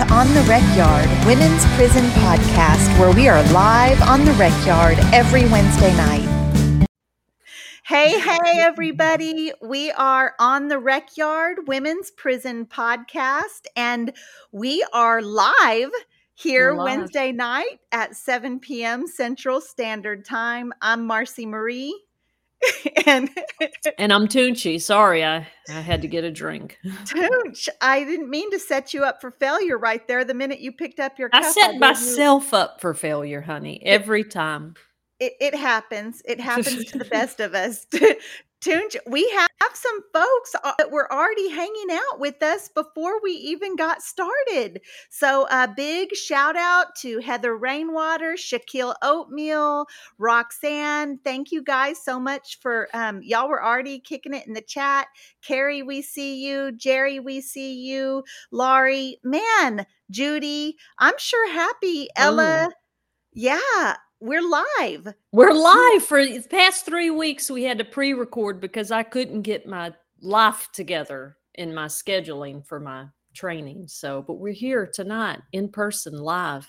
to 0.00 0.14
On 0.14 0.32
the 0.34 0.40
Rec 0.42 0.62
Yard, 0.76 1.08
Women's 1.26 1.66
Prison 1.74 2.04
Podcast, 2.22 2.98
where 2.98 3.14
we 3.14 3.28
are 3.28 3.42
live 3.52 4.00
on 4.02 4.24
the 4.24 4.32
Rec 4.32 4.54
Yard 4.66 4.96
every 5.12 5.44
Wednesday 5.46 5.94
night. 5.96 6.86
Hey, 7.84 8.18
hey, 8.18 8.60
everybody. 8.60 9.52
We 9.60 9.90
are 9.90 10.34
on 10.38 10.68
the 10.68 10.78
Rec 10.78 11.16
Yard, 11.18 11.66
Women's 11.66 12.10
Prison 12.10 12.64
Podcast, 12.64 13.66
and 13.76 14.12
we 14.52 14.86
are 14.94 15.20
live 15.20 15.90
here 16.34 16.72
live. 16.72 16.84
Wednesday 16.84 17.32
night 17.32 17.80
at 17.92 18.16
7 18.16 18.58
p.m. 18.60 19.06
Central 19.06 19.60
Standard 19.60 20.24
Time. 20.24 20.72
I'm 20.80 21.06
Marci 21.06 21.46
Marie. 21.46 22.00
and 23.06 23.30
and 23.98 24.12
I'm 24.12 24.28
Toonche. 24.28 24.80
Sorry, 24.80 25.24
I 25.24 25.46
I 25.68 25.80
had 25.80 26.02
to 26.02 26.08
get 26.08 26.24
a 26.24 26.30
drink. 26.30 26.78
Toonch, 26.84 27.68
I 27.80 28.04
didn't 28.04 28.30
mean 28.30 28.50
to 28.50 28.58
set 28.58 28.92
you 28.94 29.04
up 29.04 29.20
for 29.20 29.30
failure 29.30 29.78
right 29.78 30.06
there. 30.06 30.24
The 30.24 30.34
minute 30.34 30.60
you 30.60 30.72
picked 30.72 31.00
up 31.00 31.18
your, 31.18 31.28
cup, 31.28 31.44
I 31.44 31.50
set 31.50 31.74
I 31.74 31.78
myself 31.78 32.52
you... 32.52 32.58
up 32.58 32.80
for 32.80 32.94
failure, 32.94 33.40
honey, 33.40 33.82
every 33.84 34.24
time. 34.24 34.74
It, 35.18 35.34
it 35.40 35.54
happens. 35.54 36.22
It 36.24 36.40
happens 36.40 36.86
to 36.86 36.98
the 36.98 37.04
best 37.04 37.40
of 37.40 37.54
us. 37.54 37.86
Toonch, 38.60 38.96
we 39.06 39.28
have 39.30 39.48
some 39.72 40.00
folks 40.12 40.54
uh, 40.62 40.72
that 40.76 40.90
were 40.90 41.10
already 41.12 41.48
hanging 41.48 41.90
out 41.90 42.20
with 42.20 42.42
us 42.42 42.68
before 42.68 43.20
we 43.22 43.32
even 43.32 43.74
got 43.74 44.02
started. 44.02 44.80
So, 45.08 45.46
a 45.50 45.66
big 45.66 46.14
shout 46.14 46.56
out 46.56 46.94
to 46.96 47.20
Heather 47.20 47.56
Rainwater, 47.56 48.34
Shaquille 48.34 48.94
Oatmeal, 49.02 49.86
Roxanne. 50.18 51.18
Thank 51.24 51.52
you 51.52 51.62
guys 51.62 52.02
so 52.02 52.20
much 52.20 52.58
for 52.60 52.88
um, 52.92 53.20
y'all 53.22 53.48
were 53.48 53.64
already 53.64 53.98
kicking 53.98 54.34
it 54.34 54.46
in 54.46 54.52
the 54.52 54.60
chat. 54.60 55.06
Carrie, 55.42 55.82
we 55.82 56.02
see 56.02 56.46
you. 56.46 56.72
Jerry, 56.72 57.18
we 57.18 57.40
see 57.40 57.74
you. 57.74 58.22
Laurie, 58.50 59.18
man, 59.24 59.86
Judy, 60.10 60.76
I'm 60.98 61.14
sure 61.18 61.50
happy. 61.50 62.08
Ella, 62.16 62.68
Ooh. 62.68 62.72
yeah, 63.32 63.96
we're 64.20 64.42
live. 64.42 65.14
We're 65.32 65.54
live 65.54 66.04
for 66.04 66.24
the 66.24 66.40
past 66.48 66.84
three 66.84 67.10
weeks. 67.10 67.50
We 67.50 67.64
had 67.64 67.78
to 67.78 67.84
pre-record 67.84 68.60
because 68.60 68.90
I 68.90 69.02
couldn't 69.02 69.42
get 69.42 69.66
my 69.66 69.94
life 70.20 70.68
together 70.72 71.38
in 71.54 71.74
my 71.74 71.86
scheduling 71.86 72.64
for 72.66 72.78
my 72.78 73.06
training. 73.34 73.88
So, 73.88 74.22
but 74.22 74.34
we're 74.34 74.52
here 74.52 74.86
tonight 74.86 75.40
in 75.52 75.70
person, 75.70 76.18
live, 76.18 76.68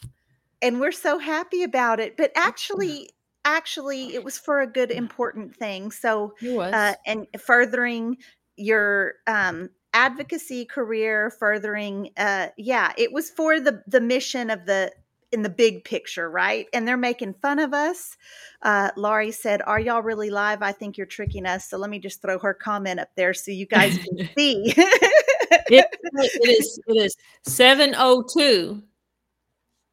and 0.62 0.80
we're 0.80 0.94
so 0.94 1.20
happy 1.20 1.64
about 1.64 2.00
it. 2.00 2.16
But 2.16 2.32
actually, 2.36 3.10
actually, 3.44 4.16
it 4.16 4.24
was 4.24 4.38
for 4.38 4.62
a 4.62 4.68
good, 4.68 4.90
important 4.90 5.54
thing. 5.54 5.92
So, 5.92 6.34
uh, 6.42 6.94
and 7.06 7.28
furthering 7.38 8.18
your 8.56 9.16
um, 9.28 9.70
advocacy 9.94 10.66
career, 10.66 11.30
furthering, 11.30 12.12
uh, 12.16 12.48
yeah, 12.58 12.94
it 12.98 13.12
was 13.12 13.30
for 13.30 13.60
the 13.60 13.84
the 13.88 14.02
mission 14.02 14.50
of 14.50 14.66
the 14.66 14.92
in 15.32 15.42
the 15.42 15.50
big 15.50 15.84
picture, 15.84 16.30
right? 16.30 16.68
And 16.74 16.88
they're 16.88 16.98
making 16.98 17.36
fun 17.42 17.60
of 17.60 17.74
us. 17.74 18.18
Uh, 18.62 18.92
Laurie 18.96 19.32
said, 19.32 19.62
Are 19.66 19.80
y'all 19.80 20.02
really 20.02 20.30
live? 20.30 20.62
I 20.62 20.72
think 20.72 20.98
you're 20.98 21.08
tricking 21.08 21.46
us. 21.46 21.70
So 21.70 21.78
let 21.78 21.90
me 21.90 22.00
just 22.00 22.22
throw 22.22 22.40
her 22.40 22.54
comment 22.54 23.00
up 23.00 23.10
there 23.16 23.34
so 23.34 23.52
you 23.52 23.66
guys 23.66 23.98
can 23.98 24.30
see. 24.38 24.74
it, 24.76 25.86
it 26.04 26.50
is 26.50 26.80
it 26.88 26.98
is 26.98 27.16
702. 27.44 28.84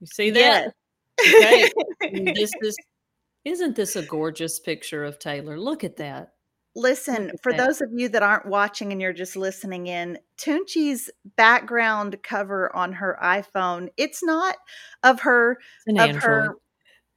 You 0.00 0.06
see 0.06 0.30
that? 0.30 0.72
Yes. 1.20 1.70
Okay. 2.02 2.32
this 2.34 2.50
is 2.62 2.76
isn't 3.44 3.76
this 3.76 3.96
a 3.96 4.02
gorgeous 4.02 4.58
picture 4.58 5.04
of 5.04 5.18
Taylor? 5.18 5.58
Look 5.58 5.84
at 5.84 5.96
that. 5.96 6.34
Listen, 6.78 7.32
for 7.42 7.52
those 7.52 7.80
of 7.80 7.90
you 7.92 8.08
that 8.10 8.22
aren't 8.22 8.46
watching 8.46 8.92
and 8.92 9.00
you're 9.00 9.12
just 9.12 9.34
listening 9.34 9.88
in, 9.88 10.16
Toonche's 10.38 11.10
background 11.36 12.16
cover 12.22 12.74
on 12.74 12.92
her 12.92 13.18
iPhone, 13.20 13.88
it's 13.96 14.22
not 14.22 14.54
of 15.02 15.20
her 15.22 15.58
of 15.88 15.98
Android. 15.98 16.22
her 16.22 16.54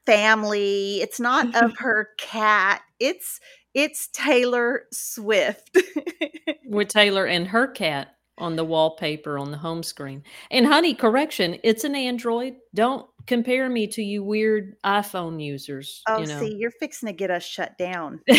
family. 0.08 1.00
It's 1.02 1.20
not 1.20 1.56
of 1.64 1.78
her 1.78 2.10
cat. 2.18 2.82
It's 3.00 3.40
it's 3.76 4.10
Taylor 4.12 4.86
Swift. 4.92 5.78
With 6.66 6.88
Taylor 6.88 7.28
and 7.28 7.48
her 7.48 7.68
cat 7.68 8.16
on 8.40 8.56
the 8.56 8.66
wallpaper 8.66 9.38
on 9.38 9.52
the 9.52 9.58
home 9.58 9.84
screen. 9.84 10.24
And 10.50 10.66
honey, 10.66 10.96
correction, 10.96 11.60
it's 11.64 11.84
an 11.84 11.94
Android. 11.94 12.56
Don't 12.74 13.06
compare 13.28 13.70
me 13.70 13.86
to 13.88 14.02
you 14.02 14.24
weird 14.24 14.76
iPhone 14.84 15.44
users. 15.44 16.02
Oh, 16.08 16.20
you 16.20 16.26
know. 16.26 16.40
see, 16.40 16.56
you're 16.56 16.72
fixing 16.72 17.06
to 17.06 17.14
get 17.14 17.30
us 17.30 17.44
shut 17.44 17.78
down 17.78 18.22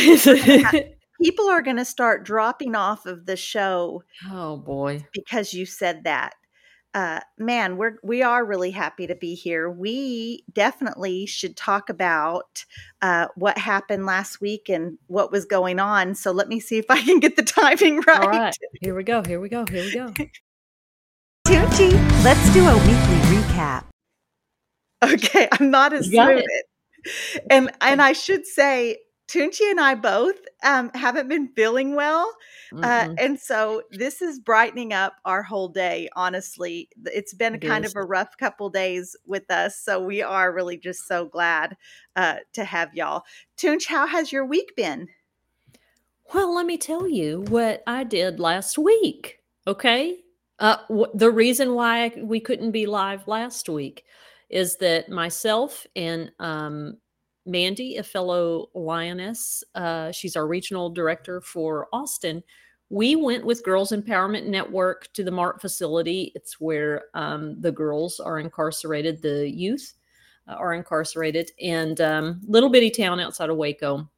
people 1.22 1.48
are 1.48 1.62
going 1.62 1.76
to 1.76 1.84
start 1.84 2.24
dropping 2.24 2.74
off 2.74 3.06
of 3.06 3.26
the 3.26 3.36
show. 3.36 4.02
Oh 4.30 4.56
boy, 4.56 5.06
because 5.12 5.54
you 5.54 5.66
said 5.66 6.04
that. 6.04 6.34
Uh, 6.94 7.20
man, 7.38 7.78
we're 7.78 7.96
we 8.02 8.22
are 8.22 8.44
really 8.44 8.70
happy 8.70 9.06
to 9.06 9.14
be 9.14 9.34
here. 9.34 9.70
We 9.70 10.44
definitely 10.52 11.24
should 11.24 11.56
talk 11.56 11.88
about 11.88 12.66
uh, 13.00 13.28
what 13.34 13.56
happened 13.56 14.04
last 14.04 14.42
week 14.42 14.68
and 14.68 14.98
what 15.06 15.32
was 15.32 15.46
going 15.46 15.78
on. 15.78 16.14
So 16.14 16.32
let 16.32 16.48
me 16.48 16.60
see 16.60 16.76
if 16.76 16.86
I 16.90 17.00
can 17.00 17.18
get 17.18 17.36
the 17.36 17.42
timing 17.42 18.00
right. 18.06 18.20
All 18.20 18.28
right, 18.28 18.56
here 18.82 18.94
we 18.94 19.04
go. 19.04 19.22
Here 19.22 19.40
we 19.40 19.48
go. 19.48 19.64
Here 19.70 19.84
we 19.84 19.94
go. 19.94 20.12
Tucci, 21.46 22.24
let's 22.24 22.52
do 22.52 22.66
a 22.66 22.76
weekly 22.76 23.38
recap. 23.38 23.84
Okay, 25.02 25.48
I'm 25.52 25.70
not 25.70 25.92
as 25.92 26.06
smooth. 26.06 26.44
And 27.50 27.72
and 27.80 28.02
I 28.02 28.12
should 28.12 28.46
say 28.46 28.98
Toonche 29.28 29.62
and 29.70 29.80
I 29.80 29.94
both 29.94 30.36
um, 30.62 30.90
haven't 30.94 31.28
been 31.28 31.48
feeling 31.48 31.94
well. 31.94 32.32
Uh, 32.82 33.08
and 33.18 33.38
so 33.38 33.82
this 33.92 34.22
is 34.22 34.38
brightening 34.38 34.92
up 34.92 35.14
our 35.24 35.42
whole 35.42 35.68
day, 35.68 36.08
honestly. 36.16 36.88
It's 37.06 37.34
been 37.34 37.56
it 37.56 37.60
kind 37.60 37.84
is. 37.84 37.92
of 37.92 37.96
a 37.96 38.04
rough 38.04 38.36
couple 38.38 38.70
days 38.70 39.16
with 39.26 39.50
us. 39.50 39.76
So 39.76 40.00
we 40.00 40.22
are 40.22 40.52
really 40.52 40.78
just 40.78 41.06
so 41.06 41.26
glad 41.26 41.76
uh, 42.16 42.36
to 42.54 42.64
have 42.64 42.94
y'all. 42.94 43.24
Toonch, 43.58 43.86
how 43.86 44.06
has 44.06 44.32
your 44.32 44.46
week 44.46 44.74
been? 44.76 45.08
Well, 46.32 46.54
let 46.54 46.66
me 46.66 46.78
tell 46.78 47.06
you 47.06 47.44
what 47.48 47.82
I 47.86 48.04
did 48.04 48.40
last 48.40 48.78
week. 48.78 49.40
Okay. 49.66 50.18
Uh, 50.58 50.78
w- 50.88 51.10
the 51.14 51.30
reason 51.30 51.74
why 51.74 52.12
we 52.16 52.40
couldn't 52.40 52.70
be 52.70 52.86
live 52.86 53.26
last 53.28 53.68
week 53.68 54.04
is 54.48 54.76
that 54.76 55.08
myself 55.08 55.86
and 55.96 56.30
um, 56.38 56.96
Mandy, 57.44 57.96
a 57.96 58.02
fellow 58.02 58.70
lioness, 58.74 59.64
uh, 59.74 60.12
she's 60.12 60.36
our 60.36 60.46
regional 60.46 60.90
director 60.90 61.40
for 61.40 61.88
Austin. 61.92 62.42
We 62.88 63.16
went 63.16 63.44
with 63.44 63.64
Girls 63.64 63.90
Empowerment 63.90 64.46
Network 64.46 65.12
to 65.14 65.24
the 65.24 65.30
MART 65.30 65.60
facility. 65.60 66.30
It's 66.34 66.60
where 66.60 67.04
um, 67.14 67.60
the 67.60 67.72
girls 67.72 68.20
are 68.20 68.38
incarcerated, 68.38 69.22
the 69.22 69.48
youth 69.50 69.94
uh, 70.46 70.52
are 70.52 70.74
incarcerated, 70.74 71.50
and 71.60 72.00
um, 72.00 72.40
little 72.46 72.68
bitty 72.68 72.90
town 72.90 73.18
outside 73.18 73.50
of 73.50 73.56
Waco. 73.56 74.08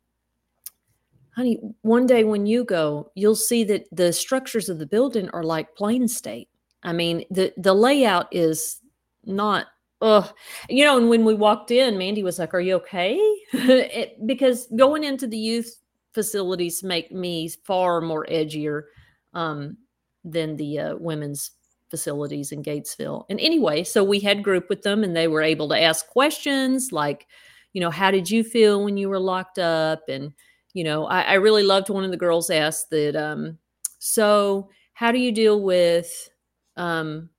Honey, 1.34 1.58
one 1.82 2.06
day 2.06 2.24
when 2.24 2.46
you 2.46 2.64
go, 2.64 3.10
you'll 3.14 3.34
see 3.34 3.64
that 3.64 3.86
the 3.90 4.12
structures 4.12 4.68
of 4.68 4.78
the 4.78 4.86
building 4.86 5.28
are 5.30 5.42
like 5.42 5.74
Plane 5.74 6.06
State. 6.06 6.48
I 6.82 6.92
mean, 6.92 7.24
the 7.30 7.52
the 7.56 7.74
layout 7.74 8.28
is 8.30 8.80
not 9.24 9.66
Ugh. 10.04 10.30
You 10.68 10.84
know, 10.84 10.98
and 10.98 11.08
when 11.08 11.24
we 11.24 11.32
walked 11.32 11.70
in, 11.70 11.96
Mandy 11.96 12.22
was 12.22 12.38
like, 12.38 12.52
Are 12.52 12.60
you 12.60 12.74
okay? 12.76 13.14
it, 13.52 14.26
because 14.26 14.66
going 14.76 15.02
into 15.02 15.26
the 15.26 15.38
youth 15.38 15.80
facilities 16.12 16.82
make 16.82 17.10
me 17.10 17.48
far 17.48 18.02
more 18.02 18.26
edgier 18.30 18.82
um, 19.32 19.78
than 20.22 20.56
the 20.56 20.78
uh, 20.78 20.96
women's 20.96 21.52
facilities 21.90 22.52
in 22.52 22.62
Gatesville. 22.62 23.24
And 23.30 23.40
anyway, 23.40 23.82
so 23.82 24.04
we 24.04 24.20
had 24.20 24.44
group 24.44 24.68
with 24.68 24.82
them 24.82 25.04
and 25.04 25.16
they 25.16 25.26
were 25.26 25.42
able 25.42 25.70
to 25.70 25.80
ask 25.80 26.06
questions 26.08 26.92
like, 26.92 27.26
you 27.72 27.80
know, 27.80 27.90
how 27.90 28.10
did 28.10 28.30
you 28.30 28.44
feel 28.44 28.84
when 28.84 28.98
you 28.98 29.08
were 29.08 29.18
locked 29.18 29.58
up? 29.58 30.02
And, 30.08 30.34
you 30.74 30.84
know, 30.84 31.06
I, 31.06 31.22
I 31.22 31.34
really 31.34 31.62
loved 31.62 31.88
one 31.88 32.04
of 32.04 32.10
the 32.10 32.16
girls 32.18 32.50
asked 32.50 32.90
that, 32.90 33.16
um, 33.16 33.56
so 33.98 34.68
how 34.92 35.12
do 35.12 35.18
you 35.18 35.32
deal 35.32 35.62
with 35.62 36.28
um, 36.76 37.30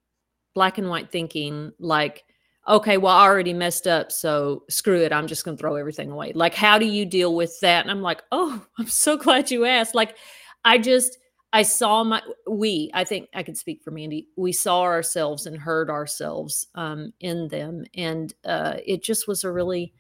black 0.56 0.80
and 0.80 0.90
white 0.90 1.12
thinking? 1.12 1.72
Like, 1.80 2.24
okay, 2.68 2.98
well, 2.98 3.16
I 3.16 3.26
already 3.26 3.54
messed 3.54 3.88
up. 3.88 4.12
So 4.12 4.64
screw 4.70 5.02
it. 5.02 5.14
I'm 5.14 5.28
just 5.28 5.46
going 5.46 5.58
to 5.58 5.62
throw 5.62 5.76
everything 5.76 6.12
away. 6.12 6.34
Like, 6.34 6.56
how 6.56 6.78
do 6.78 6.86
you 6.86 7.06
deal 7.06 7.36
with 7.36 7.60
that? 7.62 7.84
And 7.84 7.92
I'm 7.92 8.02
like, 8.02 8.24
oh, 8.32 8.66
I'm 8.78 8.88
so 8.88 9.18
glad 9.18 9.52
you 9.52 9.66
asked. 9.66 9.96
Like, 9.96 10.18
I 10.64 10.78
just, 10.78 11.18
I 11.54 11.62
saw 11.62 12.04
my, 12.04 12.22
we, 12.50 12.90
I 12.94 13.04
think 13.04 13.30
I 13.34 13.44
can 13.44 13.56
speak 13.56 13.84
for 13.84 13.92
Mandy. 13.92 14.28
We 14.36 14.52
saw 14.52 14.82
ourselves 14.82 15.46
and 15.46 15.58
heard 15.58 15.90
ourselves 15.90 16.68
um, 16.76 17.14
in 17.20 17.48
them. 17.48 17.86
And 17.94 18.34
uh, 18.44 18.78
it 18.86 19.04
just 19.04 19.28
was 19.28 19.44
a 19.44 19.52
really, 19.52 19.94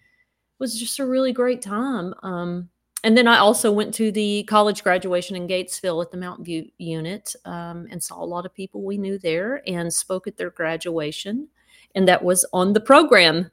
was 0.59 0.77
just 0.79 0.99
a 0.99 1.05
really 1.05 1.33
great 1.33 1.61
time. 1.61 2.13
Um, 2.23 2.69
and 3.03 3.15
then 3.15 3.27
I 3.27 3.37
also 3.37 3.71
went 3.71 3.93
to 3.95 4.11
the 4.11 4.43
college 4.45 4.83
graduation 4.83 5.35
in 5.35 5.47
Gatesville 5.47 6.03
at 6.03 6.09
the 6.09 6.17
Mountain 6.17 6.45
View 6.45 6.67
unit 6.79 7.35
um, 7.45 7.87
and 7.91 8.01
saw 8.01 8.23
a 8.23 8.25
lot 8.25 8.47
of 8.47 8.53
people 8.53 8.81
we 8.81 8.97
knew 8.97 9.19
there 9.19 9.61
and 9.67 9.93
spoke 9.93 10.25
at 10.25 10.37
their 10.37 10.49
graduation 10.49 11.47
and 11.95 12.07
that 12.07 12.23
was 12.23 12.45
on 12.53 12.73
the 12.73 12.81
program. 12.81 13.49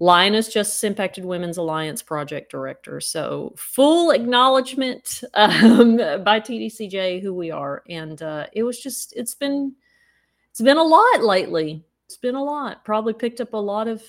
Lioness 0.00 0.52
Justice 0.52 0.82
Impacted 0.82 1.24
Women's 1.24 1.56
Alliance 1.56 2.02
project 2.02 2.50
director. 2.50 3.00
So 3.00 3.54
full 3.56 4.10
acknowledgement 4.10 5.22
um, 5.34 5.96
by 5.96 6.40
TDCJ 6.40 7.22
who 7.22 7.32
we 7.32 7.50
are, 7.52 7.84
and 7.88 8.20
uh, 8.20 8.46
it 8.52 8.64
was 8.64 8.80
just 8.80 9.12
it's 9.16 9.34
been 9.34 9.74
it's 10.50 10.60
been 10.60 10.78
a 10.78 10.82
lot 10.82 11.22
lately. 11.22 11.84
It's 12.06 12.16
been 12.16 12.34
a 12.34 12.42
lot. 12.42 12.84
Probably 12.84 13.12
picked 13.12 13.40
up 13.40 13.52
a 13.52 13.58
lot 13.58 13.86
of 13.86 14.02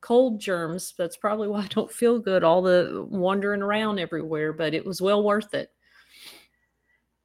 cold 0.00 0.40
germs. 0.40 0.94
That's 0.96 1.16
probably 1.16 1.48
why 1.48 1.62
I 1.62 1.66
don't 1.68 1.92
feel 1.92 2.18
good, 2.18 2.44
all 2.44 2.62
the 2.62 3.06
wandering 3.08 3.62
around 3.62 3.98
everywhere, 3.98 4.52
but 4.52 4.74
it 4.74 4.86
was 4.86 5.02
well 5.02 5.22
worth 5.22 5.54
it. 5.54 5.70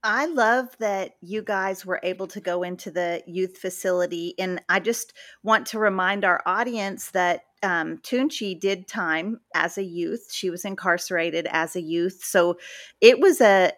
I 0.03 0.27
love 0.27 0.77
that 0.79 1.15
you 1.21 1.41
guys 1.41 1.85
were 1.85 1.99
able 2.03 2.27
to 2.27 2.39
go 2.39 2.63
into 2.63 2.89
the 2.89 3.21
youth 3.27 3.57
facility. 3.57 4.33
And 4.39 4.61
I 4.69 4.79
just 4.79 5.13
want 5.43 5.65
to 5.67 5.79
remind 5.79 6.23
our 6.23 6.41
audience 6.45 7.11
that 7.11 7.41
um, 7.63 7.97
Toonche 7.97 8.57
did 8.59 8.87
time 8.87 9.41
as 9.53 9.77
a 9.77 9.83
youth. 9.83 10.29
She 10.31 10.49
was 10.49 10.63
incarcerated 10.63 11.47
as 11.51 11.75
a 11.75 11.81
youth. 11.81 12.23
So 12.23 12.57
it 13.01 13.19
was 13.19 13.41
a, 13.41 13.73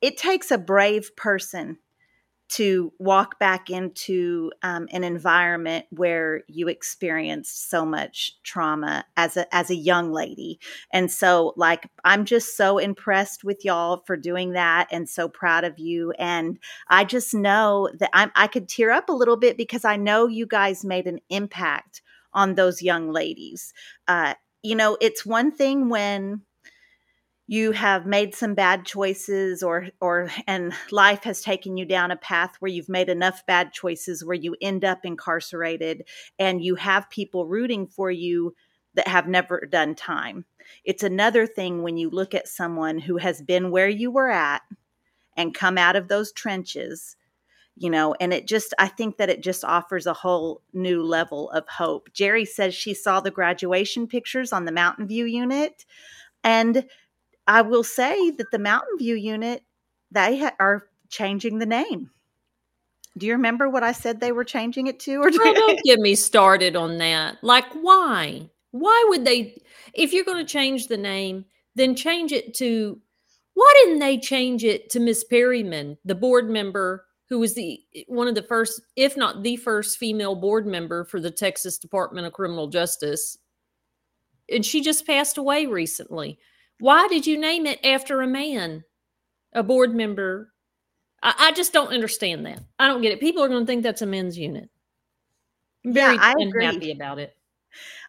it 0.00 0.16
takes 0.16 0.50
a 0.50 0.56
brave 0.56 1.14
person 1.16 1.78
to 2.48 2.92
walk 2.98 3.38
back 3.38 3.70
into 3.70 4.52
um, 4.62 4.88
an 4.92 5.02
environment 5.02 5.86
where 5.90 6.42
you 6.46 6.68
experienced 6.68 7.68
so 7.68 7.84
much 7.84 8.36
trauma 8.44 9.04
as 9.16 9.36
a 9.36 9.52
as 9.54 9.70
a 9.70 9.74
young 9.74 10.12
lady. 10.12 10.60
And 10.92 11.10
so 11.10 11.54
like 11.56 11.88
i'm 12.04 12.24
just 12.24 12.56
so 12.56 12.78
impressed 12.78 13.42
with 13.42 13.64
y'all 13.64 14.02
for 14.06 14.16
doing 14.16 14.52
that 14.52 14.86
and 14.90 15.08
so 15.08 15.28
proud 15.28 15.64
of 15.64 15.78
you. 15.78 16.12
And 16.12 16.58
i 16.88 17.04
just 17.04 17.34
know 17.34 17.90
that 17.98 18.10
i'm 18.12 18.30
i 18.36 18.46
could 18.46 18.68
tear 18.68 18.90
up 18.90 19.08
a 19.08 19.12
little 19.12 19.36
bit 19.36 19.56
because 19.56 19.84
i 19.84 19.96
know 19.96 20.26
you 20.26 20.46
guys 20.46 20.84
made 20.84 21.06
an 21.06 21.20
impact 21.30 22.02
on 22.32 22.54
those 22.54 22.82
young 22.82 23.10
ladies. 23.10 23.72
Uh, 24.06 24.34
you 24.62 24.74
know 24.74 24.96
it's 25.00 25.26
one 25.26 25.50
thing 25.50 25.88
when 25.88 26.42
you 27.48 27.70
have 27.72 28.06
made 28.06 28.34
some 28.34 28.54
bad 28.54 28.84
choices 28.84 29.62
or 29.62 29.88
or 30.00 30.30
and 30.46 30.72
life 30.90 31.22
has 31.24 31.40
taken 31.40 31.76
you 31.76 31.84
down 31.84 32.10
a 32.10 32.16
path 32.16 32.56
where 32.58 32.70
you've 32.70 32.88
made 32.88 33.08
enough 33.08 33.46
bad 33.46 33.72
choices 33.72 34.24
where 34.24 34.34
you 34.34 34.56
end 34.60 34.84
up 34.84 35.04
incarcerated 35.04 36.04
and 36.38 36.64
you 36.64 36.74
have 36.74 37.10
people 37.10 37.46
rooting 37.46 37.86
for 37.86 38.10
you 38.10 38.54
that 38.94 39.08
have 39.08 39.28
never 39.28 39.60
done 39.70 39.94
time. 39.94 40.44
It's 40.84 41.02
another 41.02 41.46
thing 41.46 41.82
when 41.82 41.96
you 41.96 42.10
look 42.10 42.34
at 42.34 42.48
someone 42.48 42.98
who 42.98 43.18
has 43.18 43.42
been 43.42 43.70
where 43.70 43.88
you 43.88 44.10
were 44.10 44.30
at 44.30 44.62
and 45.36 45.54
come 45.54 45.78
out 45.78 45.96
of 45.96 46.08
those 46.08 46.32
trenches 46.32 47.16
you 47.78 47.90
know 47.90 48.14
and 48.20 48.32
it 48.32 48.48
just 48.48 48.72
i 48.78 48.88
think 48.88 49.18
that 49.18 49.28
it 49.28 49.42
just 49.42 49.62
offers 49.62 50.06
a 50.06 50.14
whole 50.14 50.62
new 50.72 51.02
level 51.02 51.50
of 51.50 51.68
hope. 51.68 52.08
Jerry 52.14 52.46
says 52.46 52.74
she 52.74 52.94
saw 52.94 53.20
the 53.20 53.30
graduation 53.30 54.06
pictures 54.06 54.50
on 54.50 54.64
the 54.64 54.72
mountain 54.72 55.06
view 55.06 55.26
unit 55.26 55.84
and 56.42 56.86
I 57.46 57.62
will 57.62 57.84
say 57.84 58.30
that 58.32 58.50
the 58.50 58.58
Mountain 58.58 58.98
View 58.98 59.14
unit, 59.14 59.62
they 60.10 60.38
ha- 60.38 60.56
are 60.58 60.88
changing 61.08 61.58
the 61.58 61.66
name. 61.66 62.10
Do 63.16 63.26
you 63.26 63.32
remember 63.32 63.68
what 63.68 63.82
I 63.82 63.92
said 63.92 64.20
they 64.20 64.32
were 64.32 64.44
changing 64.44 64.88
it 64.88 65.00
to? 65.00 65.22
Or 65.22 65.30
do- 65.30 65.38
don't 65.38 65.80
get 65.84 66.00
me 66.00 66.14
started 66.14 66.76
on 66.76 66.98
that. 66.98 67.42
Like, 67.42 67.66
why? 67.72 68.50
Why 68.72 69.04
would 69.08 69.24
they? 69.24 69.62
If 69.94 70.12
you're 70.12 70.24
going 70.24 70.44
to 70.44 70.52
change 70.52 70.88
the 70.88 70.98
name, 70.98 71.46
then 71.74 71.94
change 71.94 72.32
it 72.32 72.54
to. 72.54 73.00
Why 73.54 73.72
didn't 73.84 74.00
they 74.00 74.18
change 74.18 74.64
it 74.64 74.90
to 74.90 75.00
Miss 75.00 75.24
Perryman, 75.24 75.96
the 76.04 76.14
board 76.14 76.50
member 76.50 77.06
who 77.28 77.38
was 77.38 77.54
the 77.54 77.80
one 78.06 78.28
of 78.28 78.34
the 78.34 78.42
first, 78.42 78.80
if 78.94 79.16
not 79.16 79.42
the 79.42 79.56
first, 79.56 79.98
female 79.98 80.34
board 80.34 80.66
member 80.66 81.04
for 81.04 81.20
the 81.20 81.30
Texas 81.30 81.78
Department 81.78 82.26
of 82.26 82.32
Criminal 82.32 82.68
Justice, 82.68 83.38
and 84.50 84.64
she 84.64 84.80
just 84.80 85.06
passed 85.06 85.38
away 85.38 85.66
recently. 85.66 86.38
Why 86.78 87.08
did 87.08 87.26
you 87.26 87.38
name 87.38 87.66
it 87.66 87.84
after 87.84 88.20
a 88.20 88.26
man, 88.26 88.84
a 89.52 89.62
board 89.62 89.94
member? 89.94 90.52
I, 91.22 91.34
I 91.38 91.52
just 91.52 91.72
don't 91.72 91.92
understand 91.92 92.46
that. 92.46 92.60
I 92.78 92.86
don't 92.88 93.02
get 93.02 93.12
it. 93.12 93.20
People 93.20 93.42
are 93.42 93.48
going 93.48 93.62
to 93.62 93.66
think 93.66 93.82
that's 93.82 94.02
a 94.02 94.06
men's 94.06 94.38
unit. 94.38 94.70
I'm 95.86 95.92
very 95.94 96.16
yeah, 96.16 96.20
I 96.20 96.34
agree. 96.38 96.66
happy 96.66 96.92
about 96.92 97.18
it. 97.18 97.36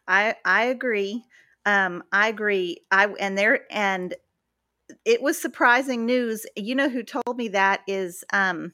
I 0.08 0.36
I 0.46 0.66
agree. 0.66 1.24
Um, 1.66 2.04
I 2.12 2.30
agree. 2.30 2.82
I 2.92 3.08
and 3.20 3.38
there 3.38 3.62
and 3.72 4.16
it 5.06 5.22
was 5.22 5.40
surprising 5.42 6.06
news. 6.06 6.46
You 6.56 6.76
know 6.76 6.90
who 6.90 7.04
told 7.04 7.38
me 7.38 7.50
that 7.50 7.82
is 7.88 8.24
um 8.34 8.74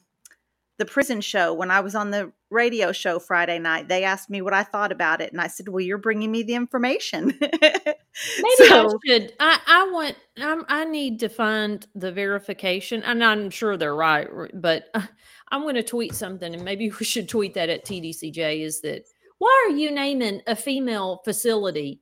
the 0.78 0.84
prison 0.84 1.20
show 1.20 1.54
when 1.54 1.70
I 1.70 1.80
was 1.80 1.94
on 1.94 2.10
the 2.10 2.32
radio 2.54 2.92
show 2.92 3.18
Friday 3.18 3.58
night. 3.58 3.88
They 3.88 4.04
asked 4.04 4.30
me 4.30 4.40
what 4.40 4.54
I 4.54 4.62
thought 4.62 4.92
about 4.92 5.20
it, 5.20 5.32
and 5.32 5.40
I 5.40 5.48
said, 5.48 5.68
"Well, 5.68 5.80
you're 5.80 5.98
bringing 5.98 6.30
me 6.30 6.42
the 6.42 6.54
information." 6.54 7.36
Maybe 7.40 8.68
so, 8.68 8.88
I 8.88 8.92
should. 9.06 9.32
I, 9.40 9.58
I 9.66 9.90
want. 9.92 10.16
I'm, 10.38 10.64
i 10.68 10.84
need 10.84 11.20
to 11.20 11.28
find 11.28 11.86
the 11.94 12.12
verification, 12.12 13.02
and 13.02 13.22
I'm 13.22 13.50
sure 13.50 13.76
they're 13.76 13.94
right. 13.94 14.28
But 14.54 14.86
I'm 15.50 15.62
going 15.62 15.74
to 15.74 15.82
tweet 15.82 16.14
something, 16.14 16.54
and 16.54 16.64
maybe 16.64 16.90
we 16.98 17.04
should 17.04 17.28
tweet 17.28 17.54
that 17.54 17.68
at 17.68 17.84
TDCJ. 17.84 18.62
Is 18.62 18.80
that 18.82 19.04
why 19.38 19.66
are 19.68 19.76
you 19.76 19.90
naming 19.90 20.40
a 20.46 20.56
female 20.56 21.20
facility 21.24 22.00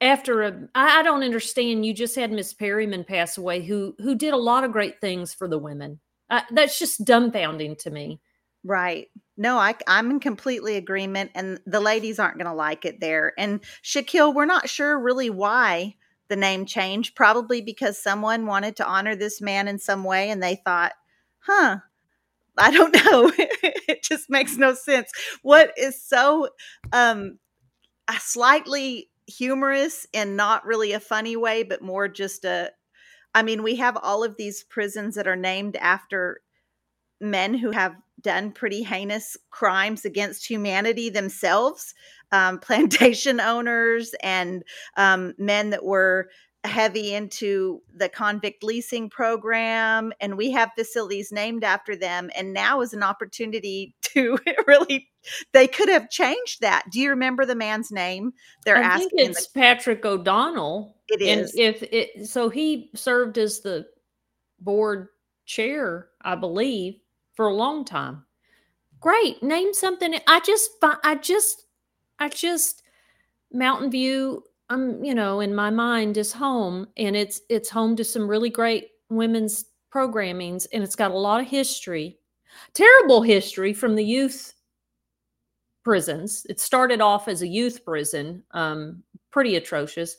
after 0.00 0.42
a? 0.42 0.68
I, 0.74 1.00
I 1.00 1.02
don't 1.02 1.22
understand. 1.22 1.86
You 1.86 1.94
just 1.94 2.16
had 2.16 2.32
Miss 2.32 2.52
Perryman 2.52 3.04
pass 3.04 3.38
away, 3.38 3.62
who 3.62 3.94
who 3.98 4.14
did 4.14 4.34
a 4.34 4.38
lot 4.38 4.64
of 4.64 4.72
great 4.72 5.00
things 5.00 5.32
for 5.32 5.48
the 5.48 5.58
women. 5.58 6.00
Uh, 6.28 6.40
that's 6.50 6.78
just 6.78 7.04
dumbfounding 7.04 7.76
to 7.76 7.90
me. 7.90 8.20
Right. 8.64 9.08
No, 9.36 9.58
I, 9.58 9.74
I'm 9.88 10.10
in 10.10 10.20
completely 10.20 10.76
agreement, 10.76 11.32
and 11.34 11.58
the 11.66 11.80
ladies 11.80 12.18
aren't 12.20 12.38
going 12.38 12.46
to 12.46 12.54
like 12.54 12.84
it 12.84 13.00
there. 13.00 13.32
And 13.36 13.60
Shaquille, 13.82 14.34
we're 14.34 14.44
not 14.44 14.68
sure 14.68 14.98
really 14.98 15.30
why 15.30 15.96
the 16.28 16.36
name 16.36 16.64
changed. 16.64 17.16
Probably 17.16 17.60
because 17.60 17.98
someone 17.98 18.46
wanted 18.46 18.76
to 18.76 18.86
honor 18.86 19.16
this 19.16 19.40
man 19.40 19.66
in 19.66 19.78
some 19.78 20.04
way, 20.04 20.30
and 20.30 20.40
they 20.42 20.56
thought, 20.64 20.92
"Huh, 21.40 21.78
I 22.58 22.70
don't 22.72 22.94
know. 23.06 23.32
it 23.36 24.02
just 24.04 24.30
makes 24.30 24.56
no 24.56 24.74
sense." 24.74 25.10
What 25.42 25.72
is 25.78 26.02
so 26.02 26.48
um, 26.92 27.38
slightly 28.18 29.10
humorous 29.26 30.06
and 30.14 30.36
not 30.36 30.66
really 30.66 30.92
a 30.92 31.00
funny 31.00 31.36
way, 31.36 31.62
but 31.62 31.82
more 31.82 32.08
just 32.08 32.44
a 32.44 32.70
I 33.34 33.42
mean, 33.42 33.62
we 33.62 33.76
have 33.76 33.98
all 34.02 34.24
of 34.24 34.36
these 34.38 34.64
prisons 34.64 35.14
that 35.16 35.28
are 35.28 35.36
named 35.36 35.76
after 35.76 36.40
men 37.20 37.54
who 37.54 37.70
have 37.70 37.94
done 38.22 38.52
pretty 38.52 38.82
heinous 38.82 39.36
crimes 39.50 40.04
against 40.04 40.48
humanity 40.48 41.10
themselves 41.10 41.94
um, 42.32 42.58
plantation 42.60 43.40
owners 43.40 44.14
and 44.22 44.62
um, 44.96 45.34
men 45.38 45.70
that 45.70 45.84
were 45.84 46.28
heavy 46.64 47.12
into 47.12 47.82
the 47.92 48.08
convict 48.08 48.62
leasing 48.62 49.10
program 49.10 50.12
and 50.20 50.36
we 50.36 50.52
have 50.52 50.70
facilities 50.76 51.32
named 51.32 51.64
after 51.64 51.96
them 51.96 52.30
and 52.36 52.52
now 52.52 52.80
is 52.80 52.92
an 52.92 53.02
opportunity 53.02 53.94
to 54.02 54.38
really 54.66 55.08
they 55.52 55.66
could 55.66 55.88
have 55.88 56.10
changed 56.10 56.60
that. 56.60 56.84
Do 56.90 57.00
you 57.00 57.10
remember 57.10 57.44
the 57.44 57.54
man's 57.54 57.90
name? 57.90 58.32
They're 58.64 58.76
I 58.76 58.82
asking 58.82 59.08
think 59.10 59.30
it's 59.30 59.46
the, 59.48 59.60
patrick 59.60 60.04
o'daniel 60.04 60.96
it 61.08 61.20
is. 61.20 61.52
and 61.52 61.60
if 61.60 61.82
it 61.82 62.26
so 62.26 62.48
he 62.48 62.90
served 62.94 63.38
as 63.38 63.60
the 63.60 63.86
board 64.60 65.08
chair 65.44 66.08
i 66.22 66.34
believe 66.36 66.94
for 67.34 67.48
a 67.48 67.54
long 67.54 67.84
time 67.84 68.24
great 69.00 69.42
name 69.42 69.72
something 69.74 70.14
i 70.26 70.40
just 70.40 70.70
i 71.04 71.14
just 71.14 71.66
i 72.18 72.28
just 72.28 72.82
mountain 73.52 73.90
view 73.90 74.42
I'm, 74.72 75.04
you 75.04 75.14
know, 75.14 75.40
in 75.40 75.54
my 75.54 75.68
mind 75.68 76.16
is 76.16 76.32
home 76.32 76.86
and 76.96 77.14
it's 77.14 77.42
it's 77.50 77.68
home 77.68 77.94
to 77.96 78.04
some 78.04 78.26
really 78.26 78.48
great 78.48 78.88
women's 79.10 79.66
programmings 79.94 80.66
and 80.72 80.82
it's 80.82 80.96
got 80.96 81.10
a 81.10 81.18
lot 81.18 81.42
of 81.42 81.46
history. 81.46 82.18
Terrible 82.72 83.20
history 83.20 83.74
from 83.74 83.96
the 83.96 84.04
youth 84.04 84.54
prisons. 85.84 86.46
It 86.48 86.58
started 86.58 87.02
off 87.02 87.28
as 87.28 87.42
a 87.42 87.46
youth 87.46 87.84
prison, 87.84 88.42
um, 88.52 89.02
pretty 89.30 89.56
atrocious. 89.56 90.16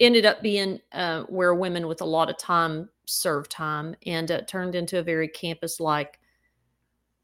Ended 0.00 0.26
up 0.26 0.42
being 0.42 0.80
uh, 0.90 1.22
where 1.28 1.54
women 1.54 1.86
with 1.86 2.00
a 2.00 2.04
lot 2.04 2.28
of 2.28 2.36
time 2.38 2.88
served 3.06 3.52
time 3.52 3.94
and 4.04 4.32
uh, 4.32 4.40
turned 4.48 4.74
into 4.74 4.98
a 4.98 5.02
very 5.02 5.28
campus 5.28 5.78
like. 5.78 6.18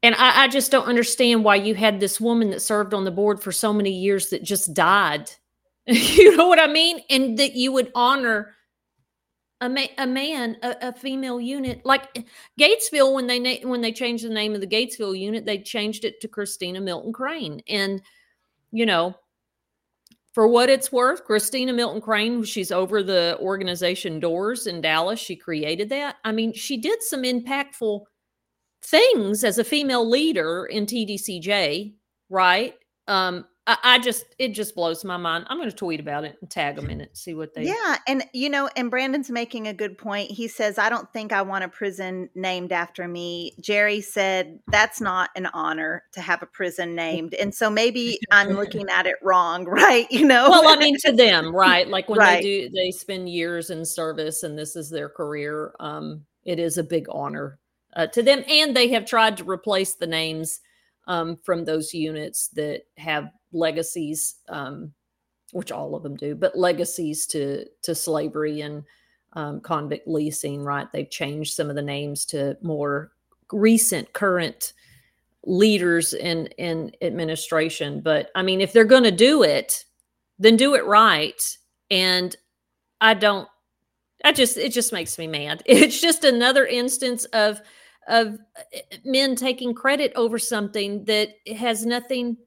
And 0.03 0.13
I, 0.15 0.43
I 0.43 0.47
just 0.49 0.69
don't 0.69 0.85
understand 0.85 1.43
why 1.43 1.55
you 1.55 1.73
had 1.73 1.99
this 1.99 2.21
woman 2.21 2.51
that 2.51 2.61
served 2.61 2.93
on 2.93 3.05
the 3.05 3.11
board 3.11 3.41
for 3.41 3.51
so 3.51 3.73
many 3.73 3.91
years 3.91 4.29
that 4.29 4.43
just 4.43 4.73
died 4.73 5.31
you 5.87 6.35
know 6.37 6.47
what 6.47 6.61
I 6.61 6.67
mean? 6.67 7.01
And 7.09 7.37
that 7.39 7.55
you 7.55 7.71
would 7.73 7.91
honor 7.93 8.55
a, 9.59 9.67
ma- 9.67 9.87
a 9.97 10.07
man, 10.07 10.57
a, 10.63 10.75
a, 10.81 10.93
female 10.93 11.41
unit 11.41 11.85
like 11.85 12.25
Gatesville 12.59 13.13
when 13.13 13.27
they 13.27 13.39
na- 13.39 13.67
when 13.67 13.81
they 13.81 13.91
changed 13.91 14.23
the 14.25 14.29
name 14.29 14.55
of 14.55 14.61
the 14.61 14.67
Gatesville 14.67 15.17
unit, 15.17 15.45
they 15.45 15.57
changed 15.57 16.05
it 16.05 16.21
to 16.21 16.27
Christina 16.27 16.79
Melton 16.79 17.11
Crain. 17.11 17.61
And 17.67 18.01
you 18.71 18.85
know, 18.85 19.13
for 20.31 20.47
what 20.47 20.69
it's 20.69 20.91
worth, 20.91 21.25
Christina 21.25 21.73
Melton 21.73 22.01
Crain, 22.01 22.43
she's 22.43 22.71
over 22.71 23.03
the 23.03 23.37
organization 23.41 24.19
Doors 24.21 24.67
in 24.67 24.79
Dallas. 24.79 25.19
She 25.19 25.35
created 25.35 25.89
that. 25.89 26.15
I 26.23 26.31
mean, 26.31 26.53
she 26.53 26.77
did 26.77 27.03
some 27.03 27.23
impactful 27.23 28.03
things 28.83 29.43
as 29.43 29.57
a 29.57 29.63
female 29.63 30.07
leader 30.07 30.65
in 30.65 30.85
TDCJ, 30.85 31.93
right? 32.29 32.75
Um, 33.07 33.45
I, 33.65 33.77
I 33.83 33.99
just 33.99 34.25
it 34.39 34.49
just 34.49 34.75
blows 34.75 35.05
my 35.05 35.15
mind. 35.15 35.45
I'm 35.47 35.57
going 35.57 35.69
to 35.69 35.75
tweet 35.75 36.01
about 36.01 36.25
it 36.25 36.35
and 36.41 36.49
tag 36.49 36.75
them 36.75 36.89
in 36.89 36.99
it, 36.99 37.15
see 37.15 37.33
what 37.33 37.53
they. 37.53 37.63
Yeah, 37.63 37.97
and 38.07 38.23
you 38.33 38.49
know, 38.49 38.69
and 38.75 38.91
Brandon's 38.91 39.29
making 39.29 39.67
a 39.67 39.73
good 39.73 39.97
point. 39.97 40.29
He 40.31 40.47
says, 40.49 40.77
"I 40.77 40.89
don't 40.89 41.11
think 41.13 41.31
I 41.31 41.41
want 41.43 41.63
a 41.63 41.69
prison 41.69 42.29
named 42.35 42.73
after 42.73 43.07
me." 43.07 43.53
Jerry 43.61 44.01
said, 44.01 44.59
"That's 44.67 44.99
not 44.99 45.29
an 45.35 45.45
honor 45.47 46.03
to 46.13 46.21
have 46.21 46.43
a 46.43 46.45
prison 46.45 46.93
named," 46.93 47.33
and 47.35 47.55
so 47.55 47.69
maybe 47.69 48.19
I'm 48.31 48.49
looking 48.57 48.89
at 48.89 49.05
it 49.05 49.15
wrong, 49.21 49.63
right? 49.67 50.11
You 50.11 50.25
know. 50.25 50.49
Well, 50.49 50.67
I 50.67 50.75
mean, 50.75 50.97
to 51.05 51.13
them, 51.13 51.55
right? 51.55 51.87
Like 51.87 52.09
when 52.09 52.19
right. 52.19 52.43
they 52.43 52.67
do, 52.67 52.69
they 52.69 52.91
spend 52.91 53.29
years 53.29 53.69
in 53.69 53.85
service, 53.85 54.43
and 54.43 54.57
this 54.57 54.75
is 54.75 54.89
their 54.89 55.07
career. 55.07 55.73
Um, 55.79 56.25
it 56.43 56.59
is 56.59 56.77
a 56.77 56.83
big 56.83 57.05
honor 57.09 57.59
uh, 57.95 58.07
to 58.07 58.23
them, 58.23 58.43
and 58.47 58.75
they 58.75 58.89
have 58.89 59.05
tried 59.05 59.37
to 59.37 59.49
replace 59.49 59.95
the 59.95 60.07
names 60.07 60.59
um, 61.07 61.37
from 61.43 61.65
those 61.65 61.93
units 61.93 62.47
that 62.49 62.83
have 62.97 63.31
legacies, 63.51 64.35
um, 64.49 64.93
which 65.51 65.71
all 65.71 65.95
of 65.95 66.03
them 66.03 66.15
do, 66.15 66.35
but 66.35 66.57
legacies 66.57 67.27
to 67.27 67.65
to 67.83 67.93
slavery 67.93 68.61
and 68.61 68.83
um, 69.33 69.61
convict 69.61 70.07
leasing. 70.07 70.63
Right? 70.63 70.91
They've 70.91 71.09
changed 71.09 71.53
some 71.53 71.69
of 71.69 71.75
the 71.75 71.81
names 71.81 72.25
to 72.25 72.57
more 72.61 73.11
recent, 73.51 74.11
current 74.13 74.73
leaders 75.45 76.13
in 76.13 76.47
in 76.57 76.91
administration. 77.01 78.01
But 78.01 78.31
I 78.35 78.41
mean, 78.41 78.61
if 78.61 78.73
they're 78.73 78.85
going 78.85 79.03
to 79.03 79.11
do 79.11 79.43
it, 79.43 79.85
then 80.39 80.57
do 80.57 80.75
it 80.75 80.85
right. 80.85 81.41
And 81.91 82.35
I 83.01 83.13
don't. 83.13 83.47
I 84.25 84.31
just 84.31 84.57
it 84.57 84.71
just 84.71 84.93
makes 84.93 85.17
me 85.17 85.27
mad. 85.27 85.63
It's 85.67 85.99
just 85.99 86.23
another 86.23 86.65
instance 86.65 87.25
of 87.25 87.61
of 88.07 88.39
uh, 88.57 88.79
men 89.05 89.35
taking 89.35 89.73
credit 89.73 90.11
over 90.15 90.37
something 90.37 91.05
that 91.05 91.29
has 91.47 91.85
nothing 91.85 92.37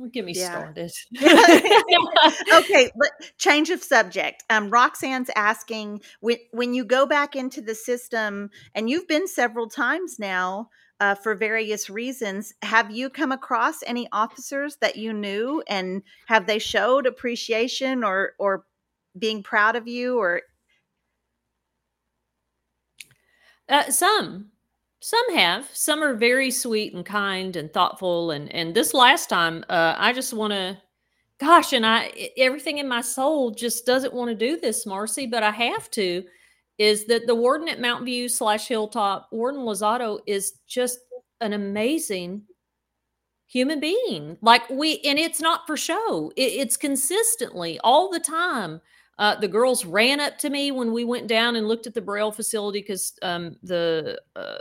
don't 0.00 0.12
get 0.14 0.24
me 0.24 0.32
yeah. 0.34 0.50
started. 0.50 0.90
okay, 2.54 2.90
but 2.96 3.10
change 3.36 3.68
of 3.68 3.82
subject. 3.82 4.42
Um, 4.48 4.70
Roxanne's 4.70 5.30
asking 5.36 6.00
when 6.20 6.38
when 6.52 6.72
you 6.72 6.84
go 6.84 7.04
back 7.04 7.36
into 7.36 7.60
the 7.60 7.74
system, 7.74 8.48
and 8.74 8.88
you've 8.88 9.06
been 9.06 9.28
several 9.28 9.68
times 9.68 10.18
now 10.18 10.70
uh, 11.00 11.14
for 11.16 11.34
various 11.34 11.90
reasons. 11.90 12.54
Have 12.62 12.90
you 12.90 13.10
come 13.10 13.30
across 13.30 13.82
any 13.86 14.08
officers 14.10 14.78
that 14.80 14.96
you 14.96 15.12
knew, 15.12 15.62
and 15.68 16.02
have 16.28 16.46
they 16.46 16.58
showed 16.58 17.06
appreciation 17.06 18.02
or 18.02 18.32
or 18.38 18.64
being 19.18 19.42
proud 19.42 19.76
of 19.76 19.86
you, 19.86 20.18
or 20.18 20.40
uh, 23.70 23.90
some 23.90 24.50
some 25.00 25.34
have. 25.34 25.68
Some 25.72 26.02
are 26.02 26.14
very 26.14 26.50
sweet 26.50 26.92
and 26.94 27.04
kind 27.04 27.56
and 27.56 27.72
thoughtful. 27.72 28.30
And 28.32 28.52
and 28.54 28.74
this 28.74 28.92
last 28.92 29.28
time, 29.28 29.64
uh, 29.68 29.94
I 29.96 30.12
just 30.12 30.32
want 30.32 30.52
to, 30.52 30.78
gosh, 31.38 31.72
and 31.72 31.86
I 31.86 32.30
everything 32.36 32.78
in 32.78 32.88
my 32.88 33.00
soul 33.00 33.50
just 33.50 33.86
doesn't 33.86 34.14
want 34.14 34.30
to 34.30 34.34
do 34.34 34.58
this, 34.58 34.84
Marci, 34.84 35.30
but 35.30 35.42
I 35.42 35.50
have 35.50 35.90
to. 35.92 36.24
Is 36.78 37.06
that 37.06 37.26
the 37.26 37.34
warden 37.34 37.68
at 37.68 37.80
Mountain 37.80 38.06
View 38.06 38.28
slash 38.28 38.66
Hilltop, 38.66 39.28
Warden 39.32 39.60
Lozado, 39.60 40.20
is 40.26 40.54
just 40.66 40.98
an 41.42 41.52
amazing 41.52 42.42
human 43.46 43.80
being. 43.80 44.38
Like 44.40 44.68
we, 44.70 45.00
and 45.00 45.18
it's 45.18 45.40
not 45.40 45.66
for 45.66 45.76
show. 45.76 46.32
It, 46.36 46.52
it's 46.52 46.76
consistently 46.76 47.78
all 47.82 48.10
the 48.10 48.20
time. 48.20 48.80
Uh, 49.20 49.34
the 49.38 49.46
girls 49.46 49.84
ran 49.84 50.18
up 50.18 50.38
to 50.38 50.48
me 50.48 50.72
when 50.72 50.92
we 50.94 51.04
went 51.04 51.26
down 51.26 51.54
and 51.54 51.68
looked 51.68 51.86
at 51.86 51.92
the 51.92 52.00
Braille 52.00 52.32
facility 52.32 52.80
because 52.80 53.12
um, 53.20 53.54
the 53.62 54.18
uh, 54.34 54.56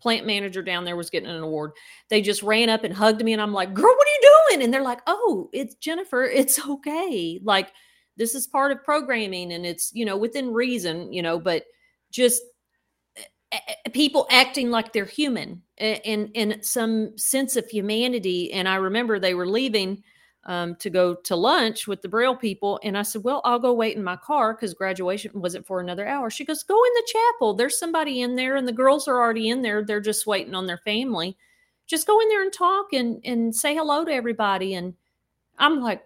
plant 0.00 0.26
manager 0.26 0.62
down 0.62 0.84
there 0.84 0.96
was 0.96 1.10
getting 1.10 1.28
an 1.28 1.42
award. 1.42 1.72
They 2.08 2.22
just 2.22 2.42
ran 2.42 2.70
up 2.70 2.82
and 2.82 2.94
hugged 2.94 3.22
me, 3.22 3.34
and 3.34 3.42
I'm 3.42 3.52
like, 3.52 3.74
"Girl, 3.74 3.84
what 3.94 4.08
are 4.08 4.10
you 4.10 4.40
doing?" 4.50 4.64
And 4.64 4.72
they're 4.72 4.82
like, 4.82 5.02
"Oh, 5.06 5.50
it's 5.52 5.74
Jennifer. 5.76 6.24
It's 6.34 6.66
okay. 6.66 7.38
Like 7.44 7.72
this 8.16 8.34
is 8.34 8.46
part 8.46 8.72
of 8.72 8.82
programming, 8.82 9.52
and 9.52 9.66
it's 9.66 9.92
you 9.94 10.06
know 10.06 10.16
within 10.16 10.50
reason, 10.50 11.12
you 11.12 11.22
know, 11.22 11.38
but 11.38 11.64
just." 12.10 12.42
Eh, 13.52 13.58
eh, 13.68 13.90
people 13.92 14.26
acting 14.30 14.70
like 14.70 14.92
they're 14.92 15.04
human 15.04 15.62
and 15.78 16.30
in 16.34 16.60
some 16.62 17.16
sense 17.16 17.54
of 17.56 17.68
humanity 17.68 18.52
and 18.52 18.68
i 18.68 18.74
remember 18.74 19.18
they 19.18 19.34
were 19.34 19.46
leaving 19.46 20.02
um, 20.46 20.76
to 20.76 20.90
go 20.90 21.14
to 21.14 21.36
lunch 21.36 21.86
with 21.88 22.02
the 22.02 22.08
Braille 22.08 22.36
people. 22.36 22.78
And 22.82 22.96
I 22.96 23.02
said, 23.02 23.24
Well, 23.24 23.40
I'll 23.44 23.58
go 23.58 23.72
wait 23.72 23.96
in 23.96 24.04
my 24.04 24.16
car 24.16 24.54
because 24.54 24.74
graduation 24.74 25.30
wasn't 25.34 25.66
for 25.66 25.80
another 25.80 26.06
hour. 26.06 26.30
She 26.30 26.44
goes, 26.44 26.62
Go 26.62 26.74
in 26.74 26.92
the 26.94 27.08
chapel. 27.12 27.54
There's 27.54 27.78
somebody 27.78 28.22
in 28.22 28.36
there, 28.36 28.56
and 28.56 28.66
the 28.66 28.72
girls 28.72 29.08
are 29.08 29.20
already 29.20 29.48
in 29.48 29.62
there. 29.62 29.84
They're 29.84 30.00
just 30.00 30.26
waiting 30.26 30.54
on 30.54 30.66
their 30.66 30.78
family. 30.78 31.36
Just 31.86 32.06
go 32.06 32.20
in 32.20 32.28
there 32.28 32.42
and 32.42 32.52
talk 32.52 32.92
and, 32.92 33.20
and 33.24 33.54
say 33.54 33.74
hello 33.74 34.04
to 34.04 34.12
everybody. 34.12 34.74
And 34.74 34.94
I'm 35.58 35.80
like, 35.80 36.02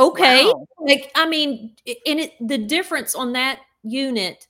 Okay. 0.00 0.46
Wow. 0.46 0.66
Like, 0.78 1.10
I 1.14 1.28
mean, 1.28 1.76
and 2.06 2.20
it, 2.20 2.32
the 2.40 2.58
difference 2.58 3.14
on 3.14 3.34
that 3.34 3.60
unit 3.82 4.46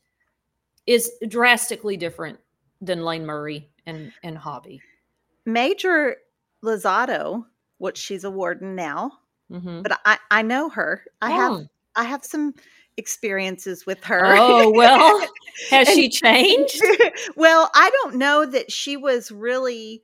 is 0.87 1.11
drastically 1.29 1.97
different 1.97 2.39
than 2.81 3.05
Lane 3.05 3.27
Murray 3.27 3.69
and, 3.87 4.13
and 4.23 4.39
Hobby. 4.39 4.81
Major 5.47 6.17
Lozado 6.63 7.47
which 7.81 7.97
she's 7.97 8.25
a 8.25 8.31
warden 8.31 8.77
now. 8.77 9.11
Mm-hmm. 9.51 9.83
But 9.83 9.99
I, 10.05 10.19
I 10.31 10.43
know 10.43 10.69
her. 10.69 11.03
I 11.23 11.33
oh. 11.33 11.37
have 11.37 11.67
I 11.97 12.05
have 12.05 12.25
some 12.25 12.55
experiences 12.97 13.87
with 13.87 14.05
her. 14.05 14.37
Oh, 14.37 14.71
well, 14.71 15.27
has 15.71 15.89
she 15.89 16.09
changed? 16.11 16.81
well, 17.37 17.71
I 17.75 17.91
don't 17.91 18.17
know 18.17 18.45
that 18.45 18.71
she 18.71 18.97
was 18.97 19.33
really 19.33 20.03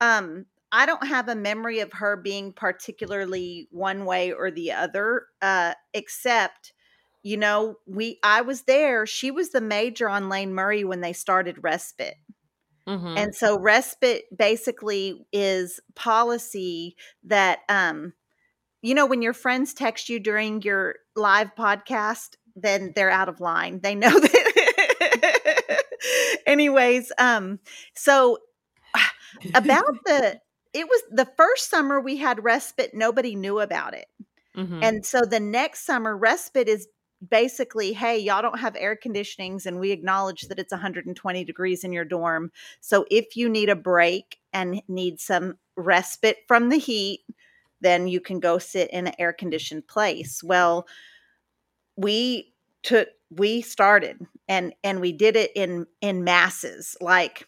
um 0.00 0.46
I 0.72 0.86
don't 0.86 1.06
have 1.06 1.28
a 1.28 1.34
memory 1.34 1.80
of 1.80 1.92
her 1.92 2.16
being 2.16 2.52
particularly 2.52 3.68
one 3.70 4.06
way 4.06 4.32
or 4.32 4.50
the 4.50 4.72
other 4.72 5.26
uh 5.42 5.74
except 5.92 6.72
you 7.22 7.36
know, 7.36 7.74
we 7.86 8.18
I 8.22 8.40
was 8.40 8.62
there. 8.62 9.04
She 9.04 9.30
was 9.30 9.50
the 9.50 9.60
major 9.60 10.08
on 10.08 10.30
Lane 10.30 10.54
Murray 10.54 10.84
when 10.84 11.02
they 11.02 11.12
started 11.12 11.62
respite. 11.62 12.16
Mm-hmm. 12.88 13.18
And 13.18 13.34
so 13.34 13.58
respite 13.58 14.24
basically 14.34 15.26
is 15.30 15.78
policy 15.94 16.96
that 17.24 17.58
um 17.68 18.14
you 18.80 18.94
know 18.94 19.04
when 19.04 19.20
your 19.20 19.34
friends 19.34 19.74
text 19.74 20.08
you 20.08 20.18
during 20.18 20.62
your 20.62 20.94
live 21.14 21.54
podcast 21.54 22.36
then 22.56 22.92
they're 22.96 23.10
out 23.10 23.28
of 23.28 23.40
line. 23.40 23.80
They 23.82 23.94
know 23.94 24.10
that 24.20 25.82
Anyways, 26.46 27.12
um 27.18 27.58
so 27.94 28.38
about 29.54 29.84
the 30.06 30.40
it 30.74 30.86
was 30.86 31.02
the 31.10 31.28
first 31.36 31.70
summer 31.70 32.00
we 32.00 32.16
had 32.16 32.42
respite 32.42 32.92
nobody 32.94 33.36
knew 33.36 33.60
about 33.60 33.94
it. 33.94 34.06
Mm-hmm. 34.56 34.82
And 34.82 35.06
so 35.06 35.20
the 35.20 35.40
next 35.40 35.84
summer 35.84 36.16
respite 36.16 36.68
is 36.68 36.88
basically, 37.26 37.92
hey, 37.92 38.18
y'all 38.18 38.42
don't 38.42 38.60
have 38.60 38.76
air 38.76 38.96
conditionings, 38.96 39.66
and 39.66 39.80
we 39.80 39.90
acknowledge 39.90 40.42
that 40.42 40.58
it's 40.58 40.72
120 40.72 41.44
degrees 41.44 41.84
in 41.84 41.92
your 41.92 42.04
dorm. 42.04 42.50
So 42.80 43.06
if 43.10 43.36
you 43.36 43.48
need 43.48 43.68
a 43.68 43.76
break 43.76 44.38
and 44.52 44.82
need 44.88 45.20
some 45.20 45.58
respite 45.76 46.38
from 46.46 46.68
the 46.68 46.78
heat, 46.78 47.20
then 47.80 48.08
you 48.08 48.20
can 48.20 48.40
go 48.40 48.58
sit 48.58 48.90
in 48.90 49.06
an 49.06 49.14
air 49.18 49.32
conditioned 49.32 49.86
place. 49.86 50.42
Well, 50.42 50.86
we 51.96 52.52
took 52.82 53.08
we 53.30 53.60
started 53.60 54.24
and 54.48 54.72
and 54.84 55.00
we 55.00 55.12
did 55.12 55.36
it 55.36 55.50
in 55.54 55.86
in 56.00 56.24
masses 56.24 56.96
like 57.00 57.46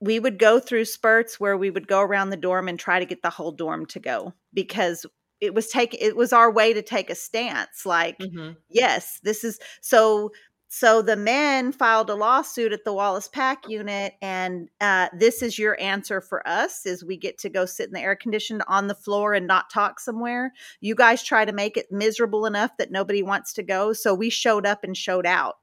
we 0.00 0.18
would 0.18 0.38
go 0.38 0.58
through 0.58 0.86
spurts 0.86 1.38
where 1.38 1.56
we 1.56 1.70
would 1.70 1.86
go 1.86 2.00
around 2.00 2.30
the 2.30 2.36
dorm 2.36 2.68
and 2.68 2.78
try 2.78 2.98
to 2.98 3.04
get 3.04 3.22
the 3.22 3.30
whole 3.30 3.52
dorm 3.52 3.84
to 3.86 4.00
go 4.00 4.32
because 4.54 5.04
it 5.40 5.54
was 5.54 5.68
take 5.68 5.94
it 6.00 6.16
was 6.16 6.32
our 6.32 6.50
way 6.50 6.72
to 6.72 6.82
take 6.82 7.10
a 7.10 7.14
stance 7.14 7.86
like 7.86 8.18
mm-hmm. 8.18 8.52
yes 8.68 9.20
this 9.22 9.44
is 9.44 9.58
so 9.80 10.30
so 10.72 11.02
the 11.02 11.16
men 11.16 11.72
filed 11.72 12.08
a 12.10 12.14
lawsuit 12.14 12.72
at 12.72 12.84
the 12.84 12.92
wallace 12.92 13.26
pack 13.26 13.68
unit 13.68 14.14
and 14.22 14.68
uh, 14.80 15.08
this 15.12 15.42
is 15.42 15.58
your 15.58 15.78
answer 15.80 16.20
for 16.20 16.46
us 16.46 16.86
is 16.86 17.04
we 17.04 17.16
get 17.16 17.38
to 17.38 17.48
go 17.48 17.66
sit 17.66 17.88
in 17.88 17.92
the 17.92 18.00
air 18.00 18.14
conditioned 18.14 18.62
on 18.68 18.86
the 18.86 18.94
floor 18.94 19.34
and 19.34 19.46
not 19.46 19.68
talk 19.68 19.98
somewhere 19.98 20.52
you 20.80 20.94
guys 20.94 21.22
try 21.22 21.44
to 21.44 21.52
make 21.52 21.76
it 21.76 21.90
miserable 21.90 22.46
enough 22.46 22.76
that 22.76 22.92
nobody 22.92 23.22
wants 23.22 23.52
to 23.52 23.62
go 23.62 23.92
so 23.92 24.14
we 24.14 24.30
showed 24.30 24.64
up 24.64 24.84
and 24.84 24.96
showed 24.96 25.26
out 25.26 25.56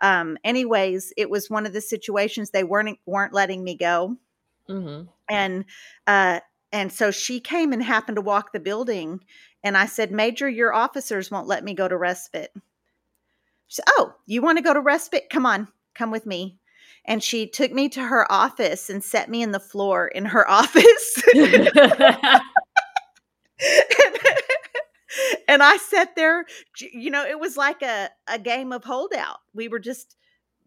um, 0.00 0.36
anyways 0.42 1.12
it 1.16 1.30
was 1.30 1.48
one 1.48 1.66
of 1.66 1.72
the 1.72 1.80
situations 1.80 2.50
they 2.50 2.64
weren't 2.64 2.98
weren't 3.06 3.32
letting 3.32 3.62
me 3.62 3.76
go 3.76 4.16
mm-hmm. 4.68 5.04
and 5.28 5.64
uh, 6.06 6.40
and 6.72 6.92
so 6.92 7.10
she 7.10 7.40
came 7.40 7.72
and 7.72 7.82
happened 7.82 8.16
to 8.16 8.22
walk 8.22 8.52
the 8.52 8.60
building. 8.60 9.20
And 9.64 9.76
I 9.76 9.86
said, 9.86 10.12
Major, 10.12 10.48
your 10.48 10.72
officers 10.72 11.30
won't 11.30 11.48
let 11.48 11.64
me 11.64 11.74
go 11.74 11.88
to 11.88 11.96
respite. 11.96 12.52
She 13.66 13.76
said, 13.76 13.84
Oh, 13.88 14.14
you 14.26 14.42
want 14.42 14.58
to 14.58 14.64
go 14.64 14.74
to 14.74 14.80
respite? 14.80 15.30
Come 15.30 15.46
on, 15.46 15.68
come 15.94 16.10
with 16.10 16.26
me. 16.26 16.58
And 17.04 17.22
she 17.22 17.46
took 17.46 17.72
me 17.72 17.88
to 17.90 18.02
her 18.02 18.30
office 18.30 18.90
and 18.90 19.02
set 19.02 19.30
me 19.30 19.42
in 19.42 19.52
the 19.52 19.60
floor 19.60 20.08
in 20.08 20.26
her 20.26 20.48
office. 20.50 21.22
and 25.48 25.62
I 25.62 25.78
sat 25.78 26.14
there, 26.16 26.44
you 26.80 27.10
know, 27.10 27.24
it 27.24 27.40
was 27.40 27.56
like 27.56 27.82
a, 27.82 28.10
a 28.26 28.38
game 28.38 28.72
of 28.72 28.84
holdout. 28.84 29.38
We 29.54 29.68
were 29.68 29.78
just 29.78 30.16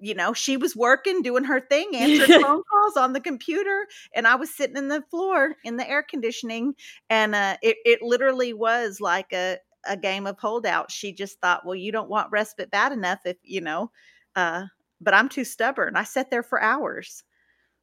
you 0.02 0.16
know, 0.16 0.34
she 0.34 0.58
was 0.58 0.76
working, 0.76 1.22
doing 1.22 1.44
her 1.44 1.62
thing, 1.62 1.92
answering 1.96 2.42
phone 2.42 2.64
calls 2.70 2.98
on 2.98 3.14
the 3.14 3.22
computer, 3.22 3.86
and 4.16 4.28
I 4.28 4.36
was 4.36 4.54
sitting 4.54 4.76
in 4.76 4.88
the 4.88 5.04
floor 5.12 5.56
in 5.64 5.78
the 5.78 5.88
air 5.88 6.02
conditioning, 6.04 6.74
and 7.10 7.36
uh, 7.36 7.58
it 7.62 7.78
it 7.86 8.02
literally 8.02 8.52
was 8.52 9.00
like 9.00 9.32
a 9.32 9.58
a 9.86 9.96
game 9.96 10.26
of 10.26 10.40
holdout. 10.40 10.92
She 10.92 11.14
just 11.14 11.40
thought, 11.40 11.66
well, 11.66 11.76
you 11.76 11.92
don't 11.92 12.10
want 12.10 12.32
respite 12.32 12.72
bad 12.72 12.92
enough 12.92 13.20
if 13.26 13.38
you 13.44 13.62
know, 13.62 13.92
uh, 14.36 14.66
but 15.00 15.14
I'm 15.14 15.30
too 15.30 15.44
stubborn. 15.44 15.96
I 15.96 16.04
sat 16.04 16.32
there 16.32 16.44
for 16.44 16.60
hours, 16.60 17.24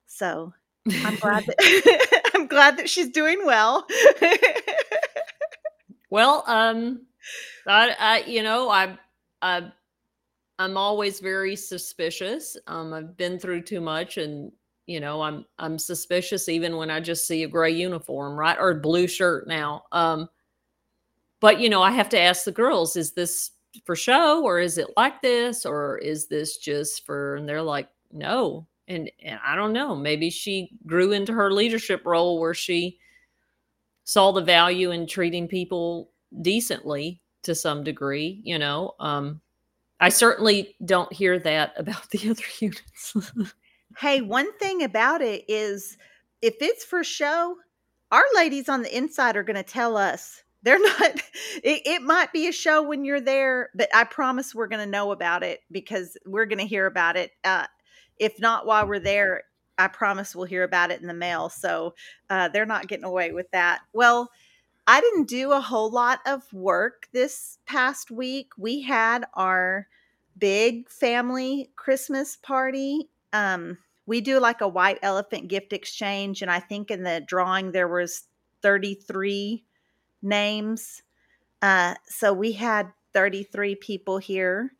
so 0.06 0.52
I'm 1.04 1.16
glad 1.16 1.44
that 1.46 2.30
I'm 2.34 2.48
glad 2.48 2.78
that 2.78 2.90
she's 2.90 3.10
doing 3.10 3.46
well. 3.46 3.86
well, 6.10 6.42
um, 6.48 7.06
I, 7.64 7.94
I 7.96 8.18
you 8.26 8.42
know 8.42 8.68
I 8.68 8.98
I 9.40 9.70
I'm 10.58 10.76
always 10.76 11.20
very 11.20 11.54
suspicious. 11.56 12.56
Um, 12.66 12.92
I've 12.92 13.16
been 13.16 13.38
through 13.38 13.62
too 13.62 13.80
much, 13.80 14.16
and 14.18 14.50
you 14.86 15.00
know, 15.00 15.20
I'm 15.22 15.44
I'm 15.58 15.78
suspicious 15.78 16.48
even 16.48 16.76
when 16.76 16.90
I 16.90 17.00
just 17.00 17.26
see 17.26 17.42
a 17.44 17.48
gray 17.48 17.70
uniform, 17.72 18.38
right, 18.38 18.56
or 18.58 18.74
blue 18.74 19.06
shirt 19.06 19.46
now. 19.46 19.84
Um, 19.92 20.28
but 21.40 21.60
you 21.60 21.68
know, 21.68 21.82
I 21.82 21.92
have 21.92 22.08
to 22.10 22.18
ask 22.20 22.44
the 22.44 22.52
girls: 22.52 22.96
Is 22.96 23.12
this 23.12 23.50
for 23.84 23.94
show, 23.94 24.42
or 24.42 24.58
is 24.58 24.78
it 24.78 24.88
like 24.96 25.22
this, 25.22 25.64
or 25.64 25.98
is 25.98 26.26
this 26.26 26.56
just 26.58 27.06
for? 27.06 27.36
And 27.36 27.48
they're 27.48 27.62
like, 27.62 27.88
No. 28.12 28.66
And, 28.88 29.10
and 29.22 29.38
I 29.44 29.54
don't 29.54 29.74
know. 29.74 29.94
Maybe 29.94 30.30
she 30.30 30.70
grew 30.86 31.12
into 31.12 31.34
her 31.34 31.52
leadership 31.52 32.06
role 32.06 32.40
where 32.40 32.54
she 32.54 32.98
saw 34.04 34.32
the 34.32 34.40
value 34.40 34.92
in 34.92 35.06
treating 35.06 35.46
people 35.46 36.10
decently 36.40 37.20
to 37.42 37.54
some 37.54 37.84
degree. 37.84 38.40
You 38.44 38.58
know, 38.58 38.94
um, 38.98 39.42
I 40.00 40.08
certainly 40.10 40.76
don't 40.84 41.12
hear 41.12 41.38
that 41.40 41.74
about 41.76 42.10
the 42.10 42.30
other 42.30 42.42
units. 42.60 43.16
hey, 43.98 44.20
one 44.20 44.52
thing 44.58 44.82
about 44.82 45.22
it 45.22 45.44
is 45.48 45.96
if 46.42 46.56
it's 46.60 46.84
for 46.84 47.02
show, 47.02 47.56
our 48.10 48.24
ladies 48.34 48.68
on 48.68 48.82
the 48.82 48.96
inside 48.96 49.36
are 49.36 49.42
going 49.42 49.56
to 49.56 49.62
tell 49.62 49.96
us. 49.96 50.42
They're 50.64 50.80
not, 50.80 51.20
it, 51.62 51.82
it, 51.86 52.02
might 52.02 52.32
be 52.32 52.48
a 52.48 52.52
show 52.52 52.82
when 52.82 53.04
you're 53.04 53.20
there, 53.20 53.70
but 53.76 53.88
I 53.94 54.02
promise 54.02 54.56
we're 54.56 54.66
going 54.66 54.84
to 54.84 54.90
know 54.90 55.12
about 55.12 55.44
it 55.44 55.60
because 55.70 56.16
we're 56.26 56.46
going 56.46 56.58
to 56.58 56.66
hear 56.66 56.86
about 56.86 57.16
it. 57.16 57.30
Uh, 57.44 57.66
if 58.16 58.40
not 58.40 58.66
while 58.66 58.84
we're 58.84 58.98
there, 58.98 59.44
I 59.78 59.86
promise 59.86 60.34
we'll 60.34 60.46
hear 60.46 60.64
about 60.64 60.90
it 60.90 61.00
in 61.00 61.06
the 61.06 61.14
mail. 61.14 61.48
So 61.48 61.94
uh, 62.28 62.48
they're 62.48 62.66
not 62.66 62.88
getting 62.88 63.04
away 63.04 63.30
with 63.30 63.48
that. 63.52 63.82
Well, 63.92 64.28
I 64.88 65.02
didn't 65.02 65.28
do 65.28 65.52
a 65.52 65.60
whole 65.60 65.90
lot 65.90 66.20
of 66.24 66.50
work 66.50 67.08
this 67.12 67.58
past 67.66 68.10
week. 68.10 68.52
We 68.56 68.80
had 68.80 69.26
our 69.34 69.86
big 70.38 70.88
family 70.88 71.70
Christmas 71.76 72.36
party. 72.36 73.10
Um, 73.34 73.76
we 74.06 74.22
do 74.22 74.40
like 74.40 74.62
a 74.62 74.66
white 74.68 74.98
elephant 75.02 75.48
gift 75.48 75.74
exchange, 75.74 76.40
and 76.40 76.50
I 76.50 76.60
think 76.60 76.90
in 76.90 77.02
the 77.02 77.20
drawing 77.20 77.72
there 77.72 77.86
was 77.86 78.28
33 78.62 79.62
names. 80.22 81.02
Uh, 81.60 81.94
so 82.06 82.32
we 82.32 82.52
had 82.52 82.90
33 83.12 83.74
people 83.74 84.16
here 84.16 84.72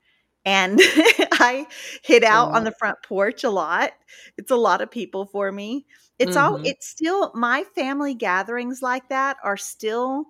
and 0.47 0.81
I 1.33 1.67
hid 2.03 2.25
out 2.25 2.53
on 2.53 2.65
the 2.65 2.73
front 2.73 2.97
porch 3.07 3.45
a 3.45 3.51
lot. 3.51 3.93
It's 4.39 4.51
a 4.51 4.57
lot 4.57 4.81
of 4.81 4.91
people 4.91 5.27
for 5.27 5.53
me. 5.53 5.85
It's 6.19 6.37
mm-hmm. 6.37 6.55
all 6.55 6.61
it's 6.65 6.89
still 6.89 7.33
my 7.35 7.65
family 7.75 8.15
gatherings 8.15 8.83
like 8.83 9.09
that 9.09 9.37
are 9.45 9.57
still 9.57 10.27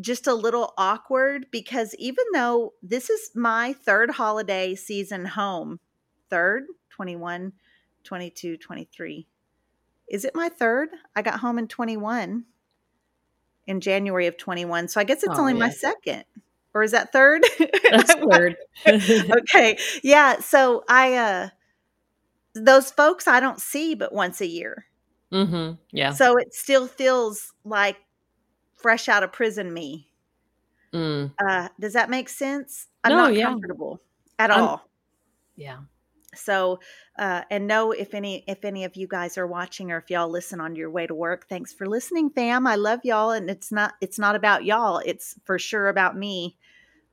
just 0.00 0.26
a 0.26 0.34
little 0.34 0.72
awkward 0.78 1.46
because 1.50 1.94
even 1.98 2.24
though 2.32 2.74
this 2.82 3.10
is 3.10 3.30
my 3.34 3.72
third 3.72 4.10
holiday 4.10 4.74
season 4.74 5.24
home, 5.24 5.80
third, 6.30 6.66
21, 6.90 7.52
22, 8.04 8.56
23. 8.56 9.26
Is 10.08 10.24
it 10.24 10.34
my 10.34 10.48
third? 10.48 10.90
I 11.16 11.22
got 11.22 11.40
home 11.40 11.58
in 11.58 11.68
21 11.68 12.44
in 13.66 13.80
January 13.80 14.26
of 14.26 14.36
21. 14.38 14.88
So 14.88 15.00
I 15.00 15.04
guess 15.04 15.22
it's 15.22 15.36
oh, 15.36 15.40
only 15.40 15.52
yeah. 15.54 15.58
my 15.58 15.70
second 15.70 16.24
or 16.74 16.82
is 16.82 16.92
that 16.92 17.12
third? 17.12 17.42
That's 17.90 18.14
third. 18.30 18.56
okay. 18.86 19.78
Yeah. 20.02 20.38
So 20.40 20.84
I, 20.88 21.14
uh, 21.16 21.48
those 22.54 22.90
folks 22.90 23.26
I 23.26 23.40
don't 23.40 23.60
see 23.60 23.94
but 23.94 24.12
once 24.12 24.40
a 24.40 24.46
year. 24.46 24.86
Mm-hmm. 25.32 25.74
Yeah. 25.90 26.12
So 26.12 26.36
it 26.36 26.54
still 26.54 26.86
feels 26.86 27.52
like 27.64 27.96
fresh 28.74 29.08
out 29.08 29.22
of 29.22 29.32
prison 29.32 29.72
me. 29.72 30.08
Mm. 30.92 31.32
Uh, 31.38 31.68
does 31.78 31.92
that 31.92 32.10
make 32.10 32.28
sense? 32.28 32.86
I'm 33.04 33.12
no, 33.12 33.16
not 33.18 33.34
yeah. 33.34 33.44
comfortable 33.44 34.00
at 34.38 34.50
I'm, 34.50 34.62
all. 34.62 34.88
Yeah. 35.56 35.78
So, 36.34 36.80
uh, 37.18 37.42
and 37.50 37.66
know 37.66 37.92
if 37.92 38.14
any 38.14 38.44
if 38.46 38.64
any 38.64 38.84
of 38.84 38.96
you 38.96 39.06
guys 39.06 39.36
are 39.38 39.46
watching 39.46 39.90
or 39.90 39.98
if 39.98 40.10
y'all 40.10 40.28
listen 40.28 40.60
on 40.60 40.76
your 40.76 40.90
way 40.90 41.06
to 41.06 41.14
work, 41.14 41.48
thanks 41.48 41.72
for 41.72 41.86
listening, 41.86 42.30
fam. 42.30 42.66
I 42.66 42.76
love 42.76 43.00
y'all, 43.02 43.30
and 43.30 43.50
it's 43.50 43.72
not 43.72 43.94
it's 44.00 44.18
not 44.18 44.36
about 44.36 44.64
y'all. 44.64 45.02
It's 45.04 45.34
for 45.44 45.58
sure 45.58 45.88
about 45.88 46.16
me. 46.16 46.56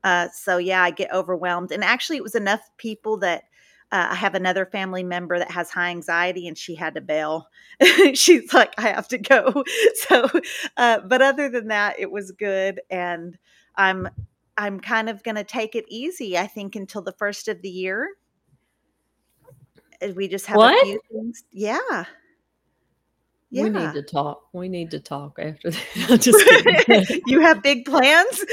Uh, 0.04 0.28
so 0.32 0.58
yeah, 0.58 0.82
I 0.82 0.90
get 0.90 1.12
overwhelmed. 1.12 1.72
And 1.72 1.82
actually, 1.82 2.18
it 2.18 2.22
was 2.22 2.34
enough 2.34 2.60
people 2.76 3.16
that 3.18 3.44
uh, 3.92 4.08
I 4.10 4.14
have 4.16 4.34
another 4.34 4.66
family 4.66 5.04
member 5.04 5.38
that 5.38 5.50
has 5.50 5.70
high 5.70 5.90
anxiety, 5.90 6.48
and 6.48 6.58
she 6.58 6.74
had 6.74 6.94
to 6.94 7.00
bail. 7.00 7.48
She's 8.14 8.52
like, 8.52 8.74
I 8.78 8.88
have 8.88 9.08
to 9.08 9.18
go. 9.18 9.64
So, 10.08 10.28
uh, 10.76 11.00
but 11.00 11.22
other 11.22 11.48
than 11.48 11.68
that, 11.68 11.98
it 11.98 12.10
was 12.10 12.30
good, 12.32 12.80
and 12.90 13.38
I'm 13.74 14.08
I'm 14.56 14.80
kind 14.80 15.08
of 15.08 15.22
going 15.22 15.36
to 15.36 15.44
take 15.44 15.74
it 15.74 15.84
easy. 15.88 16.38
I 16.38 16.46
think 16.46 16.76
until 16.76 17.02
the 17.02 17.12
first 17.12 17.48
of 17.48 17.62
the 17.62 17.68
year. 17.68 18.10
We 20.14 20.28
just 20.28 20.46
have 20.46 20.56
what? 20.56 20.82
a 20.82 20.86
few 20.86 21.00
things. 21.10 21.44
Yeah. 21.52 22.04
Yeah. 23.50 23.62
We 23.64 23.70
need 23.70 23.92
to 23.94 24.02
talk. 24.02 24.42
We 24.52 24.68
need 24.68 24.90
to 24.90 25.00
talk 25.00 25.38
after 25.38 25.70
that. 25.70 27.22
you 27.26 27.40
have 27.40 27.62
big 27.62 27.84
plans? 27.84 28.44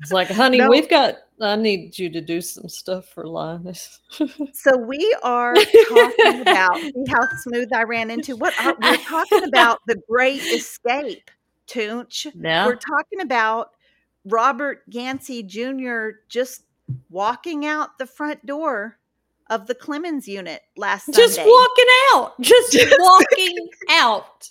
it's 0.00 0.12
like, 0.12 0.28
honey, 0.28 0.58
no. 0.58 0.68
we've 0.68 0.88
got, 0.88 1.16
I 1.44 1.56
need 1.56 1.98
you 1.98 2.10
to 2.10 2.20
do 2.20 2.40
some 2.40 2.68
stuff 2.68 3.06
for 3.08 3.26
Lioness. 3.26 4.00
so 4.52 4.76
we 4.78 5.16
are 5.22 5.54
talking 5.54 6.40
about, 6.40 6.78
see 6.78 7.04
how 7.08 7.26
smooth 7.42 7.72
I 7.72 7.82
ran 7.82 8.10
into 8.10 8.36
what 8.36 8.54
are, 8.64 8.74
we're 8.80 8.96
talking 8.96 9.44
about 9.44 9.80
the 9.86 10.00
great 10.08 10.40
escape, 10.42 11.30
Toonch. 11.68 12.26
Yeah. 12.34 12.66
We're 12.66 12.76
talking 12.76 13.20
about 13.20 13.70
Robert 14.24 14.82
Yancy 14.88 15.42
Jr. 15.42 16.20
just 16.28 16.62
walking 17.10 17.66
out 17.66 17.98
the 17.98 18.06
front 18.06 18.44
door 18.46 18.98
of 19.50 19.66
the 19.66 19.74
Clemens 19.74 20.26
unit 20.26 20.62
last 20.76 21.08
night. 21.08 21.16
just 21.16 21.34
Sunday. 21.36 21.50
walking 21.50 21.86
out, 22.14 22.32
just 22.40 22.76
walking 22.98 23.68
out. 23.90 24.50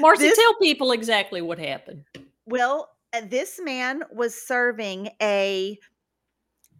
Marci, 0.00 0.18
this, 0.18 0.36
tell 0.36 0.54
people 0.56 0.92
exactly 0.92 1.40
what 1.40 1.58
happened. 1.58 2.04
Well, 2.46 2.90
uh, 3.12 3.20
this 3.28 3.60
man 3.62 4.02
was 4.10 4.34
serving 4.34 5.10
a 5.20 5.78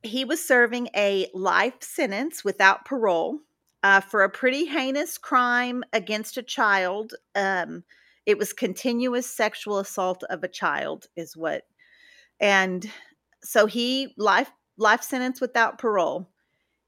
he 0.02 0.24
was 0.24 0.44
serving 0.44 0.88
a 0.96 1.28
life 1.34 1.80
sentence 1.80 2.44
without 2.44 2.84
parole 2.84 3.38
uh, 3.82 4.00
for 4.00 4.22
a 4.22 4.30
pretty 4.30 4.66
heinous 4.66 5.18
crime 5.18 5.84
against 5.92 6.36
a 6.36 6.42
child. 6.42 7.14
Um, 7.34 7.84
it 8.26 8.38
was 8.38 8.52
continuous 8.52 9.26
sexual 9.26 9.78
assault 9.78 10.22
of 10.24 10.44
a 10.44 10.48
child, 10.48 11.06
is 11.16 11.36
what, 11.36 11.64
and 12.40 12.88
so 13.42 13.66
he 13.66 14.14
life 14.16 14.50
life 14.76 15.02
sentence 15.02 15.40
without 15.40 15.78
parole. 15.78 16.28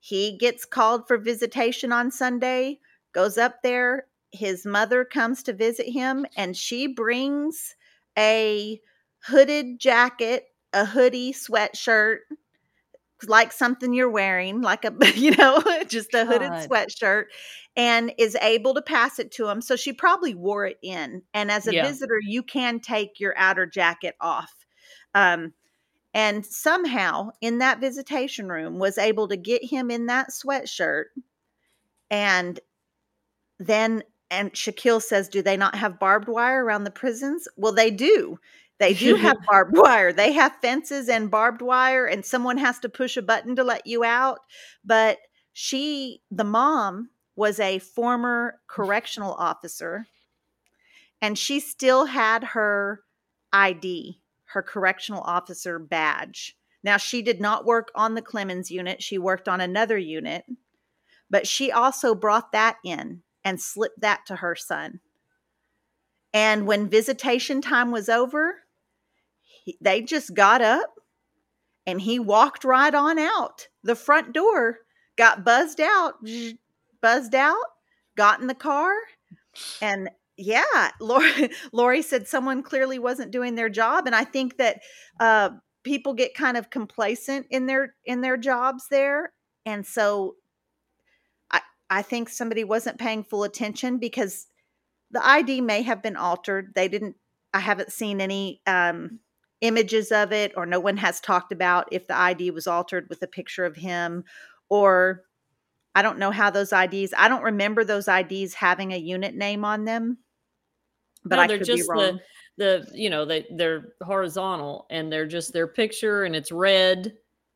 He 0.00 0.37
gets 0.37 0.64
called 0.64 1.09
for 1.09 1.16
visitation 1.16 1.92
on 1.92 2.11
Sunday, 2.11 2.79
goes 3.12 3.38
up 3.38 3.62
there. 3.62 4.07
His 4.33 4.66
mother 4.66 5.05
comes 5.05 5.42
to 5.44 5.53
visit 5.53 5.87
him, 5.87 6.27
and 6.37 6.57
she 6.57 6.87
brings 6.87 7.74
a 8.18 8.81
hooded 9.27 9.79
jacket, 9.79 10.46
a 10.72 10.85
hoodie, 10.85 11.33
sweatshirt, 11.33 12.18
like 13.29 13.53
something 13.53 13.93
you're 13.93 14.11
wearing, 14.11 14.61
like 14.61 14.85
a, 14.85 14.95
you 15.15 15.33
know, 15.37 15.63
just 15.89 16.15
a 16.15 16.25
hooded 16.25 16.51
God. 16.51 16.69
sweatshirt, 16.69 17.25
and 17.77 18.13
is 18.19 18.37
able 18.41 18.75
to 18.75 18.83
pass 18.83 19.19
it 19.19 19.31
to 19.33 19.49
him. 19.49 19.61
So 19.61 19.77
she 19.77 19.93
probably 19.93 20.35
wore 20.35 20.67
it 20.67 20.79
in. 20.83 21.23
And 21.33 21.51
as 21.51 21.67
a 21.67 21.75
yeah. 21.75 21.87
visitor, 21.87 22.19
you 22.23 22.43
can 22.43 22.81
take 22.81 23.21
your 23.21 23.35
outer 23.37 23.67
jacket 23.67 24.15
off. 24.21 24.53
Um, 25.15 25.53
and 26.13 26.47
somehow 26.47 27.31
in 27.41 27.59
that 27.59 27.81
visitation 27.81 28.49
room 28.49 28.79
was 28.79 28.99
able 28.99 29.29
to 29.29 29.37
get 29.37 29.65
him 29.65 29.91
in 29.91 30.07
that 30.07 30.31
sweatshirt 30.31 31.07
and 32.11 32.61
then 33.59 34.03
and 34.31 34.53
Shaquille 34.53 35.03
says, 35.03 35.29
Do 35.29 35.43
they 35.43 35.57
not 35.57 35.75
have 35.75 36.01
barbed 36.01 36.29
wire 36.29 36.65
around 36.65 36.85
the 36.85 36.91
prisons? 36.91 37.47
Well, 37.57 37.73
they 37.73 37.91
do. 37.91 38.39
They 38.79 38.95
do 39.07 39.17
have 39.17 39.37
barbed 39.47 39.77
wire. 39.77 40.13
They 40.13 40.33
have 40.33 40.57
fences 40.61 41.09
and 41.09 41.31
barbed 41.31 41.63
wire, 41.63 42.07
and 42.07 42.25
someone 42.25 42.59
has 42.59 42.79
to 42.81 42.89
push 42.89 43.17
a 43.17 43.23
button 43.23 43.57
to 43.57 43.65
let 43.65 43.87
you 43.87 44.05
out. 44.05 44.41
But 44.85 45.19
she, 45.53 46.23
the 46.31 46.45
mom, 46.45 47.11
was 47.37 47.61
a 47.61 47.79
former 47.79 48.61
correctional 48.69 49.35
officer, 49.35 50.07
and 51.23 51.39
she 51.39 51.61
still 51.61 52.07
had 52.07 52.45
her 52.45 53.03
ID 53.53 54.21
her 54.47 54.63
correctional 54.63 55.23
officer 55.23 55.79
badge. 55.81 56.57
Now, 56.85 56.97
she 56.97 57.23
did 57.23 57.41
not 57.41 57.65
work 57.65 57.91
on 57.95 58.15
the 58.15 58.23
Clemens 58.23 58.71
unit, 58.71 59.03
she 59.03 59.19
worked 59.19 59.49
on 59.49 59.61
another 59.61 59.99
unit. 59.99 60.45
but 61.31 61.47
she 61.47 61.73
also 61.73 62.15
brought 62.15 62.53
that 62.53 62.77
in 62.85 63.23
and 63.45 63.61
slipped 63.61 64.01
that 64.01 64.27
to 64.27 64.37
her 64.37 64.55
son. 64.55 65.01
And 66.33 66.67
when 66.67 66.89
visitation 66.89 67.61
time 67.61 67.91
was 67.91 68.09
over, 68.09 68.63
he, 69.64 69.77
they 69.81 70.03
just 70.03 70.35
got 70.35 70.62
up 70.62 70.94
and 71.87 72.00
he 72.00 72.18
walked 72.18 72.64
right 72.64 72.94
on 72.94 73.18
out 73.18 73.68
the 73.83 73.96
front 73.96 74.33
door, 74.33 74.79
got 75.16 75.44
buzzed 75.44 75.81
out, 75.81 76.14
buzzed 77.03 77.35
out, 77.35 77.64
got 78.16 78.40
in 78.40 78.46
the 78.46 78.55
car, 78.55 78.92
and 79.81 80.11
yeah, 80.37 80.90
Lori, 81.00 81.50
Lori 81.72 82.03
said 82.03 82.29
someone 82.29 82.62
clearly 82.62 82.98
wasn't 82.98 83.33
doing 83.33 83.55
their 83.55 83.68
job, 83.68 84.07
and 84.07 84.14
I 84.14 84.24
think 84.24 84.59
that 84.59 84.81
uh, 85.18 85.50
people 85.83 86.14
get 86.14 86.35
kind 86.35 86.57
of 86.57 86.70
complacent 86.70 87.46
in 87.50 87.66
their 87.66 87.94
in 88.05 88.20
their 88.20 88.37
jobs 88.37 88.88
there, 88.90 89.33
and 89.64 89.87
so 89.87 90.37
I 91.50 91.61
I 91.88 92.03
think 92.03 92.29
somebody 92.29 92.64
wasn't 92.64 92.98
paying 92.98 93.24
full 93.24 93.44
attention 93.44 93.98
because 93.98 94.46
the 95.11 95.24
ID 95.24 95.61
may 95.61 95.83
have 95.83 96.03
been 96.03 96.16
altered. 96.16 96.72
They 96.74 96.88
didn't. 96.88 97.16
I 97.53 97.61
haven't 97.61 97.92
seen 97.92 98.20
any 98.20 98.61
um, 98.66 99.20
images 99.64 100.12
of 100.12 100.33
it, 100.33 100.53
or 100.57 100.66
no 100.66 100.81
one 100.81 100.96
has 100.96 101.20
talked 101.20 101.53
about 101.53 101.88
if 101.90 102.07
the 102.07 102.16
ID 102.16 102.50
was 102.50 102.66
altered 102.66 103.09
with 103.09 103.22
a 103.22 103.27
picture 103.27 103.64
of 103.64 103.77
him, 103.77 104.24
or 104.68 105.22
I 105.94 106.03
don't 106.03 106.18
know 106.18 106.31
how 106.31 106.50
those 106.50 106.72
IDs. 106.72 107.12
I 107.16 107.29
don't 107.29 107.42
remember 107.42 107.85
those 107.85 108.09
IDs 108.09 108.55
having 108.55 108.92
a 108.92 108.98
unit 108.98 109.35
name 109.35 109.64
on 109.64 109.85
them 109.85 110.18
but 111.24 111.37
no, 111.37 111.42
I 111.42 111.46
they're 111.46 111.59
just 111.59 111.88
the 111.88 112.20
the 112.57 112.87
you 112.92 113.11
know 113.11 113.24
they 113.24 113.46
they're 113.50 113.94
horizontal 114.03 114.87
and 114.90 115.12
they're 115.12 115.27
just 115.27 115.53
their 115.53 115.66
picture 115.66 116.24
and 116.24 116.37
it's 116.37 116.53
red 116.53 117.14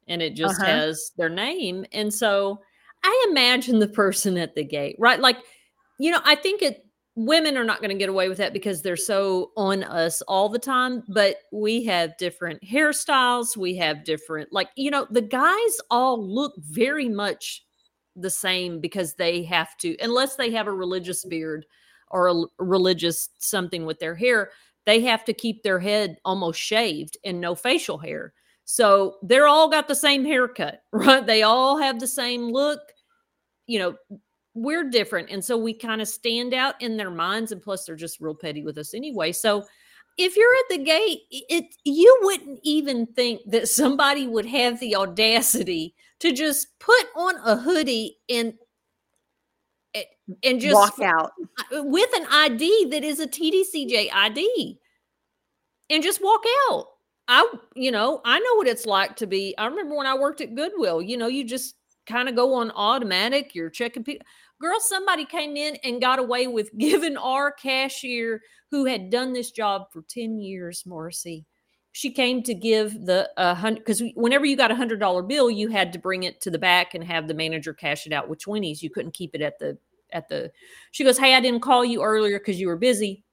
and 0.09 0.23
it 0.23 0.35
just 0.35 0.61
uh-huh. 0.61 0.71
has 0.71 1.13
their 1.17 1.29
name 1.29 1.85
and 1.93 2.13
so 2.13 2.61
I 3.05 3.27
imagine 3.31 3.79
the 3.79 3.89
person 3.89 4.37
at 4.39 4.55
the 4.55 4.65
gate 4.65 4.97
right 4.99 5.21
like 5.21 5.39
you 5.99 6.11
know 6.11 6.21
I 6.25 6.35
think 6.35 6.63
it 6.63 6.87
women 7.19 7.57
are 7.57 7.65
not 7.65 7.81
going 7.81 7.91
to 7.91 7.97
get 7.97 8.09
away 8.09 8.29
with 8.29 8.39
that 8.39 8.53
because 8.53 8.81
they're 8.81 8.97
so 8.97 9.51
on 9.57 9.83
us 9.83 10.23
all 10.23 10.49
the 10.49 10.59
time 10.59 11.03
but 11.09 11.37
we 11.53 11.85
have 11.85 12.17
different 12.17 12.63
hairstyles 12.63 13.57
we 13.57 13.75
have 13.75 14.05
different 14.05 14.53
like 14.53 14.69
you 14.77 14.91
know 14.91 15.07
the 15.11 15.21
guys 15.21 15.81
all 15.91 16.25
look 16.25 16.55
very 16.59 17.09
much 17.09 17.65
the 18.15 18.31
same 18.31 18.81
because 18.81 19.15
they 19.15 19.43
have 19.43 19.77
to 19.79 19.97
unless 20.01 20.37
they 20.37 20.51
have 20.51 20.67
a 20.67 20.73
religious 20.73 21.25
beard 21.25 21.67
or 22.11 22.29
a 22.29 22.45
religious 22.59 23.31
something 23.39 23.87
with 23.87 23.99
their 23.99 24.15
hair, 24.15 24.51
they 24.87 25.01
have 25.01 25.25
to 25.25 25.33
keep 25.33 25.63
their 25.63 25.79
head 25.79 26.17
almost 26.25 26.61
shaved 26.61 27.17
and 27.25 27.41
no 27.41 27.55
facial 27.55 27.99
hair. 27.99 28.33
So 28.65 29.17
they're 29.23 29.49
all 29.49 29.69
got 29.69 29.89
the 29.89 29.95
same 29.95 30.25
haircut, 30.25 30.83
right? 30.93 31.25
They 31.25 31.43
all 31.43 31.79
have 31.79 32.01
the 32.01 32.07
same 32.07 32.51
look. 32.51 32.81
You 33.67 33.79
know, 33.79 34.19
we're 34.63 34.89
different. 34.89 35.31
And 35.31 35.45
so 35.45 35.57
we 35.57 35.75
kind 35.75 36.01
of 36.01 36.09
stand 36.09 36.55
out 36.55 36.81
in 36.81 36.97
their 36.97 37.11
minds. 37.11 37.53
And 37.53 37.63
plus, 37.63 37.85
they're 37.85 37.97
just 37.97 38.21
real 38.21 38.35
petty 38.35 38.63
with 38.63 38.79
us 38.79 38.95
anyway. 38.95 39.33
So 39.33 39.65
if 40.17 40.37
you're 40.37 40.55
at 40.55 40.79
the 40.79 40.85
gate, 40.85 41.23
it 41.31 41.75
you 41.85 42.19
wouldn't 42.23 42.61
even 42.63 43.07
think 43.07 43.43
that 43.47 43.69
somebody 43.69 44.27
would 44.27 44.47
have 44.47 44.81
the 44.81 44.97
audacity 44.97 45.95
to 46.21 46.33
just 46.33 46.79
put 46.79 47.07
on 47.17 47.37
a 47.45 47.57
hoodie 47.57 48.19
and 48.29 48.55
and 50.43 50.61
just 50.61 50.75
walk 50.75 51.01
out 51.01 51.33
uh, 51.75 51.83
with 51.85 52.11
an 52.15 52.27
ID 52.31 52.91
that 52.91 53.03
is 53.03 53.21
a 53.21 53.27
TDCJ 53.27 54.11
ID 54.13 54.79
and 55.91 56.03
just 56.03 56.23
walk 56.23 56.43
out. 56.71 56.87
I, 57.29 57.51
you 57.75 57.91
know, 57.91 58.21
I 58.25 58.39
know 58.39 58.55
what 58.57 58.67
it's 58.67 58.87
like 58.87 59.17
to 59.17 59.27
be. 59.27 59.55
I 59.59 59.67
remember 59.67 59.97
when 59.97 60.07
I 60.07 60.17
worked 60.17 60.41
at 60.41 60.55
Goodwill, 60.55 61.03
you 61.03 61.17
know, 61.17 61.27
you 61.27 61.45
just 61.45 61.77
kind 62.07 62.29
of 62.29 62.35
go 62.35 62.55
on 62.55 62.71
automatic. 62.73 63.55
You're 63.55 63.71
checking 63.71 64.05
people. 64.05 64.27
Girl, 64.61 64.81
somebody 64.81 65.25
came 65.25 65.57
in 65.57 65.77
and 65.85 66.01
got 66.01 66.19
away 66.19 66.47
with 66.47 66.71
giving 66.79 67.17
our 67.17 67.53
cashier 67.53 68.41
who 68.71 68.85
had 68.85 69.11
done 69.11 69.33
this 69.33 69.51
job 69.51 69.87
for 69.93 70.03
10 70.09 70.39
years, 70.39 70.85
Morrissey. 70.87 71.47
She 71.93 72.11
came 72.11 72.43
to 72.45 72.55
give 72.55 73.07
the 73.07 73.29
uh, 73.37 73.55
hundred 73.55 73.81
because 73.81 74.03
whenever 74.15 74.45
you 74.45 74.57
got 74.57 74.71
a 74.71 74.77
hundred 74.77 75.01
dollar 75.01 75.23
bill, 75.23 75.51
you 75.51 75.69
had 75.69 75.93
to 75.95 75.99
bring 75.99 76.23
it 76.25 76.41
to 76.43 76.51
the 76.51 76.59
back 76.59 76.95
and 76.95 77.03
have 77.03 77.27
the 77.27 77.35
manager 77.35 77.73
cash 77.73 78.07
it 78.07 78.13
out 78.13 78.29
with 78.29 78.39
twenties. 78.39 78.83
You 78.83 78.91
couldn't 78.91 79.15
keep 79.15 79.35
it 79.35 79.41
at 79.41 79.59
the 79.59 79.79
at 80.13 80.29
the 80.29 80.51
she 80.91 81.05
goes 81.05 81.19
hey 81.19 81.35
i 81.35 81.41
didn't 81.41 81.61
call 81.61 81.85
you 81.85 82.03
earlier 82.03 82.39
because 82.39 82.61
you 82.61 82.67
were 82.67 82.77
busy 82.77 83.25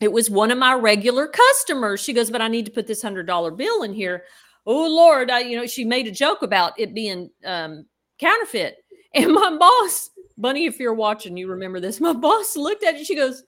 it 0.00 0.12
was 0.12 0.28
one 0.28 0.50
of 0.50 0.58
my 0.58 0.74
regular 0.74 1.26
customers 1.26 2.00
she 2.00 2.12
goes 2.12 2.30
but 2.30 2.42
i 2.42 2.48
need 2.48 2.66
to 2.66 2.72
put 2.72 2.86
this 2.86 3.02
hundred 3.02 3.26
dollar 3.26 3.50
bill 3.50 3.82
in 3.82 3.92
here 3.92 4.24
oh 4.66 4.86
lord 4.88 5.30
i 5.30 5.40
you 5.40 5.56
know 5.56 5.66
she 5.66 5.84
made 5.84 6.06
a 6.06 6.12
joke 6.12 6.42
about 6.42 6.78
it 6.78 6.94
being 6.94 7.30
um 7.44 7.86
counterfeit 8.18 8.76
and 9.14 9.32
my 9.32 9.56
boss 9.58 10.10
bunny 10.38 10.66
if 10.66 10.78
you're 10.78 10.94
watching 10.94 11.36
you 11.36 11.48
remember 11.48 11.80
this 11.80 12.00
my 12.00 12.12
boss 12.12 12.56
looked 12.56 12.84
at 12.84 12.94
it 12.94 13.06
she 13.06 13.16
goes 13.16 13.42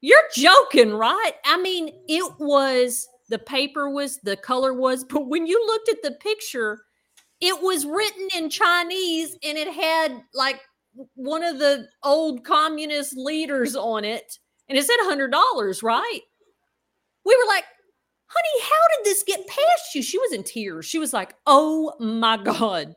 you're 0.00 0.18
joking 0.34 0.92
right 0.92 1.32
i 1.44 1.60
mean 1.60 1.90
it 2.08 2.32
was 2.38 3.06
the 3.28 3.38
paper 3.38 3.90
was 3.90 4.18
the 4.22 4.36
color 4.36 4.74
was 4.74 5.04
but 5.08 5.28
when 5.28 5.46
you 5.46 5.64
looked 5.66 5.88
at 5.88 6.02
the 6.02 6.12
picture 6.20 6.80
it 7.40 7.62
was 7.62 7.86
written 7.86 8.28
in 8.36 8.50
chinese 8.50 9.36
and 9.44 9.56
it 9.56 9.72
had 9.72 10.20
like 10.34 10.60
one 11.14 11.44
of 11.44 11.58
the 11.58 11.86
old 12.02 12.44
communist 12.44 13.16
leaders 13.16 13.76
on 13.76 14.04
it 14.04 14.38
and 14.68 14.76
it 14.76 14.84
said 14.84 14.96
$100, 15.04 15.82
right? 15.82 16.20
We 17.24 17.36
were 17.36 17.48
like, 17.48 17.64
honey, 18.26 18.64
how 18.64 18.96
did 18.96 19.06
this 19.06 19.24
get 19.26 19.46
past 19.46 19.94
you? 19.94 20.02
She 20.02 20.18
was 20.18 20.32
in 20.32 20.42
tears. 20.42 20.86
She 20.86 20.98
was 20.98 21.12
like, 21.12 21.34
oh 21.46 21.94
my 21.98 22.36
God. 22.36 22.94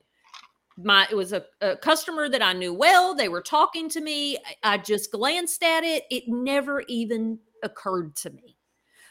My 0.77 1.07
it 1.09 1.15
was 1.15 1.33
a, 1.33 1.43
a 1.59 1.75
customer 1.75 2.29
that 2.29 2.41
I 2.41 2.53
knew 2.53 2.73
well. 2.73 3.13
They 3.13 3.29
were 3.29 3.41
talking 3.41 3.89
to 3.89 4.01
me. 4.01 4.37
I, 4.63 4.73
I 4.73 4.77
just 4.77 5.11
glanced 5.11 5.63
at 5.63 5.83
it. 5.83 6.03
It 6.09 6.23
never 6.27 6.83
even 6.87 7.39
occurred 7.63 8.15
to 8.17 8.29
me. 8.29 8.57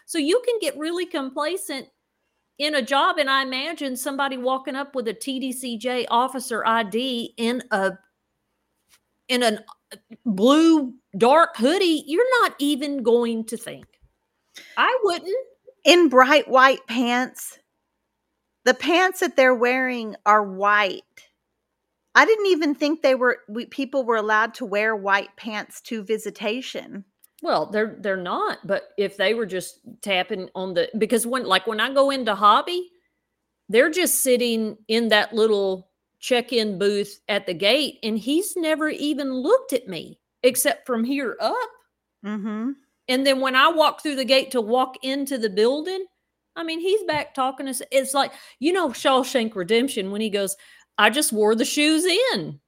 So 0.06 0.18
you 0.18 0.42
can 0.44 0.58
get 0.60 0.76
really 0.78 1.06
complacent 1.06 1.88
in 2.58 2.74
a 2.74 2.82
job. 2.82 3.18
And 3.18 3.30
I 3.30 3.42
imagine 3.42 3.96
somebody 3.96 4.36
walking 4.36 4.76
up 4.76 4.94
with 4.94 5.08
a 5.08 5.14
TDCJ 5.14 6.06
officer 6.10 6.64
ID 6.66 7.34
in 7.36 7.62
a 7.70 7.92
in 9.28 9.42
a 9.42 9.64
uh, 9.92 9.96
blue 10.26 10.94
dark 11.16 11.56
hoodie, 11.56 12.04
you're 12.06 12.42
not 12.42 12.54
even 12.58 13.02
going 13.02 13.44
to 13.46 13.56
think. 13.56 13.86
I 14.76 14.98
wouldn't. 15.04 15.46
In 15.84 16.08
bright 16.08 16.48
white 16.48 16.86
pants. 16.86 17.58
The 18.64 18.74
pants 18.74 19.20
that 19.20 19.36
they're 19.36 19.54
wearing 19.54 20.16
are 20.26 20.42
white. 20.42 21.02
I 22.14 22.24
didn't 22.26 22.46
even 22.46 22.74
think 22.74 23.02
they 23.02 23.14
were 23.14 23.38
we, 23.48 23.66
people 23.66 24.04
were 24.04 24.16
allowed 24.16 24.54
to 24.54 24.64
wear 24.64 24.96
white 24.96 25.34
pants 25.36 25.80
to 25.82 26.02
visitation. 26.02 27.04
Well, 27.42 27.66
they're 27.66 27.96
they're 28.00 28.16
not, 28.16 28.58
but 28.66 28.90
if 28.98 29.16
they 29.16 29.34
were 29.34 29.46
just 29.46 29.80
tapping 30.02 30.48
on 30.54 30.74
the 30.74 30.88
because 30.98 31.26
when 31.26 31.44
like 31.44 31.66
when 31.66 31.80
I 31.80 31.92
go 31.92 32.10
into 32.10 32.34
hobby, 32.34 32.90
they're 33.68 33.90
just 33.90 34.22
sitting 34.22 34.76
in 34.88 35.08
that 35.08 35.32
little 35.32 35.90
check-in 36.20 36.78
booth 36.78 37.20
at 37.28 37.46
the 37.46 37.54
gate 37.54 37.98
and 38.02 38.18
he's 38.18 38.54
never 38.56 38.90
even 38.90 39.32
looked 39.32 39.72
at 39.72 39.88
me 39.88 40.20
except 40.42 40.86
from 40.86 41.02
here 41.02 41.36
up 41.40 41.70
mm-hmm. 42.24 42.72
and 43.08 43.26
then 43.26 43.40
when 43.40 43.56
i 43.56 43.68
walk 43.68 44.02
through 44.02 44.14
the 44.14 44.24
gate 44.24 44.50
to 44.50 44.60
walk 44.60 44.96
into 45.02 45.38
the 45.38 45.48
building 45.48 46.04
i 46.56 46.62
mean 46.62 46.78
he's 46.78 47.02
back 47.04 47.32
talking 47.32 47.64
to 47.64 47.70
us 47.70 47.80
it's 47.90 48.12
like 48.12 48.32
you 48.58 48.70
know 48.70 48.90
shawshank 48.90 49.54
redemption 49.54 50.10
when 50.10 50.20
he 50.20 50.28
goes 50.28 50.56
i 51.00 51.10
just 51.10 51.32
wore 51.32 51.54
the 51.54 51.64
shoes 51.64 52.04
in 52.04 52.60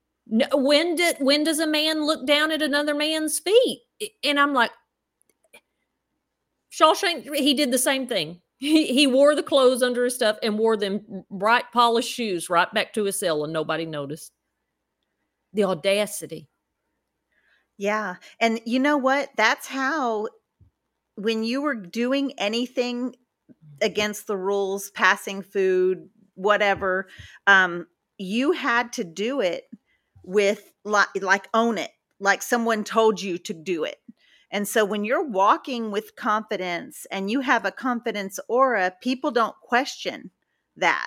when 0.52 0.96
did 0.96 1.16
when 1.20 1.44
does 1.44 1.60
a 1.60 1.66
man 1.66 2.04
look 2.04 2.26
down 2.26 2.50
at 2.50 2.62
another 2.62 2.94
man's 2.94 3.38
feet 3.38 3.80
and 4.24 4.40
i'm 4.40 4.52
like 4.52 4.70
shawshank 6.72 7.32
he 7.34 7.54
did 7.54 7.70
the 7.70 7.78
same 7.78 8.06
thing 8.06 8.40
he, 8.62 8.86
he 8.92 9.08
wore 9.08 9.34
the 9.34 9.42
clothes 9.42 9.82
under 9.82 10.04
his 10.04 10.14
stuff 10.14 10.38
and 10.40 10.56
wore 10.56 10.76
them 10.76 11.24
bright 11.32 11.64
polished 11.72 12.08
shoes 12.08 12.48
right 12.48 12.72
back 12.72 12.92
to 12.92 13.02
his 13.02 13.18
cell 13.18 13.42
and 13.42 13.52
nobody 13.52 13.84
noticed. 13.84 14.30
The 15.52 15.64
audacity. 15.64 16.48
Yeah. 17.76 18.14
And 18.38 18.60
you 18.64 18.78
know 18.78 18.98
what? 18.98 19.30
That's 19.36 19.66
how 19.66 20.28
when 21.16 21.42
you 21.42 21.60
were 21.60 21.74
doing 21.74 22.34
anything 22.38 23.16
against 23.80 24.28
the 24.28 24.36
rules, 24.36 24.90
passing 24.90 25.42
food, 25.42 26.08
whatever, 26.36 27.08
um, 27.48 27.88
you 28.22 28.52
had 28.52 28.92
to 28.94 29.04
do 29.04 29.40
it 29.40 29.64
with 30.22 30.72
like, 30.85 31.08
like 31.20 31.48
own 31.52 31.78
it, 31.78 31.90
like 32.20 32.42
someone 32.42 32.85
told 32.85 33.20
you 33.20 33.38
to 33.38 33.52
do 33.52 33.85
it. 33.85 33.98
And 34.50 34.68
so 34.68 34.85
when 34.85 35.04
you're 35.04 35.26
walking 35.26 35.90
with 35.90 36.14
confidence 36.14 37.06
and 37.11 37.30
you 37.30 37.40
have 37.40 37.64
a 37.64 37.72
confidence 37.72 38.38
aura, 38.48 38.92
people 39.02 39.30
don't 39.30 39.56
question 39.62 40.30
that. 40.76 41.06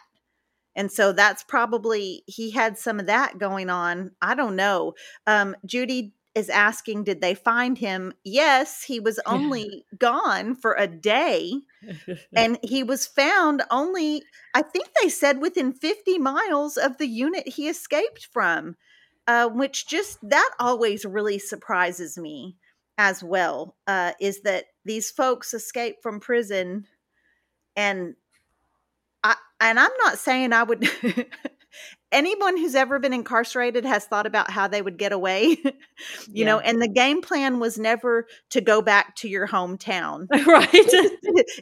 And 0.75 0.91
so 0.91 1.13
that's 1.13 1.43
probably, 1.43 2.23
he 2.25 2.51
had 2.51 2.77
some 2.77 2.99
of 2.99 3.05
that 3.05 3.37
going 3.37 3.69
on. 3.69 4.11
I 4.21 4.35
don't 4.35 4.55
know. 4.55 4.93
Um, 5.25 5.55
Judy 5.65 6.13
is 6.35 6.49
asking, 6.49 7.05
did 7.05 7.21
they 7.21 7.33
find 7.33 7.77
him? 7.77 8.13
Yes, 8.23 8.83
he 8.83 8.99
was 8.99 9.19
only 9.25 9.85
gone 9.97 10.55
for 10.55 10.75
a 10.77 10.87
day 10.87 11.53
and 12.35 12.59
he 12.61 12.83
was 12.83 13.07
found 13.07 13.63
only, 13.71 14.23
I 14.53 14.61
think 14.61 14.89
they 15.01 15.09
said 15.09 15.41
within 15.41 15.73
50 15.73 16.17
miles 16.19 16.77
of 16.77 16.97
the 16.97 17.07
unit 17.07 17.47
he 17.47 17.69
escaped 17.69 18.27
from. 18.31 18.75
uh, 19.27 19.49
which 19.49 19.87
just 19.87 20.19
that 20.29 20.51
always 20.59 21.05
really 21.05 21.39
surprises 21.39 22.17
me 22.17 22.55
as 22.97 23.23
well, 23.23 23.75
uh, 23.87 24.13
is 24.19 24.41
that 24.41 24.65
these 24.85 25.11
folks 25.11 25.53
escape 25.53 25.97
from 26.01 26.19
prison 26.19 26.85
and 27.75 28.15
I 29.23 29.35
and 29.59 29.79
I'm 29.79 29.91
not 30.03 30.17
saying 30.19 30.53
I 30.53 30.63
would 30.63 30.89
anyone 32.15 32.55
who's 32.57 32.75
ever 32.75 32.97
been 32.97 33.13
incarcerated 33.13 33.83
has 33.83 34.05
thought 34.05 34.25
about 34.25 34.49
how 34.49 34.67
they 34.67 34.81
would 34.81 34.97
get 34.97 35.11
away 35.11 35.41
you 35.63 35.73
yeah. 36.31 36.45
know 36.45 36.59
and 36.59 36.81
the 36.81 36.87
game 36.87 37.21
plan 37.21 37.59
was 37.59 37.77
never 37.77 38.25
to 38.49 38.61
go 38.61 38.81
back 38.81 39.15
to 39.17 39.27
your 39.27 39.47
hometown. 39.47 40.27
Right. 40.45 40.69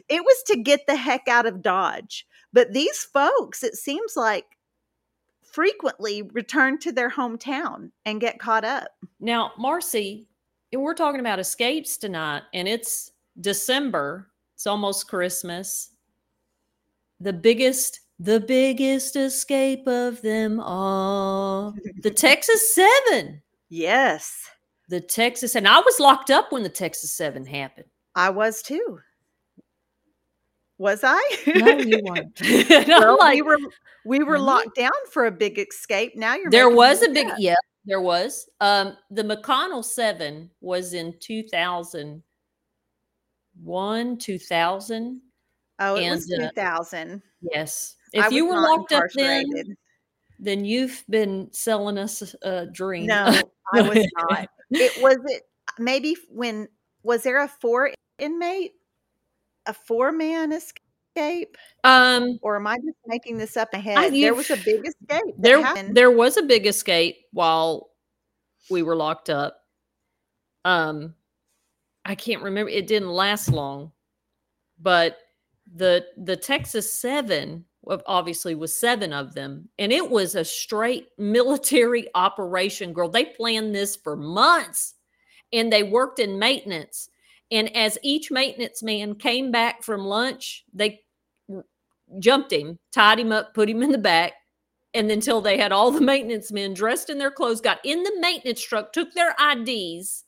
It 0.08 0.24
was 0.24 0.42
to 0.46 0.56
get 0.56 0.86
the 0.86 0.94
heck 0.94 1.26
out 1.26 1.46
of 1.46 1.62
dodge. 1.62 2.26
But 2.52 2.72
these 2.72 3.02
folks 3.02 3.64
it 3.64 3.74
seems 3.74 4.16
like 4.16 4.44
frequently 5.42 6.22
return 6.22 6.78
to 6.80 6.92
their 6.92 7.10
hometown 7.10 7.90
and 8.04 8.20
get 8.20 8.38
caught 8.38 8.64
up. 8.64 8.88
Now 9.20 9.52
marci 9.58 10.26
we're 10.72 10.94
talking 10.94 11.20
about 11.20 11.38
escapes 11.38 11.96
tonight 11.96 12.42
and 12.52 12.68
it's 12.68 13.10
december. 13.40 14.30
It's 14.54 14.66
almost 14.66 15.08
christmas. 15.08 15.90
The 17.20 17.32
biggest 17.32 18.00
the 18.18 18.40
biggest 18.40 19.16
escape 19.16 19.86
of 19.86 20.22
them 20.22 20.60
all. 20.60 21.74
The 22.02 22.10
Texas 22.10 22.74
7. 22.74 23.42
Yes. 23.68 24.48
The 24.88 25.00
Texas 25.00 25.54
and 25.54 25.66
I 25.66 25.80
was 25.80 25.98
locked 25.98 26.30
up 26.30 26.52
when 26.52 26.62
the 26.62 26.68
Texas 26.68 27.12
7 27.12 27.46
happened. 27.46 27.86
I 28.14 28.30
was 28.30 28.62
too. 28.62 29.00
Was 30.78 31.00
I? 31.02 31.20
No, 31.54 31.78
you 31.78 32.00
weren't. 32.04 32.40
well, 32.88 33.18
like, 33.18 33.34
we 33.34 33.42
were 33.42 33.58
we 34.04 34.22
were 34.22 34.34
mm-hmm. 34.34 34.44
locked 34.44 34.76
down 34.76 34.92
for 35.10 35.26
a 35.26 35.30
big 35.30 35.58
escape. 35.58 36.14
Now 36.16 36.34
you're 36.34 36.50
There 36.50 36.68
was 36.68 37.02
a 37.02 37.08
big 37.08 37.28
yeah, 37.38 37.54
there 37.84 38.00
was. 38.00 38.48
Um 38.60 38.96
the 39.10 39.22
McConnell 39.22 39.84
7 39.84 40.50
was 40.60 40.94
in 40.94 41.14
2001, 41.20 44.18
2000. 44.18 45.20
Oh, 45.80 45.96
it 45.96 46.04
and, 46.04 46.14
was 46.14 46.26
2000. 46.26 47.12
Uh, 47.12 47.18
yes. 47.52 47.96
If 48.14 48.32
you 48.32 48.46
were 48.46 48.60
locked 48.60 48.92
up 48.92 49.04
then, 49.14 49.44
then 50.38 50.64
you've 50.64 51.04
been 51.08 51.48
selling 51.52 51.98
us 51.98 52.34
a 52.42 52.66
dream. 52.66 53.06
No, 53.06 53.40
I 53.74 53.82
was 53.82 54.06
not. 54.30 54.48
It 54.70 55.02
was 55.02 55.16
it 55.26 55.42
maybe 55.78 56.16
when 56.28 56.68
was 57.02 57.24
there 57.24 57.42
a 57.42 57.48
four 57.48 57.90
inmate, 58.18 58.72
a 59.66 59.74
four 59.74 60.12
man 60.12 60.52
escape? 60.52 61.56
Um, 61.82 62.38
or 62.40 62.56
am 62.56 62.66
I 62.68 62.76
just 62.76 62.98
making 63.06 63.38
this 63.38 63.56
up 63.56 63.74
ahead? 63.74 63.98
I, 63.98 64.10
there 64.10 64.34
was 64.34 64.50
a 64.50 64.56
big 64.56 64.86
escape. 64.86 65.34
There, 65.36 65.62
happened. 65.62 65.96
there 65.96 66.10
was 66.10 66.36
a 66.36 66.42
big 66.42 66.66
escape 66.66 67.16
while 67.32 67.90
we 68.70 68.82
were 68.82 68.96
locked 68.96 69.28
up. 69.28 69.60
Um, 70.64 71.14
I 72.04 72.14
can't 72.14 72.42
remember. 72.42 72.70
It 72.70 72.86
didn't 72.86 73.10
last 73.10 73.48
long, 73.48 73.90
but 74.80 75.18
the 75.74 76.06
the 76.16 76.36
Texas 76.36 76.92
Seven 76.92 77.64
obviously 78.06 78.54
was 78.54 78.78
seven 78.78 79.12
of 79.12 79.34
them 79.34 79.68
and 79.78 79.92
it 79.92 80.10
was 80.10 80.34
a 80.34 80.44
straight 80.44 81.08
military 81.18 82.08
operation 82.14 82.92
girl. 82.92 83.08
They 83.08 83.24
planned 83.24 83.74
this 83.74 83.96
for 83.96 84.16
months 84.16 84.94
and 85.52 85.72
they 85.72 85.82
worked 85.82 86.18
in 86.18 86.38
maintenance 86.38 87.08
and 87.50 87.74
as 87.76 87.98
each 88.02 88.30
maintenance 88.30 88.82
man 88.82 89.14
came 89.14 89.50
back 89.50 89.82
from 89.82 90.00
lunch 90.00 90.64
they 90.72 91.00
jumped 92.18 92.52
him 92.52 92.78
tied 92.92 93.18
him 93.18 93.32
up 93.32 93.54
put 93.54 93.68
him 93.68 93.82
in 93.82 93.90
the 93.90 93.98
back 93.98 94.32
and 94.92 95.10
until 95.10 95.40
they 95.40 95.58
had 95.58 95.72
all 95.72 95.90
the 95.90 96.00
maintenance 96.00 96.52
men 96.52 96.74
dressed 96.74 97.10
in 97.10 97.18
their 97.18 97.30
clothes 97.30 97.60
got 97.60 97.78
in 97.84 98.02
the 98.02 98.16
maintenance 98.20 98.62
truck 98.62 98.92
took 98.92 99.12
their 99.12 99.34
ids 99.38 100.24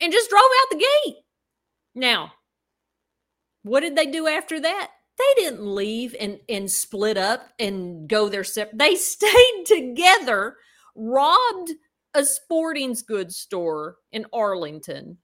and 0.00 0.12
just 0.12 0.28
drove 0.28 0.42
out 0.42 0.70
the 0.70 0.84
gate. 1.04 1.16
Now 1.94 2.32
what 3.62 3.80
did 3.80 3.96
they 3.96 4.06
do 4.06 4.26
after 4.26 4.60
that 4.60 4.90
they 5.18 5.42
didn't 5.42 5.66
leave 5.66 6.14
and 6.20 6.38
and 6.48 6.70
split 6.70 7.16
up 7.16 7.48
and 7.58 8.08
go 8.08 8.28
their 8.28 8.44
separate 8.44 8.78
they 8.78 8.94
stayed 8.96 9.64
together 9.66 10.56
robbed 10.94 11.72
a 12.14 12.24
sporting 12.24 12.96
goods 13.06 13.36
store 13.36 13.96
in 14.12 14.26
arlington. 14.32 15.18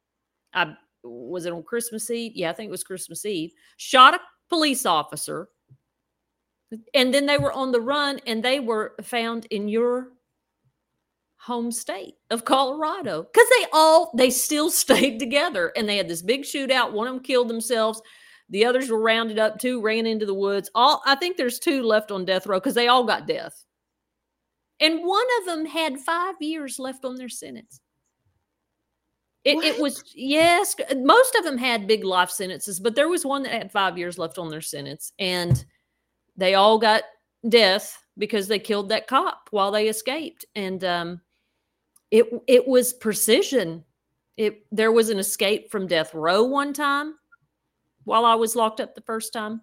I 0.55 0.75
was 1.05 1.47
it 1.47 1.53
on 1.53 1.63
christmas 1.63 2.11
eve? 2.11 2.33
Yeah 2.35 2.51
i 2.51 2.53
think 2.53 2.69
it 2.69 2.73
was 2.73 2.85
christmas 2.85 3.25
eve. 3.25 3.53
Shot 3.77 4.15
a 4.15 4.21
police 4.49 4.85
officer. 4.85 5.49
And 6.95 7.13
then 7.13 7.27
they 7.27 7.39
were 7.39 7.53
on 7.53 7.73
the 7.73 7.81
run 7.81 8.21
and 8.27 8.43
they 8.43 8.61
were 8.61 8.95
found 9.03 9.47
in 9.47 9.69
your 9.69 10.09
home 11.37 11.73
state 11.73 12.15
of 12.31 12.45
colorado 12.45 13.25
because 13.25 13.49
they 13.51 13.67
all 13.73 14.13
they 14.17 14.31
still 14.31 14.71
stayed 14.85 15.19
together 15.19 15.73
and 15.77 15.89
they 15.89 15.97
had 15.97 16.09
this 16.09 16.23
big 16.23 16.43
shootout. 16.43 16.93
One 16.93 17.07
of 17.09 17.15
them 17.15 17.23
killed 17.23 17.49
themselves 17.49 18.01
the 18.49 18.65
others 18.65 18.91
were 18.91 19.01
rounded 19.01 19.39
up. 19.39 19.59
Two 19.59 19.81
ran 19.81 20.07
into 20.07 20.27
the 20.27 20.35
woods. 20.35 20.71
All 20.75 21.03
I 21.07 21.15
think 21.15 21.37
there's 21.37 21.59
two 21.59 21.83
left 21.83 22.11
on 22.11 22.25
death 22.25 22.47
row 22.47 22.59
because 22.59 22.75
they 22.75 22.89
all 22.89 23.05
got 23.05 23.27
death. 23.27 23.65
And 24.81 25.05
one 25.05 25.27
of 25.41 25.47
them 25.47 25.65
had 25.65 26.01
five 26.01 26.35
years 26.41 26.79
left 26.79 27.05
on 27.05 27.17
their 27.17 27.29
sentence. 27.29 27.81
It, 29.45 29.59
it, 29.65 29.81
was 29.81 30.05
yes. 30.15 30.77
Most 30.97 31.35
of 31.35 31.45
them 31.45 31.59
had 31.59 31.89
big 31.89 32.05
life 32.05 32.31
sentences, 32.31 32.79
but 32.79 32.95
there 32.95 33.09
was 33.09 33.27
one 33.27 33.43
that 33.43 33.53
had 33.53 33.73
five 33.73 33.99
years 33.99 34.17
left 34.17 34.39
on 34.39 34.51
their 34.51 34.61
sentence, 34.61 35.13
and 35.19 35.65
they 36.37 36.55
all 36.55 36.79
got 36.79 37.03
death 37.49 37.99
because 38.19 38.47
they 38.47 38.61
killed 38.61 38.89
that 38.91 39.09
cop 39.09 39.49
while 39.51 39.73
they 39.73 39.89
escaped. 39.89 40.45
And 40.55 40.85
um, 40.85 41.21
it 42.13 42.27
it 42.47 42.69
was 42.69 42.93
precision. 42.93 43.85
It 44.37 44.65
there 44.71 44.93
was 44.93 45.09
an 45.11 45.19
escape 45.19 45.73
from 45.73 45.89
death 45.89 46.15
row 46.15 46.45
one 46.45 46.73
time 46.73 47.15
while 48.05 48.25
I 48.25 48.35
was 48.35 48.57
locked 48.57 48.81
up 48.81 48.95
the 48.95 49.01
first 49.03 49.33
time. 49.33 49.61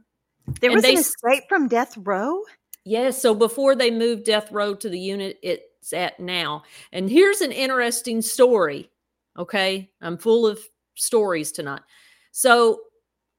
There 0.62 0.72
and 0.72 0.78
was 0.78 0.84
they, 0.84 0.94
an 0.94 1.00
escape 1.00 1.44
from 1.48 1.68
death 1.68 1.96
row? 1.98 2.42
Yes. 2.86 3.22
So 3.22 3.36
before 3.36 3.76
they 3.76 3.92
moved 3.92 4.26
death 4.26 4.52
row 4.52 4.74
to 4.76 4.90
the 4.90 5.00
unit 5.00 5.38
it's 5.44 5.94
at 5.94 6.20
now. 6.20 6.64
And 6.92 7.10
here's 7.10 7.42
an 7.42 7.52
interesting 7.52 8.22
story. 8.22 8.90
Okay. 9.38 9.92
I'm 10.02 10.18
full 10.18 10.48
of 10.48 10.60
stories 10.96 11.52
tonight. 11.52 11.82
So 12.32 12.82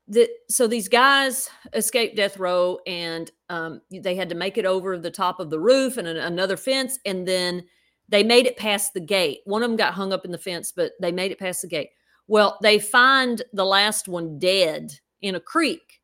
the, 0.08 0.28
so 0.48 0.66
these 0.66 0.88
guys 0.88 1.48
escaped 1.72 2.16
death 2.16 2.38
row 2.38 2.78
and 2.86 3.30
um, 3.48 3.80
they 3.90 4.16
had 4.16 4.28
to 4.30 4.34
make 4.34 4.58
it 4.58 4.66
over 4.66 4.98
the 4.98 5.10
top 5.10 5.40
of 5.40 5.50
the 5.50 5.60
roof 5.60 5.96
and 5.96 6.08
an, 6.08 6.16
another 6.16 6.56
fence 6.56 6.98
and 7.04 7.26
then 7.26 7.64
they 8.08 8.24
made 8.24 8.46
it 8.46 8.56
past 8.56 8.92
the 8.92 9.00
gate 9.00 9.38
one 9.44 9.62
of 9.62 9.70
them 9.70 9.76
got 9.76 9.94
hung 9.94 10.12
up 10.12 10.24
in 10.24 10.32
the 10.32 10.38
fence 10.38 10.72
but 10.74 10.92
they 11.00 11.12
made 11.12 11.30
it 11.30 11.38
past 11.38 11.62
the 11.62 11.68
gate 11.68 11.90
well, 12.30 12.58
they 12.62 12.78
find 12.78 13.42
the 13.52 13.64
last 13.64 14.06
one 14.06 14.38
dead 14.38 14.92
in 15.20 15.34
a 15.34 15.40
creek. 15.40 16.00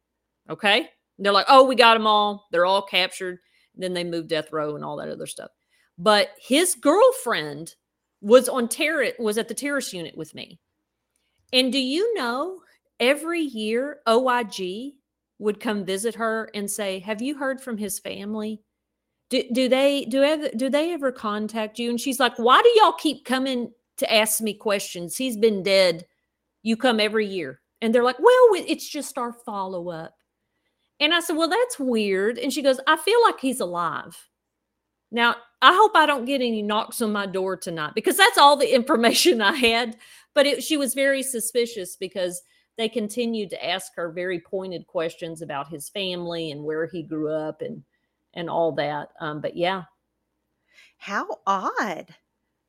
Okay. 0.50 0.88
They're 1.20 1.32
like, 1.32 1.46
oh, 1.48 1.62
we 1.62 1.76
got 1.76 1.94
them 1.94 2.08
all. 2.08 2.48
They're 2.50 2.66
all 2.66 2.82
captured. 2.82 3.38
Then 3.76 3.94
they 3.94 4.02
move 4.02 4.26
death 4.26 4.50
row 4.50 4.74
and 4.74 4.84
all 4.84 4.96
that 4.96 5.08
other 5.08 5.28
stuff. 5.28 5.52
But 5.96 6.30
his 6.40 6.74
girlfriend 6.74 7.76
was 8.22 8.48
on 8.48 8.66
terror 8.66 9.06
was 9.20 9.38
at 9.38 9.46
the 9.46 9.54
terrorist 9.54 9.92
unit 9.92 10.16
with 10.16 10.34
me. 10.34 10.58
And 11.52 11.70
do 11.70 11.78
you 11.78 12.12
know 12.14 12.58
every 12.98 13.42
year 13.42 14.00
OIG 14.08 14.94
would 15.38 15.60
come 15.60 15.84
visit 15.84 16.16
her 16.16 16.50
and 16.54 16.68
say, 16.68 16.98
"Have 16.98 17.22
you 17.22 17.36
heard 17.36 17.60
from 17.60 17.78
his 17.78 18.00
family? 18.00 18.62
Do, 19.30 19.44
do 19.52 19.68
they 19.68 20.06
do 20.06 20.24
ever 20.24 20.48
do 20.56 20.70
they 20.70 20.92
ever 20.92 21.12
contact 21.12 21.78
you?" 21.78 21.88
And 21.88 22.00
she's 22.00 22.18
like, 22.18 22.36
"Why 22.36 22.60
do 22.62 22.72
y'all 22.80 22.94
keep 22.94 23.24
coming 23.24 23.70
to 23.98 24.12
ask 24.12 24.40
me 24.40 24.54
questions? 24.54 25.16
He's 25.16 25.36
been 25.36 25.62
dead 25.62 26.04
you 26.66 26.76
come 26.76 26.98
every 26.98 27.24
year. 27.24 27.60
And 27.80 27.94
they're 27.94 28.02
like, 28.02 28.18
well, 28.18 28.48
it's 28.54 28.88
just 28.88 29.16
our 29.18 29.32
follow 29.32 29.88
up. 29.88 30.16
And 30.98 31.14
I 31.14 31.20
said, 31.20 31.36
well, 31.36 31.48
that's 31.48 31.78
weird. 31.78 32.38
And 32.38 32.52
she 32.52 32.60
goes, 32.60 32.80
I 32.88 32.96
feel 32.96 33.22
like 33.22 33.38
he's 33.38 33.60
alive. 33.60 34.16
Now, 35.12 35.36
I 35.62 35.72
hope 35.72 35.92
I 35.94 36.06
don't 36.06 36.24
get 36.24 36.40
any 36.40 36.62
knocks 36.62 37.00
on 37.00 37.12
my 37.12 37.26
door 37.26 37.56
tonight 37.56 37.92
because 37.94 38.16
that's 38.16 38.36
all 38.36 38.56
the 38.56 38.74
information 38.74 39.40
I 39.40 39.52
had. 39.52 39.96
But 40.34 40.46
it, 40.46 40.64
she 40.64 40.76
was 40.76 40.92
very 40.92 41.22
suspicious 41.22 41.94
because 41.94 42.42
they 42.76 42.88
continued 42.88 43.50
to 43.50 43.64
ask 43.64 43.94
her 43.94 44.10
very 44.10 44.40
pointed 44.40 44.88
questions 44.88 45.42
about 45.42 45.68
his 45.68 45.88
family 45.88 46.50
and 46.50 46.64
where 46.64 46.86
he 46.86 47.04
grew 47.04 47.30
up 47.30 47.62
and 47.62 47.84
and 48.34 48.50
all 48.50 48.72
that. 48.72 49.10
Um, 49.20 49.40
but 49.40 49.56
yeah, 49.56 49.84
how 50.98 51.28
odd. 51.46 52.12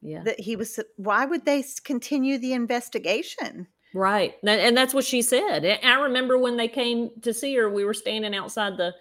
Yeah, 0.01 0.21
that 0.23 0.39
he 0.39 0.55
was. 0.55 0.79
Why 0.97 1.25
would 1.25 1.45
they 1.45 1.65
continue 1.83 2.38
the 2.38 2.53
investigation? 2.53 3.67
Right. 3.97 4.36
And 4.43 4.77
that's 4.77 4.93
what 4.93 5.05
she 5.05 5.23
said. 5.23 5.79
I 5.83 5.95
remember 5.95 6.38
when 6.38 6.55
they 6.55 6.67
came 6.67 7.10
to 7.23 7.33
see 7.33 7.55
her, 7.55 7.67
we 7.67 7.83
were 7.83 7.95
standing 7.95 8.36
outside 8.36 8.77
the 8.77 8.93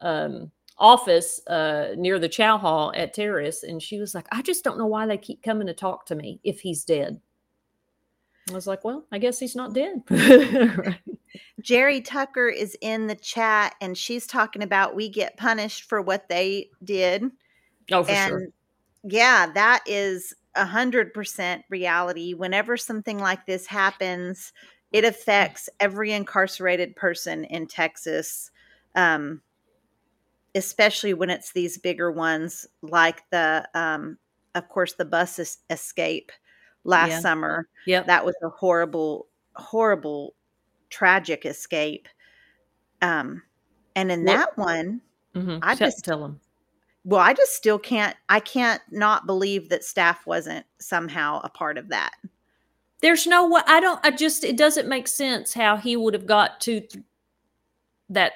um, 0.00 0.50
office 0.78 1.46
uh, 1.48 1.88
near 1.98 2.18
the 2.18 2.30
chow 2.30 2.56
hall 2.56 2.90
at 2.96 3.12
Terrace. 3.12 3.62
And 3.62 3.82
she 3.82 4.00
was 4.00 4.14
like, 4.14 4.26
I 4.32 4.40
just 4.40 4.64
don't 4.64 4.78
know 4.78 4.86
why 4.86 5.04
they 5.04 5.18
keep 5.18 5.42
coming 5.42 5.66
to 5.66 5.74
talk 5.74 6.06
to 6.06 6.14
me 6.14 6.40
if 6.44 6.60
he's 6.60 6.82
dead. 6.84 7.20
I 8.48 8.54
was 8.54 8.66
like, 8.66 8.84
well, 8.84 9.04
I 9.12 9.18
guess 9.18 9.38
he's 9.38 9.54
not 9.54 9.74
dead. 9.74 10.00
right. 10.08 10.98
Jerry 11.60 12.00
Tucker 12.00 12.48
is 12.48 12.74
in 12.80 13.06
the 13.06 13.16
chat 13.16 13.74
and 13.82 13.98
she's 13.98 14.26
talking 14.26 14.62
about 14.62 14.96
we 14.96 15.10
get 15.10 15.36
punished 15.36 15.84
for 15.84 16.00
what 16.00 16.26
they 16.30 16.70
did. 16.82 17.24
Oh, 17.92 18.02
for 18.02 18.10
and, 18.10 18.28
sure. 18.30 18.46
yeah, 19.04 19.52
that 19.52 19.82
is 19.86 20.32
a 20.54 20.64
hundred 20.66 21.12
percent 21.14 21.64
reality. 21.68 22.34
Whenever 22.34 22.76
something 22.76 23.18
like 23.18 23.46
this 23.46 23.66
happens, 23.66 24.52
it 24.92 25.04
affects 25.04 25.68
every 25.80 26.12
incarcerated 26.12 26.96
person 26.96 27.44
in 27.44 27.66
Texas. 27.66 28.50
Um, 28.94 29.42
especially 30.54 31.14
when 31.14 31.30
it's 31.30 31.52
these 31.52 31.78
bigger 31.78 32.10
ones 32.10 32.66
like 32.82 33.22
the 33.30 33.68
um, 33.74 34.16
of 34.54 34.68
course 34.68 34.94
the 34.94 35.04
bus 35.04 35.38
es- 35.38 35.58
escape 35.70 36.32
last 36.84 37.10
Yeah. 37.10 37.20
summer 37.20 37.68
Yeah, 37.86 38.02
that 38.04 38.24
was 38.24 38.34
a 38.42 38.48
horrible 38.48 39.28
horrible 39.56 40.34
tragic 40.88 41.44
escape 41.44 42.08
um 43.02 43.42
and 43.94 44.10
in 44.10 44.24
What- 44.24 44.36
that 44.36 44.58
one 44.58 45.00
Mhm. 45.34 45.58
I 45.62 45.74
just- 45.74 46.02
tell 46.04 46.20
them. 46.22 46.40
Well 47.08 47.20
i 47.20 47.32
just 47.32 47.54
still 47.54 47.78
can't 47.78 48.14
i 48.28 48.38
can't 48.38 48.82
not 48.90 49.24
believe 49.26 49.68
that 49.70 49.82
staff 49.82 50.26
wasn't 50.26 50.64
somehow 50.78 51.40
a 51.42 51.48
part 51.48 51.78
of 51.78 51.88
that 51.88 52.12
There's 53.00 53.26
no 53.28 53.48
way. 53.48 53.62
I 53.66 53.78
don't. 53.80 54.00
I 54.04 54.10
just. 54.10 54.42
It 54.42 54.56
doesn't 54.56 54.88
make 54.88 55.06
sense 55.06 55.54
how 55.54 55.76
he 55.76 55.96
would 55.96 56.14
have 56.14 56.26
got 56.26 56.60
to 56.62 56.80
th- 56.80 57.04
that 58.10 58.32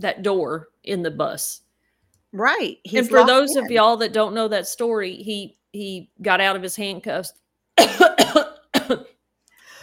that 0.00 0.22
door 0.24 0.68
in 0.82 1.02
the 1.02 1.12
bus. 1.12 1.62
right 2.32 2.78
He's 2.82 3.00
and 3.02 3.08
for 3.08 3.24
those 3.24 3.54
in. 3.56 3.64
of 3.64 3.70
y'all 3.70 3.96
that 3.98 4.12
don't 4.12 4.34
know 4.34 4.48
that 4.48 4.66
story, 4.66 5.14
he 5.14 5.56
he 5.72 6.10
got 6.22 6.40
out 6.40 6.56
of 6.56 6.62
his 6.62 6.74
handcuffs. 6.74 7.32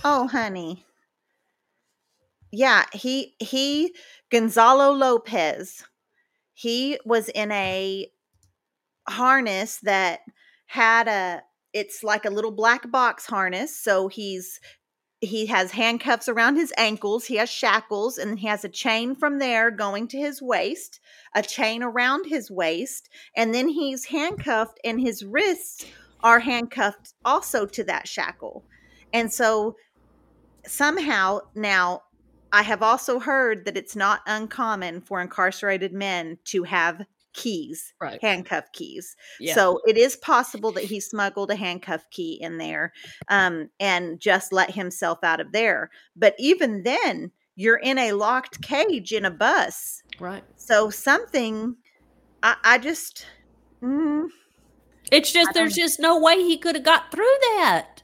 oh 0.04 0.28
honey 0.28 0.84
yeah 2.52 2.84
he 2.94 3.36
he 3.40 3.94
gonzalo 4.30 4.92
lopez 4.92 5.84
he 6.60 7.00
was 7.06 7.30
in 7.30 7.52
a 7.52 8.08
harness 9.08 9.78
that 9.78 10.20
had 10.68 11.08
a 11.08 11.42
it's 11.74 12.04
like 12.04 12.26
a 12.26 12.30
little 12.30 12.52
black 12.52 12.90
box 12.92 13.26
harness 13.26 13.76
so 13.76 14.08
he's 14.08 14.60
he 15.22 15.48
has 15.48 15.72
handcuffs 15.72 16.30
around 16.30 16.56
his 16.56 16.74
ankles 16.78 17.26
he 17.26 17.36
has 17.36 17.50
shackles 17.50 18.18
and 18.18 18.40
he 18.40 18.48
has 18.48 18.64
a 18.64 18.70
chain 18.70 19.16
from 19.16 19.40
there 19.40 19.72
going 19.72 20.08
to 20.08 20.18
his 20.18 20.42
waist 20.42 21.00
a 21.36 21.42
chain 21.42 21.82
around 21.82 22.26
his 22.26 22.52
waist 22.52 23.10
and 23.36 23.54
then 23.54 23.70
he's 23.70 24.06
handcuffed 24.06 24.80
and 24.84 25.00
his 25.02 25.24
wrists 25.24 25.86
are 26.22 26.40
handcuffed 26.40 27.14
also 27.24 27.66
to 27.66 27.84
that 27.86 28.08
shackle. 28.08 28.66
And 29.14 29.32
so 29.32 29.76
somehow 30.66 31.40
now 31.56 32.04
i 32.52 32.62
have 32.62 32.82
also 32.82 33.20
heard 33.20 33.66
that 33.66 33.78
it's 33.78 33.96
not 33.96 34.22
uncommon 34.28 35.02
for 35.02 35.22
incarcerated 35.22 35.94
men 35.94 36.38
to 36.46 36.64
have 36.64 37.06
keys 37.34 37.94
right. 38.02 38.20
handcuff 38.22 38.66
keys 38.74 39.16
Yeah. 39.40 39.54
so 39.54 39.82
it 39.88 39.98
is 39.98 40.16
possible 40.16 40.72
that 40.74 40.84
he 40.86 41.00
smuggled 41.00 41.52
a 41.52 41.56
handcuff 41.56 42.10
key 42.10 42.40
in 42.42 42.58
there 42.58 42.92
um, 43.28 43.70
and 43.80 44.20
just 44.20 44.52
let 44.52 44.72
himself 44.72 45.20
out 45.24 45.40
of 45.40 45.52
there. 45.52 45.92
But 46.16 46.36
even 46.40 46.84
then, 46.84 47.32
you're 47.56 47.78
in 47.78 47.98
a 47.98 48.14
locked 48.14 48.62
cage 48.62 49.12
in 49.14 49.26
a 49.26 49.32
bus. 49.32 50.02
right. 50.20 50.44
So 50.56 50.90
something, 50.90 51.76
I, 52.42 52.56
I 52.64 52.78
just, 52.80 53.26
mm, 53.82 54.28
It's 55.12 55.32
just 55.32 55.52
there's 55.54 55.76
just 55.76 56.00
no 56.00 56.20
way 56.20 56.38
he 56.38 56.58
could 56.58 56.76
have 56.76 56.86
got 56.86 57.12
through 57.12 57.26
that. 57.26 58.02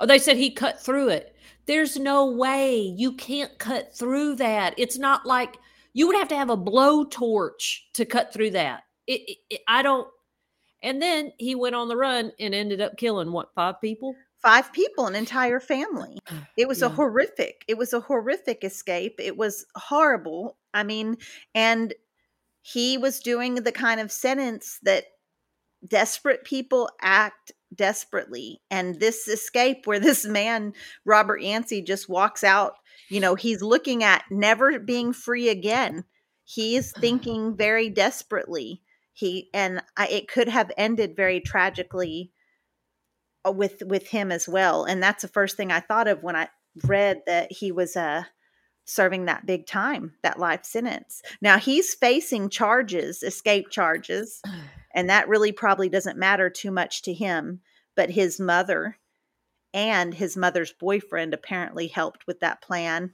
Oh, 0.00 0.06
they 0.06 0.18
said 0.18 0.36
he 0.36 0.50
cut 0.50 0.80
through 0.80 1.08
it. 1.08 1.33
There's 1.66 1.98
no 1.98 2.30
way 2.30 2.78
you 2.78 3.12
can't 3.12 3.58
cut 3.58 3.96
through 3.96 4.36
that. 4.36 4.74
It's 4.76 4.98
not 4.98 5.24
like 5.26 5.58
you 5.92 6.06
would 6.06 6.16
have 6.16 6.28
to 6.28 6.36
have 6.36 6.50
a 6.50 6.56
blowtorch 6.56 7.78
to 7.94 8.04
cut 8.04 8.32
through 8.32 8.50
that. 8.50 8.82
It, 9.06 9.20
it, 9.28 9.38
it- 9.50 9.60
I 9.68 9.82
don't. 9.82 10.08
And 10.82 11.00
then 11.00 11.32
he 11.38 11.54
went 11.54 11.74
on 11.74 11.88
the 11.88 11.96
run 11.96 12.32
and 12.38 12.54
ended 12.54 12.80
up 12.80 12.96
killing 12.98 13.32
what 13.32 13.54
five 13.54 13.80
people? 13.80 14.14
five 14.42 14.70
people, 14.74 15.06
an 15.06 15.14
entire 15.14 15.58
family. 15.58 16.18
It 16.58 16.68
was 16.68 16.82
a 16.82 16.88
horrific, 16.90 17.64
it 17.66 17.78
was 17.78 17.92
a 17.94 18.00
horrific 18.00 18.62
escape. 18.62 19.14
It 19.18 19.36
was 19.36 19.64
horrible. 19.74 20.58
I 20.74 20.84
mean, 20.84 21.16
and 21.54 21.94
he 22.60 22.98
was 22.98 23.20
doing 23.20 23.54
the 23.56 23.72
kind 23.72 24.00
of 24.00 24.12
sentence 24.12 24.78
that 24.82 25.04
desperate 25.88 26.44
people 26.44 26.90
act 27.00 27.52
desperately. 27.74 28.60
And 28.70 29.00
this 29.00 29.28
escape 29.28 29.86
where 29.86 30.00
this 30.00 30.24
man, 30.26 30.72
Robert 31.04 31.42
Yancy, 31.42 31.82
just 31.82 32.08
walks 32.08 32.44
out, 32.44 32.74
you 33.08 33.20
know, 33.20 33.34
he's 33.34 33.62
looking 33.62 34.02
at 34.02 34.24
never 34.30 34.78
being 34.78 35.12
free 35.12 35.48
again. 35.48 36.04
He 36.44 36.76
is 36.76 36.92
thinking 36.98 37.56
very 37.56 37.88
desperately. 37.90 38.82
He 39.12 39.48
and 39.54 39.82
I, 39.96 40.08
it 40.08 40.28
could 40.28 40.48
have 40.48 40.72
ended 40.76 41.14
very 41.16 41.40
tragically 41.40 42.32
uh, 43.46 43.52
with 43.52 43.82
with 43.86 44.08
him 44.08 44.32
as 44.32 44.48
well. 44.48 44.84
And 44.84 45.02
that's 45.02 45.22
the 45.22 45.28
first 45.28 45.56
thing 45.56 45.70
I 45.70 45.80
thought 45.80 46.08
of 46.08 46.22
when 46.22 46.36
I 46.36 46.48
read 46.84 47.22
that 47.26 47.52
he 47.52 47.70
was 47.70 47.96
uh 47.96 48.24
serving 48.86 49.24
that 49.24 49.46
big 49.46 49.66
time, 49.66 50.12
that 50.22 50.38
life 50.38 50.64
sentence. 50.64 51.22
Now 51.40 51.58
he's 51.58 51.94
facing 51.94 52.50
charges, 52.50 53.22
escape 53.22 53.70
charges, 53.70 54.42
and 54.94 55.10
that 55.10 55.28
really 55.28 55.52
probably 55.52 55.88
doesn't 55.88 56.18
matter 56.18 56.48
too 56.48 56.70
much 56.70 57.02
to 57.02 57.12
him. 57.12 57.60
But 57.96 58.10
his 58.10 58.40
mother 58.40 58.96
and 59.72 60.14
his 60.14 60.36
mother's 60.36 60.72
boyfriend 60.72 61.34
apparently 61.34 61.88
helped 61.88 62.26
with 62.26 62.40
that 62.40 62.62
plan. 62.62 63.12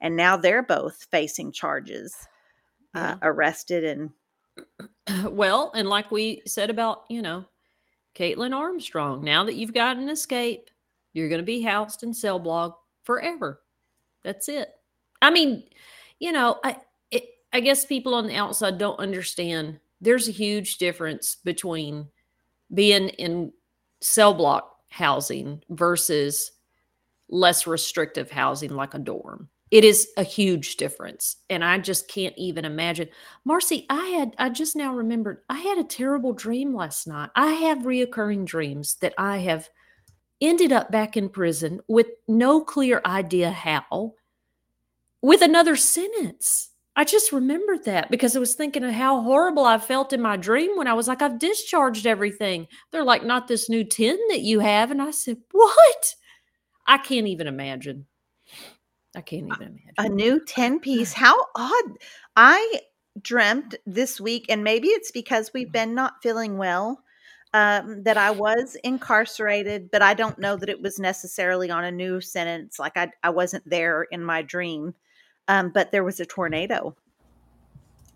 And 0.00 0.16
now 0.16 0.36
they're 0.36 0.62
both 0.62 1.06
facing 1.10 1.52
charges, 1.52 2.14
uh, 2.94 3.16
arrested 3.22 3.84
and 3.84 4.10
well, 5.30 5.72
and 5.74 5.88
like 5.88 6.10
we 6.10 6.42
said 6.46 6.70
about, 6.70 7.04
you 7.08 7.22
know, 7.22 7.44
Caitlin 8.14 8.54
Armstrong, 8.54 9.24
now 9.24 9.44
that 9.44 9.54
you've 9.54 9.72
got 9.74 9.96
an 9.96 10.08
escape, 10.08 10.70
you're 11.12 11.28
going 11.28 11.40
to 11.40 11.46
be 11.46 11.62
housed 11.62 12.02
in 12.02 12.12
cell 12.12 12.38
block 12.38 12.78
forever. 13.04 13.60
That's 14.22 14.48
it. 14.48 14.70
I 15.22 15.30
mean, 15.30 15.64
you 16.18 16.32
know, 16.32 16.58
I 16.62 16.76
it, 17.10 17.24
I 17.52 17.60
guess 17.60 17.84
people 17.84 18.14
on 18.14 18.26
the 18.26 18.36
outside 18.36 18.78
don't 18.78 18.98
understand. 18.98 19.80
There's 20.00 20.28
a 20.28 20.32
huge 20.32 20.78
difference 20.78 21.36
between 21.44 22.08
being 22.72 23.08
in 23.10 23.52
cell 24.00 24.34
block 24.34 24.76
housing 24.88 25.62
versus 25.70 26.52
less 27.28 27.66
restrictive 27.66 28.30
housing 28.30 28.74
like 28.74 28.94
a 28.94 28.98
dorm. 28.98 29.48
It 29.70 29.84
is 29.84 30.08
a 30.16 30.24
huge 30.24 30.76
difference, 30.76 31.36
and 31.48 31.64
I 31.64 31.78
just 31.78 32.08
can't 32.08 32.34
even 32.36 32.64
imagine. 32.64 33.08
Marci, 33.48 33.86
I 33.88 34.06
had 34.08 34.34
I 34.36 34.48
just 34.48 34.74
now 34.74 34.92
remembered 34.92 35.42
I 35.48 35.58
had 35.60 35.78
a 35.78 35.84
terrible 35.84 36.32
dream 36.32 36.74
last 36.74 37.06
night. 37.06 37.30
I 37.36 37.52
have 37.52 37.78
reoccurring 37.78 38.46
dreams 38.46 38.96
that 38.96 39.14
I 39.16 39.38
have 39.38 39.68
ended 40.40 40.72
up 40.72 40.90
back 40.90 41.16
in 41.16 41.28
prison 41.28 41.80
with 41.86 42.06
no 42.26 42.62
clear 42.62 43.00
idea 43.04 43.50
how 43.50 44.14
with 45.22 45.42
another 45.42 45.76
sentence. 45.76 46.70
I 46.96 47.04
just 47.04 47.32
remembered 47.32 47.84
that 47.84 48.10
because 48.10 48.34
I 48.34 48.40
was 48.40 48.54
thinking 48.54 48.84
of 48.84 48.92
how 48.92 49.22
horrible 49.22 49.64
I 49.64 49.78
felt 49.78 50.12
in 50.12 50.20
my 50.20 50.36
dream 50.36 50.76
when 50.76 50.88
I 50.88 50.94
was 50.94 51.08
like, 51.08 51.22
I've 51.22 51.38
discharged 51.38 52.06
everything. 52.06 52.66
They're 52.90 53.04
like, 53.04 53.24
not 53.24 53.48
this 53.48 53.70
new 53.70 53.84
10 53.84 54.18
that 54.30 54.40
you 54.40 54.60
have. 54.60 54.90
And 54.90 55.00
I 55.00 55.12
said, 55.12 55.38
What? 55.52 56.14
I 56.86 56.98
can't 56.98 57.28
even 57.28 57.46
imagine. 57.46 58.06
I 59.14 59.20
can't 59.20 59.46
even 59.46 59.62
imagine. 59.62 59.94
a 59.98 60.08
new 60.08 60.44
10 60.44 60.80
piece. 60.80 61.12
How 61.12 61.36
odd. 61.56 61.98
I 62.36 62.80
dreamt 63.22 63.74
this 63.86 64.20
week, 64.20 64.46
and 64.48 64.64
maybe 64.64 64.88
it's 64.88 65.10
because 65.10 65.50
we've 65.52 65.72
been 65.72 65.94
not 65.94 66.14
feeling 66.22 66.58
well, 66.58 67.02
um, 67.52 68.02
that 68.04 68.16
I 68.16 68.30
was 68.30 68.76
incarcerated, 68.84 69.90
but 69.90 70.02
I 70.02 70.14
don't 70.14 70.38
know 70.38 70.56
that 70.56 70.68
it 70.68 70.80
was 70.80 70.98
necessarily 70.98 71.70
on 71.70 71.84
a 71.84 71.90
new 71.90 72.20
sentence. 72.20 72.78
Like 72.78 72.96
I, 72.96 73.10
I 73.22 73.30
wasn't 73.30 73.68
there 73.68 74.04
in 74.10 74.22
my 74.22 74.42
dream. 74.42 74.94
Um, 75.50 75.70
but 75.70 75.90
there 75.90 76.04
was 76.04 76.20
a 76.20 76.24
tornado 76.24 76.94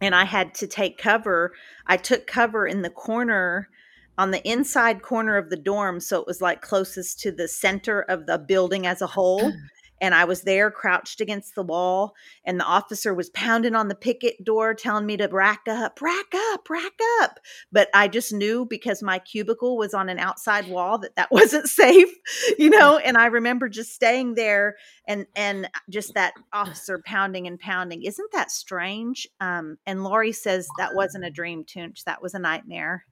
and 0.01 0.15
I 0.15 0.25
had 0.25 0.55
to 0.57 0.69
take 0.69 0.99
cover. 0.99 1.53
I 1.85 1.97
took 1.97 2.29
cover 2.29 2.65
in 2.65 2.83
the 2.83 2.91
corner 2.91 3.69
on 4.17 4.31
the 4.31 4.49
inside 4.49 5.03
corner 5.03 5.37
of 5.37 5.51
the 5.51 5.57
dorm. 5.57 5.99
So 5.99 6.21
it 6.21 6.29
was 6.29 6.41
like 6.41 6.63
closest 6.63 7.19
to 7.21 7.33
the 7.33 7.49
center 7.49 8.03
of 8.03 8.27
the 8.27 8.39
building 8.39 8.87
as 8.87 9.03
a 9.03 9.09
whole. 9.09 9.53
And 10.01 10.15
I 10.15 10.25
was 10.25 10.43
there 10.43 10.71
crouched 10.71 11.21
against 11.21 11.55
the 11.55 11.63
wall, 11.63 12.15
and 12.45 12.59
the 12.59 12.65
officer 12.65 13.15
was 13.15 13.31
pounding 13.31 13.75
on 13.75 13.89
the 13.89 13.95
picket 13.95 14.45
door, 14.45 14.75
telling 14.75 15.07
me 15.07 15.17
to 15.17 15.29
rack 15.29 15.63
up, 15.69 16.01
rack 16.03 16.35
up, 16.53 16.69
rack 16.69 16.93
up. 17.21 17.41
But 17.73 17.89
I 17.95 18.09
just 18.09 18.33
knew 18.33 18.67
because 18.67 19.03
my 19.03 19.19
cubicle 19.19 19.77
was 19.77 19.95
on 19.95 20.09
an 20.09 20.19
outside 20.19 20.69
wall 20.69 20.99
that 20.99 21.17
that 21.17 21.29
wasn't 21.31 21.69
safe, 21.69 22.13
you 22.59 22.71
know. 22.71 22.99
And 22.99 23.17
I 23.17 23.27
remember 23.27 23.69
just 23.69 23.95
staying 23.95 24.35
there 24.35 24.77
and 25.07 25.27
and 25.37 25.69
just 25.89 26.15
that 26.15 26.35
officer 26.53 27.01
pounding 27.05 27.47
and 27.47 27.59
pounding. 27.59 28.03
Isn't 28.03 28.33
that 28.33 28.51
strange? 28.51 29.27
Um, 29.41 29.79
and 29.87 30.05
Laurie 30.05 30.33
says 30.33 30.69
that 30.79 30.95
wasn't 30.95 31.25
a 31.25 31.31
dream, 31.31 31.65
Toonch. 31.65 32.05
That 32.05 32.23
was 32.23 32.35
a 32.35 32.39
nightmare. 32.39 33.05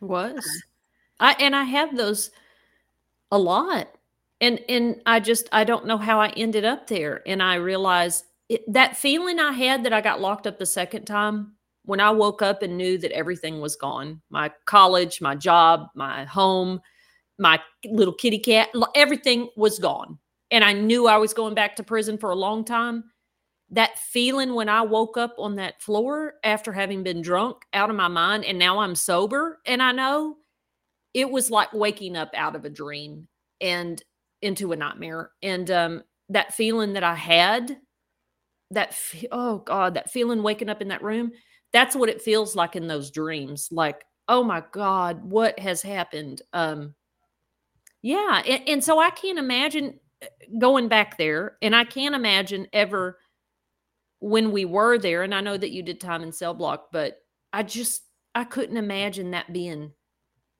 was 0.00 0.46
i 1.20 1.36
and 1.38 1.54
i 1.54 1.64
have 1.64 1.96
those 1.96 2.30
a 3.30 3.38
lot 3.38 3.88
and 4.40 4.60
and 4.68 5.00
i 5.06 5.20
just 5.20 5.48
i 5.52 5.64
don't 5.64 5.86
know 5.86 5.98
how 5.98 6.20
i 6.20 6.28
ended 6.30 6.64
up 6.64 6.86
there 6.86 7.22
and 7.26 7.42
i 7.42 7.54
realized 7.54 8.24
it, 8.48 8.62
that 8.72 8.96
feeling 8.96 9.38
i 9.38 9.52
had 9.52 9.84
that 9.84 9.92
i 9.92 10.00
got 10.00 10.20
locked 10.20 10.46
up 10.46 10.58
the 10.58 10.66
second 10.66 11.04
time 11.04 11.52
when 11.84 12.00
I 12.00 12.10
woke 12.10 12.42
up 12.42 12.62
and 12.62 12.76
knew 12.76 12.98
that 12.98 13.12
everything 13.12 13.60
was 13.60 13.76
gone 13.76 14.20
my 14.30 14.52
college, 14.64 15.20
my 15.20 15.34
job, 15.34 15.88
my 15.94 16.24
home, 16.24 16.80
my 17.38 17.60
little 17.84 18.14
kitty 18.14 18.38
cat, 18.38 18.68
everything 18.94 19.48
was 19.56 19.78
gone. 19.78 20.18
And 20.50 20.62
I 20.62 20.72
knew 20.72 21.06
I 21.06 21.16
was 21.16 21.32
going 21.32 21.54
back 21.54 21.76
to 21.76 21.82
prison 21.82 22.18
for 22.18 22.30
a 22.30 22.36
long 22.36 22.64
time. 22.64 23.04
That 23.70 23.98
feeling 23.98 24.54
when 24.54 24.68
I 24.68 24.82
woke 24.82 25.16
up 25.16 25.34
on 25.38 25.56
that 25.56 25.80
floor 25.80 26.34
after 26.44 26.72
having 26.72 27.02
been 27.02 27.22
drunk 27.22 27.58
out 27.72 27.88
of 27.88 27.96
my 27.96 28.08
mind 28.08 28.44
and 28.44 28.58
now 28.58 28.80
I'm 28.80 28.94
sober 28.94 29.60
and 29.64 29.82
I 29.82 29.92
know 29.92 30.36
it 31.14 31.30
was 31.30 31.50
like 31.50 31.72
waking 31.72 32.16
up 32.16 32.30
out 32.34 32.56
of 32.56 32.64
a 32.64 32.70
dream 32.70 33.28
and 33.60 34.02
into 34.42 34.72
a 34.72 34.76
nightmare. 34.76 35.30
And 35.42 35.70
um, 35.70 36.02
that 36.28 36.54
feeling 36.54 36.94
that 36.94 37.04
I 37.04 37.14
had, 37.14 37.78
that, 38.70 38.96
oh 39.32 39.58
God, 39.58 39.94
that 39.94 40.10
feeling 40.10 40.42
waking 40.42 40.68
up 40.68 40.80
in 40.80 40.88
that 40.88 41.02
room, 41.02 41.32
that's 41.72 41.94
what 41.94 42.08
it 42.08 42.22
feels 42.22 42.56
like 42.56 42.76
in 42.76 42.86
those 42.86 43.10
dreams. 43.10 43.68
Like, 43.70 44.04
oh 44.28 44.42
my 44.42 44.62
God, 44.72 45.24
what 45.24 45.58
has 45.58 45.82
happened? 45.82 46.42
Um, 46.52 46.94
yeah. 48.02 48.42
And, 48.46 48.68
and 48.68 48.84
so 48.84 48.98
I 48.98 49.10
can't 49.10 49.38
imagine 49.38 49.98
uh, 50.22 50.26
going 50.58 50.88
back 50.88 51.18
there. 51.18 51.56
And 51.62 51.74
I 51.74 51.84
can't 51.84 52.14
imagine 52.14 52.66
ever 52.72 53.18
when 54.20 54.52
we 54.52 54.64
were 54.64 54.98
there. 54.98 55.22
And 55.22 55.34
I 55.34 55.40
know 55.40 55.56
that 55.56 55.72
you 55.72 55.82
did 55.82 56.00
time 56.00 56.22
in 56.22 56.32
cell 56.32 56.54
block, 56.54 56.88
but 56.92 57.18
I 57.52 57.62
just, 57.62 58.02
I 58.34 58.44
couldn't 58.44 58.76
imagine 58.76 59.32
that 59.32 59.52
being 59.52 59.92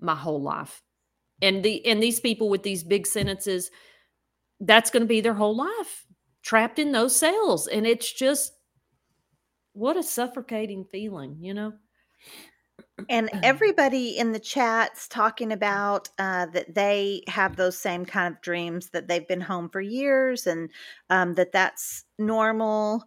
my 0.00 0.14
whole 0.14 0.40
life. 0.40 0.82
And 1.42 1.62
the 1.62 1.84
and 1.86 2.02
these 2.02 2.20
people 2.20 2.48
with 2.48 2.62
these 2.62 2.84
big 2.84 3.06
sentences, 3.06 3.70
that's 4.60 4.90
going 4.90 5.02
to 5.02 5.06
be 5.06 5.20
their 5.20 5.34
whole 5.34 5.56
life 5.56 6.06
trapped 6.42 6.78
in 6.78 6.92
those 6.92 7.16
cells. 7.16 7.66
And 7.66 7.86
it's 7.86 8.12
just 8.12 8.52
what 9.72 9.96
a 9.96 10.02
suffocating 10.02 10.84
feeling, 10.84 11.36
you 11.40 11.54
know? 11.54 11.72
And 13.08 13.30
everybody 13.42 14.18
in 14.18 14.32
the 14.32 14.40
chats 14.40 15.08
talking 15.08 15.52
about 15.52 16.08
uh, 16.18 16.46
that 16.46 16.74
they 16.74 17.22
have 17.28 17.56
those 17.56 17.78
same 17.78 18.04
kind 18.04 18.34
of 18.34 18.40
dreams 18.40 18.90
that 18.90 19.08
they've 19.08 19.26
been 19.26 19.40
home 19.40 19.68
for 19.70 19.80
years 19.80 20.46
and 20.46 20.70
um, 21.08 21.34
that 21.34 21.52
that's 21.52 22.04
normal. 22.18 23.04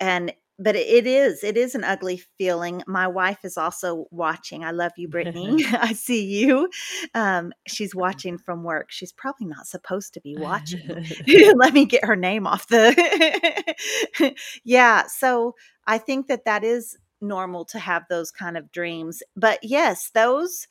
And 0.00 0.32
but 0.58 0.76
it 0.76 1.06
is 1.06 1.44
it 1.44 1.56
is 1.56 1.74
an 1.74 1.84
ugly 1.84 2.22
feeling. 2.38 2.82
My 2.86 3.06
wife 3.06 3.44
is 3.44 3.56
also 3.56 4.06
watching. 4.10 4.64
I 4.64 4.70
love 4.70 4.92
you 4.96 5.08
brittany. 5.08 5.64
I 5.72 5.92
see 5.92 6.24
you. 6.24 6.68
Um, 7.14 7.52
she's 7.66 7.94
watching 7.94 8.38
from 8.38 8.64
work. 8.64 8.86
She's 8.90 9.12
probably 9.12 9.46
not 9.46 9.66
supposed 9.66 10.14
to 10.14 10.20
be 10.20 10.36
watching 10.36 11.04
let 11.56 11.72
me 11.72 11.84
get 11.84 12.04
her 12.04 12.16
name 12.16 12.46
off 12.46 12.68
the 12.68 14.34
yeah 14.64 15.04
so 15.06 15.54
i 15.86 15.98
think 15.98 16.26
that 16.28 16.44
that 16.44 16.64
is 16.64 16.96
normal 17.20 17.64
to 17.64 17.78
have 17.78 18.04
those 18.08 18.30
kind 18.30 18.56
of 18.56 18.70
dreams 18.72 19.22
but 19.36 19.58
yes 19.62 20.10
those 20.14 20.66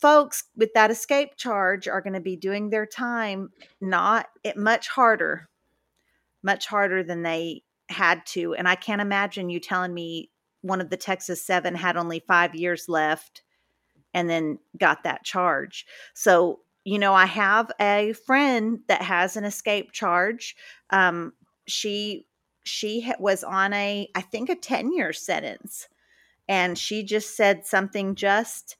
folks 0.00 0.44
with 0.56 0.72
that 0.74 0.90
escape 0.90 1.36
charge 1.36 1.86
are 1.88 2.00
going 2.00 2.14
to 2.14 2.20
be 2.20 2.36
doing 2.36 2.70
their 2.70 2.86
time 2.86 3.50
not 3.80 4.26
it 4.42 4.56
much 4.56 4.88
harder 4.88 5.48
much 6.42 6.66
harder 6.66 7.02
than 7.02 7.22
they 7.22 7.62
had 7.88 8.24
to. 8.26 8.54
And 8.54 8.68
I 8.68 8.74
can't 8.74 9.00
imagine 9.00 9.50
you 9.50 9.60
telling 9.60 9.94
me 9.94 10.30
one 10.62 10.80
of 10.80 10.90
the 10.90 10.96
Texas 10.96 11.44
Seven 11.44 11.74
had 11.74 11.96
only 11.96 12.20
five 12.20 12.54
years 12.54 12.88
left 12.88 13.42
and 14.14 14.30
then 14.30 14.58
got 14.78 15.04
that 15.04 15.24
charge. 15.24 15.86
So, 16.14 16.60
you 16.84 16.98
know, 16.98 17.14
I 17.14 17.26
have 17.26 17.70
a 17.80 18.14
friend 18.26 18.80
that 18.88 19.02
has 19.02 19.36
an 19.36 19.44
escape 19.44 19.92
charge. 19.92 20.56
Um, 20.90 21.32
she 21.66 22.26
she 22.64 23.12
was 23.18 23.44
on 23.44 23.72
a 23.74 24.08
I 24.14 24.20
think 24.22 24.48
a 24.48 24.56
10 24.56 24.92
year 24.92 25.12
sentence 25.12 25.88
and 26.48 26.78
she 26.78 27.02
just 27.02 27.36
said 27.36 27.66
something 27.66 28.14
just 28.14 28.76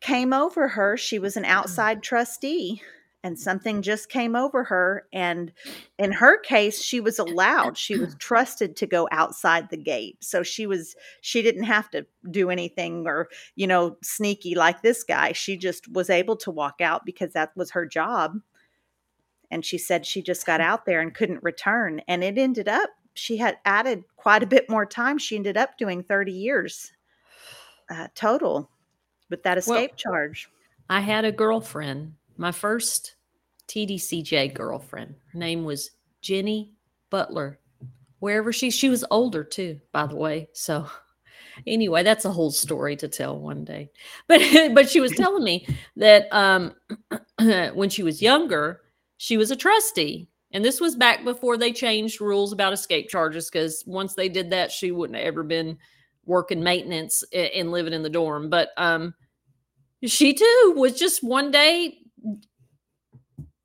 came 0.00 0.32
over 0.32 0.68
her. 0.68 0.96
She 0.96 1.18
was 1.18 1.36
an 1.36 1.44
mm. 1.44 1.48
outside 1.48 2.02
trustee 2.02 2.82
and 3.26 3.36
something 3.36 3.82
just 3.82 4.08
came 4.08 4.36
over 4.36 4.62
her 4.62 5.08
and 5.12 5.52
in 5.98 6.12
her 6.12 6.38
case 6.38 6.80
she 6.80 7.00
was 7.00 7.18
allowed 7.18 7.76
she 7.76 7.98
was 7.98 8.14
trusted 8.20 8.76
to 8.76 8.86
go 8.86 9.08
outside 9.10 9.68
the 9.68 9.76
gate 9.76 10.16
so 10.22 10.44
she 10.44 10.64
was 10.64 10.94
she 11.22 11.42
didn't 11.42 11.64
have 11.64 11.90
to 11.90 12.06
do 12.30 12.50
anything 12.50 13.04
or 13.04 13.28
you 13.56 13.66
know 13.66 13.96
sneaky 14.00 14.54
like 14.54 14.80
this 14.80 15.02
guy 15.02 15.32
she 15.32 15.56
just 15.56 15.88
was 15.92 16.08
able 16.08 16.36
to 16.36 16.52
walk 16.52 16.80
out 16.80 17.04
because 17.04 17.32
that 17.32 17.50
was 17.56 17.72
her 17.72 17.84
job. 17.84 18.40
And 19.50 19.64
she 19.64 19.78
said 19.78 20.06
she 20.06 20.22
just 20.22 20.46
got 20.46 20.60
out 20.70 20.86
there 20.86 21.00
and 21.00 21.12
couldn't 21.12 21.42
return 21.42 22.02
and 22.06 22.22
it 22.22 22.38
ended 22.38 22.68
up 22.68 22.90
she 23.14 23.38
had 23.38 23.58
added 23.64 24.04
quite 24.16 24.44
a 24.44 24.46
bit 24.46 24.70
more 24.70 24.86
time 24.86 25.18
she 25.18 25.34
ended 25.34 25.56
up 25.56 25.76
doing 25.78 26.04
30 26.04 26.30
years 26.30 26.92
uh, 27.90 28.06
total 28.14 28.70
with 29.30 29.42
that 29.42 29.58
escape 29.58 29.90
well, 29.92 29.96
charge. 29.96 30.48
I 30.88 31.00
had 31.00 31.24
a 31.24 31.32
girlfriend 31.32 32.14
my 32.36 32.52
first 32.52 33.15
TDCJ 33.68 34.54
girlfriend. 34.54 35.14
Her 35.32 35.38
name 35.38 35.64
was 35.64 35.90
Jenny 36.20 36.72
Butler. 37.10 37.58
Wherever 38.18 38.52
she 38.52 38.70
she 38.70 38.88
was 38.88 39.04
older 39.10 39.44
too, 39.44 39.80
by 39.92 40.06
the 40.06 40.16
way. 40.16 40.48
So 40.52 40.88
anyway, 41.66 42.02
that's 42.02 42.24
a 42.24 42.32
whole 42.32 42.50
story 42.50 42.96
to 42.96 43.08
tell 43.08 43.38
one 43.38 43.64
day. 43.64 43.90
But 44.26 44.40
but 44.74 44.88
she 44.88 45.00
was 45.00 45.12
telling 45.12 45.44
me 45.44 45.66
that 45.96 46.26
um 46.32 46.74
when 47.74 47.90
she 47.90 48.02
was 48.02 48.22
younger, 48.22 48.82
she 49.18 49.36
was 49.36 49.50
a 49.50 49.56
trustee. 49.56 50.28
And 50.52 50.64
this 50.64 50.80
was 50.80 50.96
back 50.96 51.24
before 51.24 51.56
they 51.56 51.72
changed 51.72 52.20
rules 52.20 52.52
about 52.52 52.72
escape 52.72 53.10
charges 53.10 53.50
because 53.50 53.82
once 53.86 54.14
they 54.14 54.28
did 54.28 54.50
that, 54.50 54.70
she 54.70 54.90
wouldn't 54.90 55.18
have 55.18 55.26
ever 55.26 55.42
been 55.42 55.76
working 56.24 56.62
maintenance 56.62 57.22
and 57.32 57.70
living 57.70 57.92
in 57.92 58.02
the 58.02 58.10
dorm. 58.10 58.48
But 58.48 58.70
um 58.76 59.14
she 60.04 60.34
too 60.34 60.74
was 60.76 60.98
just 60.98 61.22
one 61.22 61.50
day 61.50 61.98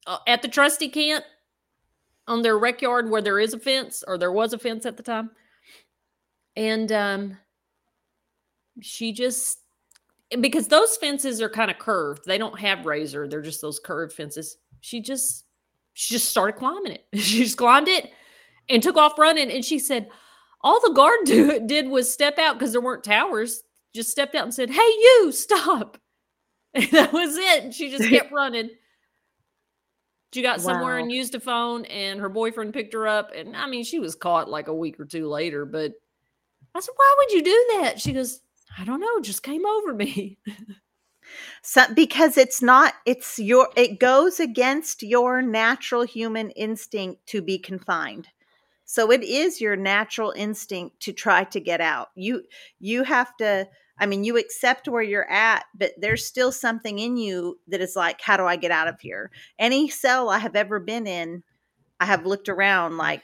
uh, 0.08 0.18
at 0.28 0.42
the 0.42 0.48
trustee 0.48 0.90
camp 0.90 1.24
on 2.28 2.42
their 2.42 2.58
rec 2.58 2.82
yard 2.82 3.10
where 3.10 3.22
there 3.22 3.40
is 3.40 3.54
a 3.54 3.60
fence 3.60 4.04
or 4.08 4.18
there 4.18 4.32
was 4.32 4.54
a 4.54 4.58
fence 4.58 4.86
at 4.86 4.98
the 4.98 5.04
time. 5.04 5.32
And 6.56 6.92
um, 6.92 7.38
she 8.82 9.14
just 9.14 9.60
because 10.40 10.68
those 10.68 10.96
fences 10.98 11.42
are 11.42 11.50
kind 11.50 11.70
of 11.70 11.78
curved. 11.78 12.24
They 12.26 12.38
don't 12.38 12.60
have 12.60 12.86
razor. 12.86 13.28
They're 13.28 13.42
just 13.42 13.62
those 13.62 13.80
curved 13.80 14.14
fences. 14.14 14.58
She 14.80 15.02
just 15.02 15.46
she 15.94 16.14
just 16.14 16.30
started 16.30 16.54
climbing 16.54 16.94
it. 16.94 17.06
she 17.20 17.44
just 17.44 17.58
climbed 17.58 17.88
it 17.88 18.12
and 18.70 18.82
took 18.82 18.98
off 18.98 19.20
running. 19.20 19.52
And 19.52 19.64
she 19.64 19.80
said, 19.80 20.10
all 20.64 20.80
the 20.82 20.94
guard 20.94 21.20
do, 21.26 21.60
did 21.66 21.88
was 21.88 22.12
step 22.12 22.38
out 22.38 22.58
because 22.58 22.72
there 22.72 22.82
weren't 22.82 23.04
towers. 23.04 23.64
Just 23.94 24.10
stepped 24.10 24.36
out 24.36 24.44
and 24.44 24.54
said, 24.54 24.70
"Hey, 24.70 24.78
you 24.80 25.32
stop!" 25.34 25.98
And 26.74 26.86
that 26.92 27.12
was 27.12 27.36
it. 27.36 27.64
And 27.64 27.74
she 27.74 27.90
just 27.90 28.08
kept 28.10 28.32
running. 28.32 28.70
She 30.34 30.42
got 30.42 30.62
somewhere 30.62 30.98
and 30.98 31.12
used 31.12 31.36
a 31.36 31.40
phone, 31.40 31.84
and 31.86 32.20
her 32.20 32.30
boyfriend 32.30 32.74
picked 32.74 32.94
her 32.94 33.08
up. 33.08 33.32
And 33.36 33.56
I 33.56 33.68
mean, 33.68 33.84
she 33.84 34.00
was 34.00 34.16
caught 34.16 34.50
like 34.50 34.68
a 34.68 34.74
week 34.74 35.00
or 35.00 35.06
two 35.06 35.28
later. 35.28 35.66
But 35.66 35.94
I 36.74 36.80
said, 36.80 36.94
Why 36.96 37.16
would 37.20 37.32
you 37.34 37.44
do 37.44 37.66
that? 37.82 38.00
She 38.00 38.14
goes, 38.14 38.40
I 38.78 38.86
don't 38.86 39.02
know, 39.02 39.20
just 39.20 39.44
came 39.44 39.66
over 39.66 39.94
me. 39.94 40.38
So, 41.62 41.84
because 41.94 42.38
it's 42.38 42.62
not, 42.62 42.96
it's 43.06 43.38
your, 43.40 43.70
it 43.76 44.00
goes 44.00 44.40
against 44.40 45.04
your 45.04 45.42
natural 45.42 46.04
human 46.04 46.50
instinct 46.52 47.26
to 47.28 47.42
be 47.42 47.58
confined. 47.58 48.28
So 48.86 49.12
it 49.12 49.24
is 49.24 49.62
your 49.62 49.76
natural 49.76 50.34
instinct 50.36 51.00
to 51.02 51.14
try 51.14 51.44
to 51.46 51.60
get 51.60 51.80
out. 51.80 52.10
You, 52.16 52.44
you 52.80 53.04
have 53.04 53.36
to, 53.38 53.68
I 54.02 54.08
mean, 54.08 54.24
you 54.24 54.36
accept 54.36 54.88
where 54.88 55.04
you're 55.04 55.30
at, 55.30 55.64
but 55.76 55.92
there's 55.96 56.26
still 56.26 56.52
something 56.52 56.98
in 56.98 57.18
you 57.18 57.60
that 57.68 57.82
is 57.82 57.96
like, 57.96 58.20
how 58.20 58.36
do 58.36 58.46
I 58.46 58.56
get 58.56 58.72
out 58.72 58.88
of 58.88 59.00
here? 59.00 59.30
Any 59.60 59.90
cell 59.90 60.30
I 60.32 60.40
have 60.40 60.56
ever 60.56 60.80
been 60.80 61.06
in, 61.06 61.44
I 62.00 62.06
have 62.06 62.26
looked 62.26 62.50
around 62.50 62.98
like, 62.98 63.22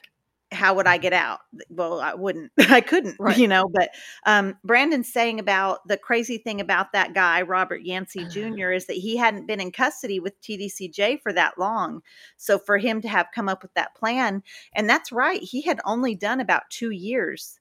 how 0.51 0.75
would 0.75 0.85
I 0.85 0.97
get 0.99 1.13
out? 1.13 1.39
Well, 1.71 1.99
I 1.99 2.13
wouldn't, 2.13 2.51
I 2.69 2.81
couldn't, 2.81 3.15
right. 3.19 3.35
you 3.35 3.47
know. 3.47 3.67
But 3.67 3.89
um, 4.27 4.55
Brandon's 4.63 5.11
saying 5.11 5.39
about 5.39 5.85
the 5.87 5.97
crazy 5.97 6.37
thing 6.37 6.61
about 6.61 6.93
that 6.93 7.15
guy, 7.15 7.41
Robert 7.41 7.81
Yancy 7.81 8.25
Jr., 8.25 8.71
is 8.71 8.85
that 8.85 8.97
he 8.97 9.17
hadn't 9.17 9.47
been 9.47 9.59
in 9.59 9.71
custody 9.71 10.19
with 10.19 10.39
TDCJ 10.41 11.21
for 11.23 11.33
that 11.33 11.57
long. 11.57 12.01
So 12.37 12.59
for 12.59 12.77
him 12.77 13.01
to 13.01 13.09
have 13.09 13.27
come 13.33 13.49
up 13.49 13.63
with 13.63 13.73
that 13.73 13.95
plan, 13.95 14.43
and 14.75 14.87
that's 14.87 15.11
right, 15.11 15.41
he 15.41 15.63
had 15.63 15.81
only 15.85 16.13
done 16.13 16.39
about 16.39 16.69
two 16.69 16.91
years 16.91 17.59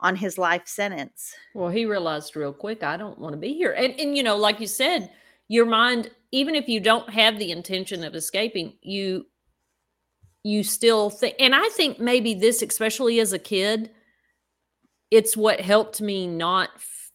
on 0.00 0.16
his 0.16 0.38
life 0.38 0.66
sentence. 0.66 1.34
Well, 1.54 1.70
he 1.70 1.84
realized 1.84 2.36
real 2.36 2.52
quick, 2.52 2.82
I 2.82 2.96
don't 2.96 3.18
want 3.18 3.32
to 3.34 3.38
be 3.38 3.54
here. 3.54 3.72
And 3.72 3.98
and 3.98 4.16
you 4.16 4.22
know, 4.22 4.36
like 4.36 4.60
you 4.60 4.66
said, 4.66 5.10
your 5.48 5.66
mind, 5.66 6.10
even 6.32 6.54
if 6.54 6.68
you 6.68 6.80
don't 6.80 7.08
have 7.10 7.38
the 7.38 7.50
intention 7.50 8.04
of 8.04 8.14
escaping, 8.14 8.74
you 8.82 9.26
you 10.42 10.62
still 10.62 11.10
think 11.10 11.36
and 11.38 11.54
I 11.54 11.68
think 11.70 12.00
maybe 12.00 12.34
this, 12.34 12.62
especially 12.62 13.20
as 13.20 13.32
a 13.32 13.38
kid, 13.38 13.90
it's 15.10 15.36
what 15.36 15.60
helped 15.60 16.00
me 16.00 16.26
not 16.26 16.70
f- 16.76 17.12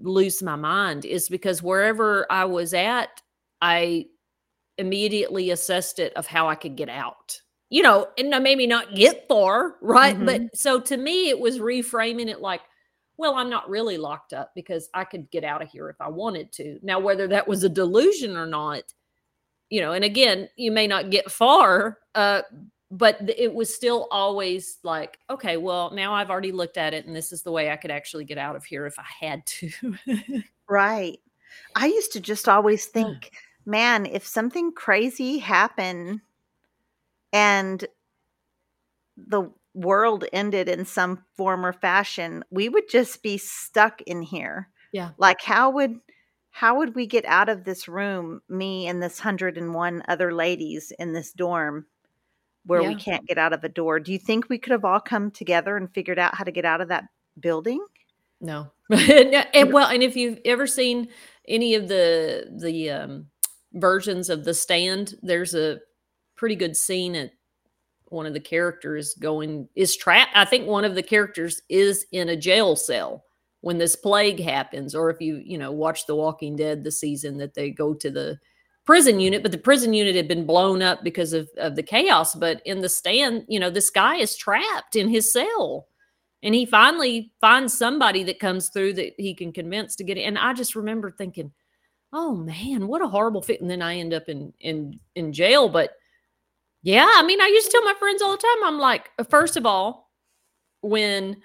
lose 0.00 0.42
my 0.42 0.56
mind 0.56 1.04
is 1.04 1.28
because 1.28 1.62
wherever 1.62 2.26
I 2.30 2.46
was 2.46 2.74
at, 2.74 3.22
I 3.62 4.06
immediately 4.78 5.50
assessed 5.50 5.98
it 5.98 6.12
of 6.14 6.26
how 6.26 6.48
I 6.48 6.54
could 6.54 6.74
get 6.74 6.88
out 6.88 7.40
you 7.70 7.82
know, 7.82 8.08
and 8.18 8.30
maybe 8.42 8.66
not 8.66 8.94
get 8.94 9.26
far, 9.28 9.76
right? 9.80 10.16
Mm-hmm. 10.16 10.26
But 10.26 10.56
so 10.56 10.80
to 10.80 10.96
me, 10.96 11.28
it 11.28 11.38
was 11.38 11.60
reframing 11.60 12.28
it 12.28 12.40
like, 12.40 12.60
well, 13.16 13.34
I'm 13.36 13.48
not 13.48 13.70
really 13.70 13.96
locked 13.96 14.32
up 14.32 14.50
because 14.54 14.90
I 14.92 15.04
could 15.04 15.30
get 15.30 15.44
out 15.44 15.62
of 15.62 15.68
here 15.68 15.88
if 15.88 16.00
I 16.00 16.08
wanted 16.08 16.50
to. 16.52 16.80
Now, 16.82 16.98
whether 16.98 17.28
that 17.28 17.46
was 17.46 17.62
a 17.62 17.68
delusion 17.68 18.36
or 18.36 18.46
not, 18.46 18.82
you 19.68 19.80
know, 19.80 19.92
and 19.92 20.04
again, 20.04 20.48
you 20.56 20.72
may 20.72 20.88
not 20.88 21.10
get 21.10 21.30
far, 21.30 21.98
uh, 22.16 22.42
but 22.90 23.18
it 23.36 23.54
was 23.54 23.72
still 23.72 24.08
always 24.10 24.78
like, 24.82 25.18
okay, 25.28 25.56
well, 25.56 25.92
now 25.92 26.12
I've 26.12 26.30
already 26.30 26.50
looked 26.50 26.76
at 26.76 26.92
it 26.92 27.06
and 27.06 27.14
this 27.14 27.30
is 27.30 27.42
the 27.42 27.52
way 27.52 27.70
I 27.70 27.76
could 27.76 27.92
actually 27.92 28.24
get 28.24 28.38
out 28.38 28.56
of 28.56 28.64
here 28.64 28.84
if 28.86 28.98
I 28.98 29.04
had 29.20 29.46
to. 29.46 29.94
right. 30.68 31.20
I 31.76 31.86
used 31.86 32.12
to 32.14 32.20
just 32.20 32.48
always 32.48 32.86
think, 32.86 33.30
man, 33.64 34.06
if 34.06 34.26
something 34.26 34.72
crazy 34.72 35.38
happened 35.38 36.20
and 37.32 37.84
the 39.16 39.50
world 39.74 40.24
ended 40.32 40.68
in 40.68 40.84
some 40.84 41.24
form 41.36 41.64
or 41.64 41.72
fashion, 41.72 42.44
we 42.50 42.68
would 42.68 42.88
just 42.88 43.22
be 43.22 43.38
stuck 43.38 44.00
in 44.02 44.22
here. 44.22 44.68
Yeah. 44.92 45.10
Like 45.18 45.42
how 45.42 45.70
would 45.70 46.00
how 46.50 46.78
would 46.78 46.96
we 46.96 47.06
get 47.06 47.24
out 47.26 47.48
of 47.48 47.64
this 47.64 47.86
room, 47.86 48.40
me 48.48 48.88
and 48.88 49.00
this 49.00 49.20
101 49.20 50.02
other 50.08 50.34
ladies 50.34 50.92
in 50.98 51.12
this 51.12 51.32
dorm 51.32 51.86
where 52.66 52.82
yeah. 52.82 52.88
we 52.88 52.94
can't 52.96 53.26
get 53.26 53.38
out 53.38 53.52
of 53.52 53.62
a 53.62 53.68
door? 53.68 54.00
Do 54.00 54.12
you 54.12 54.18
think 54.18 54.48
we 54.48 54.58
could 54.58 54.72
have 54.72 54.84
all 54.84 55.00
come 55.00 55.30
together 55.30 55.76
and 55.76 55.92
figured 55.92 56.18
out 56.18 56.34
how 56.34 56.44
to 56.44 56.50
get 56.50 56.64
out 56.64 56.80
of 56.80 56.88
that 56.88 57.04
building? 57.38 57.84
No. 58.40 58.72
and, 58.90 59.72
well, 59.72 59.88
and 59.88 60.02
if 60.02 60.16
you've 60.16 60.40
ever 60.44 60.66
seen 60.66 61.08
any 61.46 61.74
of 61.74 61.88
the 61.88 62.50
the 62.60 62.90
um, 62.90 63.26
versions 63.72 64.28
of 64.28 64.44
The 64.44 64.54
Stand, 64.54 65.14
there's 65.22 65.54
a 65.54 65.80
pretty 66.40 66.56
good 66.56 66.74
scene 66.74 67.14
at 67.14 67.32
one 68.06 68.24
of 68.24 68.32
the 68.32 68.40
characters 68.40 69.14
going 69.20 69.68
is 69.76 69.94
trapped. 69.94 70.32
I 70.34 70.46
think 70.46 70.66
one 70.66 70.86
of 70.86 70.94
the 70.94 71.02
characters 71.02 71.60
is 71.68 72.06
in 72.12 72.30
a 72.30 72.36
jail 72.36 72.74
cell 72.74 73.22
when 73.60 73.76
this 73.76 73.94
plague 73.94 74.40
happens, 74.40 74.94
or 74.94 75.10
if 75.10 75.20
you 75.20 75.36
you 75.44 75.58
know 75.58 75.70
watch 75.70 76.06
The 76.06 76.16
Walking 76.16 76.56
Dead, 76.56 76.82
the 76.82 76.90
season 76.90 77.36
that 77.36 77.52
they 77.52 77.70
go 77.70 77.92
to 77.92 78.10
the 78.10 78.38
prison 78.86 79.20
unit, 79.20 79.42
but 79.42 79.52
the 79.52 79.58
prison 79.58 79.92
unit 79.92 80.16
had 80.16 80.26
been 80.26 80.46
blown 80.46 80.80
up 80.80 81.04
because 81.04 81.34
of, 81.34 81.48
of 81.58 81.76
the 81.76 81.82
chaos. 81.82 82.34
But 82.34 82.62
in 82.64 82.80
the 82.80 82.88
stand, 82.88 83.44
you 83.46 83.60
know, 83.60 83.70
this 83.70 83.90
guy 83.90 84.16
is 84.16 84.34
trapped 84.34 84.96
in 84.96 85.08
his 85.08 85.30
cell. 85.30 85.86
And 86.42 86.54
he 86.54 86.64
finally 86.64 87.32
finds 87.38 87.76
somebody 87.76 88.24
that 88.24 88.40
comes 88.40 88.70
through 88.70 88.94
that 88.94 89.12
he 89.18 89.34
can 89.34 89.52
convince 89.52 89.94
to 89.96 90.04
get 90.04 90.16
it. 90.16 90.22
And 90.22 90.38
I 90.38 90.54
just 90.54 90.74
remember 90.74 91.10
thinking, 91.10 91.52
oh 92.14 92.34
man, 92.34 92.88
what 92.88 93.02
a 93.02 93.08
horrible 93.08 93.42
fit. 93.42 93.60
And 93.60 93.70
then 93.70 93.82
I 93.82 93.96
end 93.96 94.14
up 94.14 94.26
in 94.30 94.54
in 94.60 94.98
in 95.14 95.34
jail. 95.34 95.68
But 95.68 95.90
yeah, 96.82 97.10
I 97.16 97.22
mean, 97.22 97.40
I 97.40 97.46
used 97.46 97.66
to 97.66 97.72
tell 97.72 97.84
my 97.84 97.94
friends 97.98 98.22
all 98.22 98.32
the 98.32 98.38
time, 98.38 98.64
I'm 98.64 98.78
like, 98.78 99.10
uh, 99.18 99.24
first 99.24 99.56
of 99.56 99.66
all, 99.66 100.10
when 100.80 101.36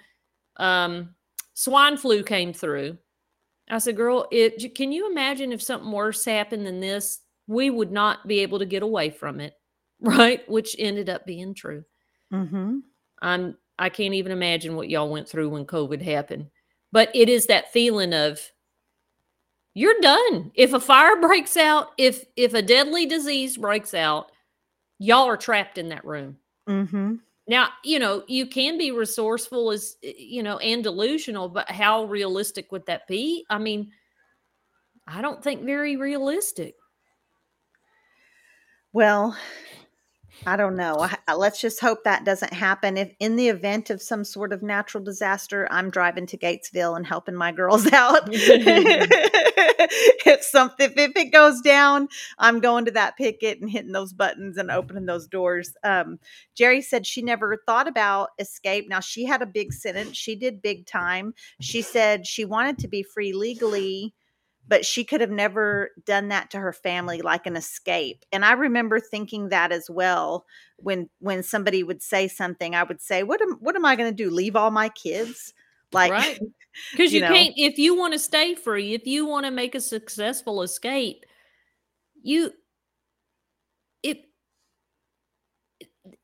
um, 0.56 1.14
swine 1.54 1.96
flu 1.96 2.22
came 2.22 2.52
through, 2.52 2.96
I 3.68 3.78
said, 3.78 3.96
girl, 3.96 4.26
it, 4.30 4.74
can 4.74 4.92
you 4.92 5.10
imagine 5.10 5.52
if 5.52 5.62
something 5.62 5.90
worse 5.90 6.24
happened 6.24 6.66
than 6.66 6.80
this? 6.80 7.20
We 7.46 7.68
would 7.70 7.92
not 7.92 8.26
be 8.26 8.40
able 8.40 8.60
to 8.60 8.66
get 8.66 8.82
away 8.82 9.10
from 9.10 9.40
it, 9.40 9.54
right? 10.00 10.48
Which 10.48 10.76
ended 10.78 11.08
up 11.10 11.26
being 11.26 11.54
true. 11.54 11.84
Mm-hmm. 12.32 12.78
I'm, 13.20 13.56
I 13.78 13.88
can't 13.88 14.14
even 14.14 14.32
imagine 14.32 14.76
what 14.76 14.88
y'all 14.88 15.10
went 15.10 15.28
through 15.28 15.50
when 15.50 15.66
COVID 15.66 16.00
happened. 16.00 16.46
But 16.92 17.10
it 17.14 17.28
is 17.28 17.46
that 17.46 17.72
feeling 17.72 18.14
of 18.14 18.40
you're 19.74 20.00
done. 20.00 20.52
If 20.54 20.72
a 20.72 20.80
fire 20.80 21.20
breaks 21.20 21.56
out, 21.56 21.88
if 21.98 22.24
if 22.36 22.54
a 22.54 22.62
deadly 22.62 23.04
disease 23.04 23.58
breaks 23.58 23.92
out, 23.92 24.32
y'all 24.98 25.26
are 25.26 25.36
trapped 25.36 25.78
in 25.78 25.88
that 25.90 26.04
room. 26.04 26.36
Mm-hmm. 26.68 27.16
Now, 27.48 27.68
you 27.84 27.98
know, 27.98 28.24
you 28.26 28.46
can 28.46 28.76
be 28.76 28.90
resourceful 28.90 29.70
as, 29.70 29.96
eh, 30.02 30.12
you 30.18 30.42
know, 30.42 30.58
and 30.58 30.82
delusional, 30.82 31.48
but 31.48 31.70
how 31.70 32.04
realistic 32.04 32.72
would 32.72 32.86
that 32.86 33.06
be? 33.06 33.44
I 33.48 33.58
mean, 33.58 33.92
I 35.06 35.22
don't 35.22 35.42
think 35.42 35.62
very 35.64 35.96
realistic. 35.96 36.74
Well, 38.92 39.36
I 40.44 40.56
don't 40.56 40.76
know. 40.76 41.08
let's 41.36 41.60
just 41.60 41.80
hope 41.80 42.04
that 42.04 42.24
doesn't 42.24 42.52
happen. 42.52 42.96
If 42.96 43.12
in 43.18 43.36
the 43.36 43.48
event 43.48 43.90
of 43.90 44.02
some 44.02 44.24
sort 44.24 44.52
of 44.52 44.62
natural 44.62 45.02
disaster, 45.02 45.66
I'm 45.70 45.90
driving 45.90 46.26
to 46.26 46.36
Gatesville 46.36 46.96
and 46.96 47.06
helping 47.06 47.34
my 47.34 47.52
girls 47.52 47.86
out. 47.92 48.22
if 50.26 50.42
something 50.42 50.92
if 50.96 51.16
it 51.16 51.32
goes 51.32 51.60
down, 51.60 52.08
I'm 52.38 52.60
going 52.60 52.84
to 52.84 52.90
that 52.92 53.16
picket 53.16 53.60
and 53.60 53.70
hitting 53.70 53.92
those 53.92 54.12
buttons 54.12 54.56
and 54.58 54.70
opening 54.70 55.06
those 55.06 55.26
doors. 55.26 55.72
Um, 55.82 56.18
Jerry 56.54 56.82
said 56.82 57.06
she 57.06 57.22
never 57.22 57.62
thought 57.66 57.88
about 57.88 58.30
escape. 58.38 58.88
Now 58.88 59.00
she 59.00 59.24
had 59.24 59.42
a 59.42 59.46
big 59.46 59.72
sentence. 59.72 60.16
She 60.16 60.36
did 60.36 60.62
big 60.62 60.86
time. 60.86 61.34
She 61.60 61.82
said 61.82 62.26
she 62.26 62.44
wanted 62.44 62.78
to 62.78 62.88
be 62.88 63.02
free 63.02 63.32
legally 63.32 64.14
but 64.68 64.84
she 64.84 65.04
could 65.04 65.20
have 65.20 65.30
never 65.30 65.90
done 66.04 66.28
that 66.28 66.50
to 66.50 66.58
her 66.58 66.72
family 66.72 67.22
like 67.22 67.46
an 67.46 67.56
escape 67.56 68.24
and 68.32 68.44
i 68.44 68.52
remember 68.52 69.00
thinking 69.00 69.48
that 69.48 69.72
as 69.72 69.88
well 69.88 70.44
when 70.76 71.08
when 71.20 71.42
somebody 71.42 71.82
would 71.82 72.02
say 72.02 72.28
something 72.28 72.74
i 72.74 72.82
would 72.82 73.00
say 73.00 73.22
what 73.22 73.40
am 73.40 73.52
what 73.60 73.76
am 73.76 73.84
i 73.84 73.96
going 73.96 74.10
to 74.10 74.24
do 74.24 74.30
leave 74.30 74.56
all 74.56 74.70
my 74.70 74.88
kids? 74.90 75.54
Like 75.92 76.10
right 76.10 76.38
because 76.92 77.12
you, 77.12 77.20
you 77.20 77.26
know, 77.26 77.32
can't 77.32 77.54
if 77.56 77.78
you 77.78 77.96
want 77.96 78.12
to 78.12 78.18
stay 78.18 78.54
free 78.54 78.92
if 78.92 79.06
you 79.06 79.24
want 79.24 79.46
to 79.46 79.50
make 79.50 79.74
a 79.74 79.80
successful 79.80 80.62
escape 80.62 81.24
you 82.22 82.52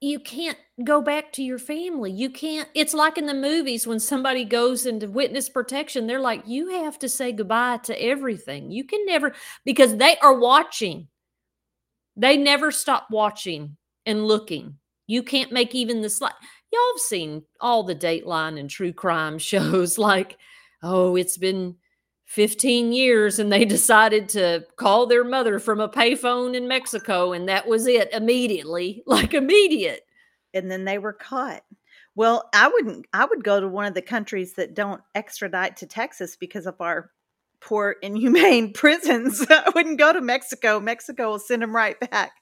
you 0.01 0.19
can't 0.19 0.59
go 0.85 1.01
back 1.01 1.33
to 1.33 1.43
your 1.43 1.59
family. 1.59 2.11
You 2.11 2.31
can't. 2.31 2.69
It's 2.75 2.95
like 2.95 3.19
in 3.19 3.27
the 3.27 3.35
movies 3.35 3.87
when 3.87 4.01
somebody 4.01 4.45
goes 4.45 4.87
into 4.87 5.09
witness 5.09 5.49
protection, 5.49 6.07
they're 6.07 6.21
like, 6.21 6.43
you 6.47 6.71
have 6.83 6.99
to 7.01 7.09
say 7.09 7.33
goodbye 7.33 7.79
to 7.85 8.03
everything. 8.03 8.71
You 8.71 8.85
can 8.85 9.05
never, 9.07 9.35
because 9.65 9.97
they 9.97 10.17
are 10.19 10.39
watching. 10.39 11.09
They 12.17 12.37
never 12.37 12.71
stop 12.71 13.09
watching 13.11 13.77
and 14.07 14.27
looking. 14.27 14.79
You 15.07 15.23
can't 15.23 15.53
make 15.53 15.75
even 15.75 16.01
the 16.01 16.11
slight. 16.11 16.35
Y'all 16.73 16.81
have 16.95 17.01
seen 17.01 17.43
all 17.61 17.83
the 17.83 17.95
Dateline 17.95 18.59
and 18.59 18.69
true 18.69 18.93
crime 18.93 19.39
shows 19.39 19.99
like, 19.99 20.39
oh, 20.83 21.17
it's 21.17 21.37
been 21.37 21.77
15 22.33 22.93
years 22.93 23.39
and 23.39 23.53
they 23.53 23.65
decided 23.67 24.27
to 24.31 24.65
call 24.77 25.07
their 25.07 25.23
mother 25.25 25.59
from 25.59 25.81
a 25.81 25.89
payphone 25.89 26.57
in 26.57 26.67
Mexico 26.67 27.33
and 27.33 27.47
that 27.49 27.69
was 27.69 27.87
it 27.87 28.11
immediately 28.13 29.03
like 29.07 29.35
immediate. 29.35 30.07
And 30.55 30.71
then 30.71 30.85
they 30.85 30.99
were 30.99 31.13
caught. 31.13 31.63
Well 32.15 32.49
i 32.55 32.69
wouldn't 32.69 33.07
i 33.13 33.25
would 33.25 33.45
go 33.45 33.61
to 33.61 33.69
one 33.69 33.87
of 33.87 33.95
the 33.95 34.03
countries 34.03 34.55
that 34.55 34.75
don't 34.75 35.01
extradite 35.15 35.77
to 35.77 35.87
texas 35.87 36.37
because 36.37 36.67
of 36.67 36.81
our 36.81 37.11
poor 37.61 37.97
inhumane 38.03 38.73
prisons. 38.75 39.47
I 39.49 39.71
wouldn't 39.75 39.99
go 39.99 40.13
to 40.13 40.21
mexico. 40.21 40.81
Mexico 40.81 41.31
will 41.31 41.39
send 41.39 41.63
them 41.63 41.75
right 41.75 41.99
back. 42.11 42.33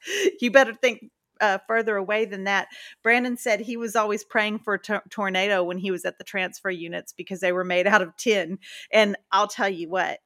You 0.41 0.51
better 0.51 0.74
think 0.74 1.11
uh, 1.41 1.59
further 1.66 1.97
away 1.97 2.24
than 2.24 2.45
that. 2.45 2.68
Brandon 3.03 3.36
said 3.36 3.61
he 3.61 3.76
was 3.76 3.97
always 3.97 4.24
praying 4.24 4.61
for 4.61 4.78
to- 4.78 5.03
tornado 5.11 5.62
when 5.64 5.78
he 5.78 5.91
was 5.91 6.05
at 6.05 6.18
the 6.18 6.24
transfer 6.24 6.70
units 6.70 7.12
because 7.12 7.41
they 7.41 7.53
were 7.53 7.64
made 7.64 7.86
out 7.88 8.03
of 8.03 8.16
tin. 8.16 8.59
And 8.93 9.16
I'll 9.32 9.49
tell 9.49 9.68
you 9.68 9.88
what, 9.88 10.20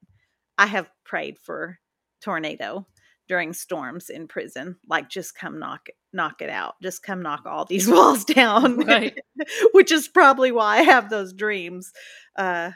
I 0.59 0.67
have 0.67 0.91
prayed 1.05 1.39
for 1.39 1.79
tornado 2.23 2.87
during 3.29 3.53
storms 3.53 4.11
in 4.11 4.29
prison. 4.29 4.77
Like, 4.89 5.09
just 5.09 5.35
come 5.35 5.59
knock 5.59 5.89
it, 5.89 5.95
knock 6.13 6.43
it 6.43 6.51
out. 6.51 6.75
Just 6.83 7.03
come 7.03 7.23
knock 7.23 7.43
all 7.47 7.65
these 7.69 7.89
walls 7.89 8.25
down. 8.25 8.79
Right. 8.81 9.19
Which 9.73 9.93
is 9.93 10.09
probably 10.09 10.53
why 10.53 10.79
I 10.79 10.83
have 10.83 11.11
those 11.11 11.33
dreams. 11.33 11.93
Uh, 12.37 12.73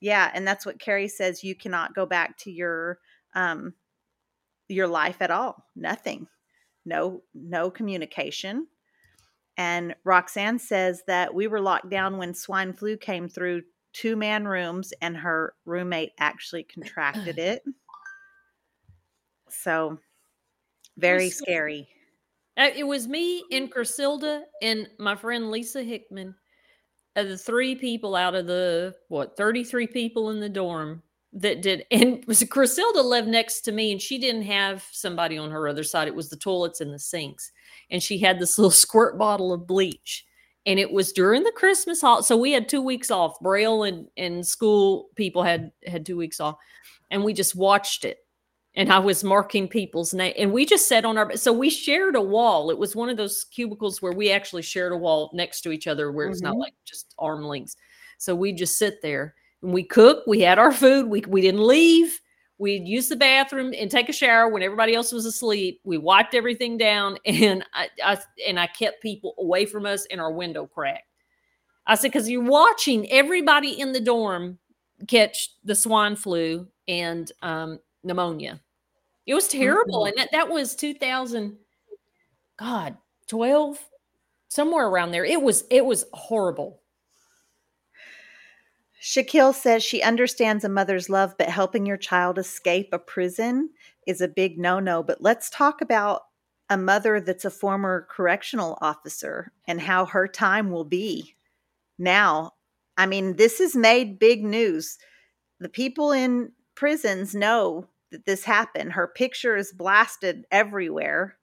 yeah, 0.00 0.30
and 0.34 0.46
that's 0.46 0.66
what 0.66 0.78
Carrie 0.78 1.08
says. 1.08 1.42
You 1.42 1.54
cannot 1.54 1.94
go 1.94 2.04
back 2.04 2.36
to 2.38 2.50
your 2.50 2.98
um, 3.34 3.74
your 4.68 4.88
life 4.88 5.16
at 5.20 5.30
all. 5.30 5.64
Nothing 5.74 6.26
no 6.86 7.22
no 7.34 7.70
communication. 7.70 8.66
And 9.58 9.94
roxanne 10.04 10.58
says 10.58 11.02
that 11.06 11.34
we 11.34 11.46
were 11.46 11.60
locked 11.60 11.90
down 11.90 12.18
when 12.18 12.34
swine 12.34 12.72
flu 12.72 12.96
came 12.96 13.28
through 13.28 13.62
two 13.92 14.16
man 14.16 14.46
rooms 14.46 14.92
and 15.00 15.16
her 15.16 15.54
roommate 15.64 16.12
actually 16.18 16.62
contracted 16.62 17.38
it. 17.38 17.62
So 19.48 19.98
very 20.98 21.30
scary. 21.30 21.88
Uh, 22.58 22.70
it 22.74 22.84
was 22.84 23.06
me 23.06 23.44
and 23.52 23.72
Crisilda 23.72 24.42
and 24.62 24.88
my 24.98 25.14
friend 25.14 25.50
Lisa 25.50 25.82
Hickman, 25.82 26.34
uh, 27.14 27.22
the 27.22 27.36
three 27.36 27.74
people 27.74 28.16
out 28.16 28.34
of 28.34 28.46
the 28.46 28.94
what 29.08 29.36
33 29.36 29.86
people 29.86 30.30
in 30.30 30.40
the 30.40 30.48
dorm 30.48 31.02
that 31.36 31.60
did 31.60 31.84
and 31.90 32.24
was 32.26 32.42
Crisilda 32.42 33.04
lived 33.04 33.28
next 33.28 33.60
to 33.62 33.72
me 33.72 33.92
and 33.92 34.00
she 34.00 34.18
didn't 34.18 34.42
have 34.42 34.84
somebody 34.90 35.38
on 35.38 35.50
her 35.50 35.68
other 35.68 35.84
side. 35.84 36.08
It 36.08 36.14
was 36.14 36.28
the 36.28 36.36
toilets 36.36 36.80
and 36.80 36.92
the 36.92 36.98
sinks. 36.98 37.52
And 37.90 38.02
she 38.02 38.18
had 38.18 38.40
this 38.40 38.58
little 38.58 38.70
squirt 38.70 39.18
bottle 39.18 39.52
of 39.52 39.66
bleach. 39.66 40.24
And 40.64 40.80
it 40.80 40.90
was 40.90 41.12
during 41.12 41.44
the 41.44 41.52
Christmas 41.52 42.00
holiday. 42.00 42.24
So 42.24 42.36
we 42.36 42.50
had 42.50 42.68
two 42.68 42.82
weeks 42.82 43.12
off. 43.12 43.38
Braille 43.40 43.84
and, 43.84 44.08
and 44.16 44.44
school 44.44 45.10
people 45.14 45.44
had 45.44 45.70
had 45.86 46.04
two 46.04 46.16
weeks 46.16 46.40
off. 46.40 46.56
And 47.10 47.22
we 47.22 47.32
just 47.32 47.54
watched 47.54 48.04
it. 48.04 48.18
And 48.74 48.92
I 48.92 48.98
was 48.98 49.22
marking 49.22 49.68
people's 49.68 50.12
name. 50.12 50.34
And 50.36 50.52
we 50.52 50.66
just 50.66 50.88
sat 50.88 51.04
on 51.04 51.16
our 51.16 51.36
so 51.36 51.52
we 51.52 51.70
shared 51.70 52.16
a 52.16 52.20
wall. 52.20 52.70
It 52.70 52.78
was 52.78 52.96
one 52.96 53.08
of 53.08 53.16
those 53.16 53.44
cubicles 53.44 54.02
where 54.02 54.12
we 54.12 54.32
actually 54.32 54.62
shared 54.62 54.92
a 54.92 54.96
wall 54.96 55.30
next 55.32 55.60
to 55.62 55.70
each 55.70 55.86
other 55.86 56.10
where 56.10 56.28
it's 56.28 56.42
mm-hmm. 56.42 56.48
not 56.48 56.58
like 56.58 56.74
just 56.84 57.14
arm 57.16 57.44
lengths 57.44 57.76
So 58.18 58.34
we 58.34 58.52
just 58.52 58.76
sit 58.76 59.00
there 59.02 59.34
and 59.62 59.72
we 59.72 59.82
cook. 59.82 60.24
We 60.26 60.40
had 60.40 60.58
our 60.58 60.72
food. 60.72 61.06
We 61.06 61.22
we 61.26 61.40
didn't 61.40 61.66
leave. 61.66 62.20
We'd 62.58 62.88
use 62.88 63.08
the 63.08 63.16
bathroom 63.16 63.74
and 63.76 63.90
take 63.90 64.08
a 64.08 64.14
shower 64.14 64.48
when 64.48 64.62
everybody 64.62 64.94
else 64.94 65.12
was 65.12 65.26
asleep. 65.26 65.80
We 65.84 65.98
wiped 65.98 66.34
everything 66.34 66.78
down, 66.78 67.18
and 67.26 67.64
I, 67.74 67.88
I 68.02 68.18
and 68.46 68.58
I 68.58 68.66
kept 68.66 69.02
people 69.02 69.34
away 69.38 69.66
from 69.66 69.86
us, 69.86 70.06
and 70.10 70.20
our 70.20 70.32
window 70.32 70.66
cracked. 70.66 71.04
I 71.86 71.94
said, 71.94 72.08
because 72.08 72.28
you're 72.28 72.42
watching 72.42 73.10
everybody 73.12 73.78
in 73.80 73.92
the 73.92 74.00
dorm 74.00 74.58
catch 75.06 75.50
the 75.64 75.74
swine 75.74 76.16
flu 76.16 76.66
and 76.88 77.30
um, 77.42 77.78
pneumonia. 78.02 78.60
It 79.26 79.34
was 79.34 79.48
terrible, 79.48 80.00
mm-hmm. 80.00 80.08
and 80.08 80.18
that, 80.18 80.32
that 80.32 80.48
was 80.48 80.74
2000. 80.74 81.56
God, 82.58 82.96
12, 83.28 83.78
somewhere 84.48 84.86
around 84.86 85.10
there. 85.10 85.24
It 85.24 85.40
was 85.40 85.64
it 85.70 85.84
was 85.84 86.06
horrible. 86.12 86.80
Shaquille 89.06 89.54
says 89.54 89.84
she 89.84 90.02
understands 90.02 90.64
a 90.64 90.68
mother's 90.68 91.08
love, 91.08 91.36
but 91.38 91.48
helping 91.48 91.86
your 91.86 91.96
child 91.96 92.40
escape 92.40 92.88
a 92.90 92.98
prison 92.98 93.70
is 94.04 94.20
a 94.20 94.26
big 94.26 94.58
no 94.58 94.80
no. 94.80 95.00
But 95.00 95.22
let's 95.22 95.48
talk 95.48 95.80
about 95.80 96.22
a 96.68 96.76
mother 96.76 97.20
that's 97.20 97.44
a 97.44 97.50
former 97.50 98.08
correctional 98.10 98.76
officer 98.80 99.52
and 99.68 99.80
how 99.80 100.06
her 100.06 100.26
time 100.26 100.72
will 100.72 100.84
be 100.84 101.36
now. 101.96 102.54
I 102.98 103.06
mean, 103.06 103.36
this 103.36 103.60
has 103.60 103.76
made 103.76 104.18
big 104.18 104.42
news. 104.42 104.98
The 105.60 105.68
people 105.68 106.10
in 106.10 106.50
prisons 106.74 107.32
know 107.32 107.86
that 108.10 108.26
this 108.26 108.42
happened. 108.42 108.94
Her 108.94 109.06
picture 109.06 109.56
is 109.56 109.72
blasted 109.72 110.46
everywhere. 110.50 111.35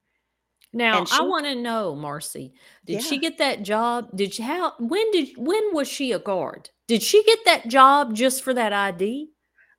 Now 0.73 1.05
she, 1.05 1.15
I 1.15 1.21
want 1.21 1.45
to 1.45 1.55
know, 1.55 1.95
Marci, 1.95 2.51
did 2.85 2.93
yeah. 2.93 2.99
she 2.99 3.19
get 3.19 3.37
that 3.37 3.61
job? 3.61 4.09
Did 4.15 4.33
she 4.33 4.43
how 4.43 4.73
when 4.79 5.11
did 5.11 5.29
when 5.37 5.73
was 5.73 5.87
she 5.87 6.11
a 6.11 6.19
guard? 6.19 6.71
Did 6.87 7.03
she 7.03 7.23
get 7.23 7.39
that 7.45 7.67
job 7.67 8.15
just 8.15 8.43
for 8.43 8.53
that 8.55 8.73
ID? 8.73 9.29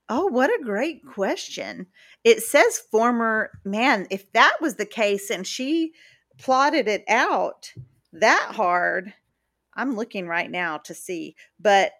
Oh, 0.08 0.26
what 0.26 0.50
a 0.50 0.62
great 0.62 1.04
question. 1.04 1.86
It 2.22 2.42
says 2.42 2.78
former 2.90 3.50
man, 3.64 4.06
if 4.10 4.30
that 4.32 4.56
was 4.60 4.76
the 4.76 4.86
case 4.86 5.30
and 5.30 5.46
she 5.46 5.92
plotted 6.38 6.86
it 6.86 7.04
out 7.08 7.72
that 8.12 8.52
hard, 8.54 9.12
I'm 9.74 9.96
looking 9.96 10.28
right 10.28 10.50
now 10.50 10.78
to 10.78 10.94
see, 10.94 11.34
but 11.58 11.92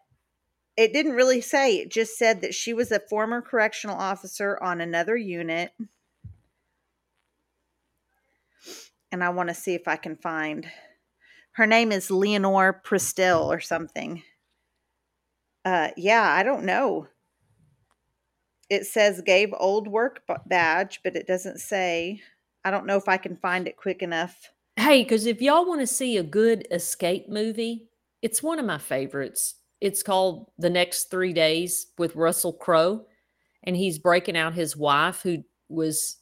it 0.77 0.93
didn't 0.93 1.13
really 1.13 1.41
say. 1.41 1.77
It 1.77 1.91
just 1.91 2.17
said 2.17 2.41
that 2.41 2.55
she 2.55 2.73
was 2.73 2.93
a 2.93 3.01
former 3.01 3.43
correctional 3.43 3.97
officer 3.97 4.59
on 4.63 4.81
another 4.81 5.17
unit. 5.17 5.73
And 9.15 9.23
I 9.23 9.29
want 9.29 9.49
to 9.49 9.55
see 9.55 9.75
if 9.75 9.87
I 9.87 9.95
can 9.95 10.17
find 10.17 10.67
her 11.53 11.69
name 11.69 11.93
is 11.93 12.11
Leonore 12.11 12.83
Pristil 12.85 13.47
or 13.47 13.61
something. 13.61 14.25
Uh, 15.65 15.91
yeah, 15.97 16.29
I 16.33 16.43
don't 16.43 16.65
know. 16.65 17.07
It 18.69 18.87
says 18.87 19.23
gave 19.25 19.55
old 19.57 19.87
work 19.87 20.23
badge, 20.47 20.99
but 21.05 21.15
it 21.15 21.29
doesn't 21.29 21.61
say. 21.61 22.23
I 22.65 22.73
don't 22.73 22.87
know 22.87 22.97
if 22.97 23.09
I 23.09 23.17
can 23.17 23.37
find 23.37 23.69
it 23.69 23.77
quick 23.77 24.03
enough. 24.03 24.51
Hey, 24.75 25.05
because 25.05 25.27
if 25.27 25.41
y'all 25.41 25.65
want 25.65 25.81
to 25.81 25.87
see 25.87 26.17
a 26.17 26.25
good 26.25 26.67
escape 26.73 27.29
movie, 27.29 27.87
it's 28.21 28.43
one 28.43 28.59
of 28.59 28.67
my 28.67 28.79
favorites. 28.79 29.55
It's 29.81 30.03
called 30.03 30.51
The 30.59 30.71
Next 30.71 31.05
Three 31.05 31.33
Days 31.33 31.87
with 31.99 32.17
Russell 32.17 32.55
Crowe, 32.55 33.07
and 33.63 33.77
he's 33.77 34.01
breaking 34.01 34.37
out 34.37 34.55
his 34.55 34.77
wife 34.77 35.23
who 35.23 35.45
was 35.69 36.17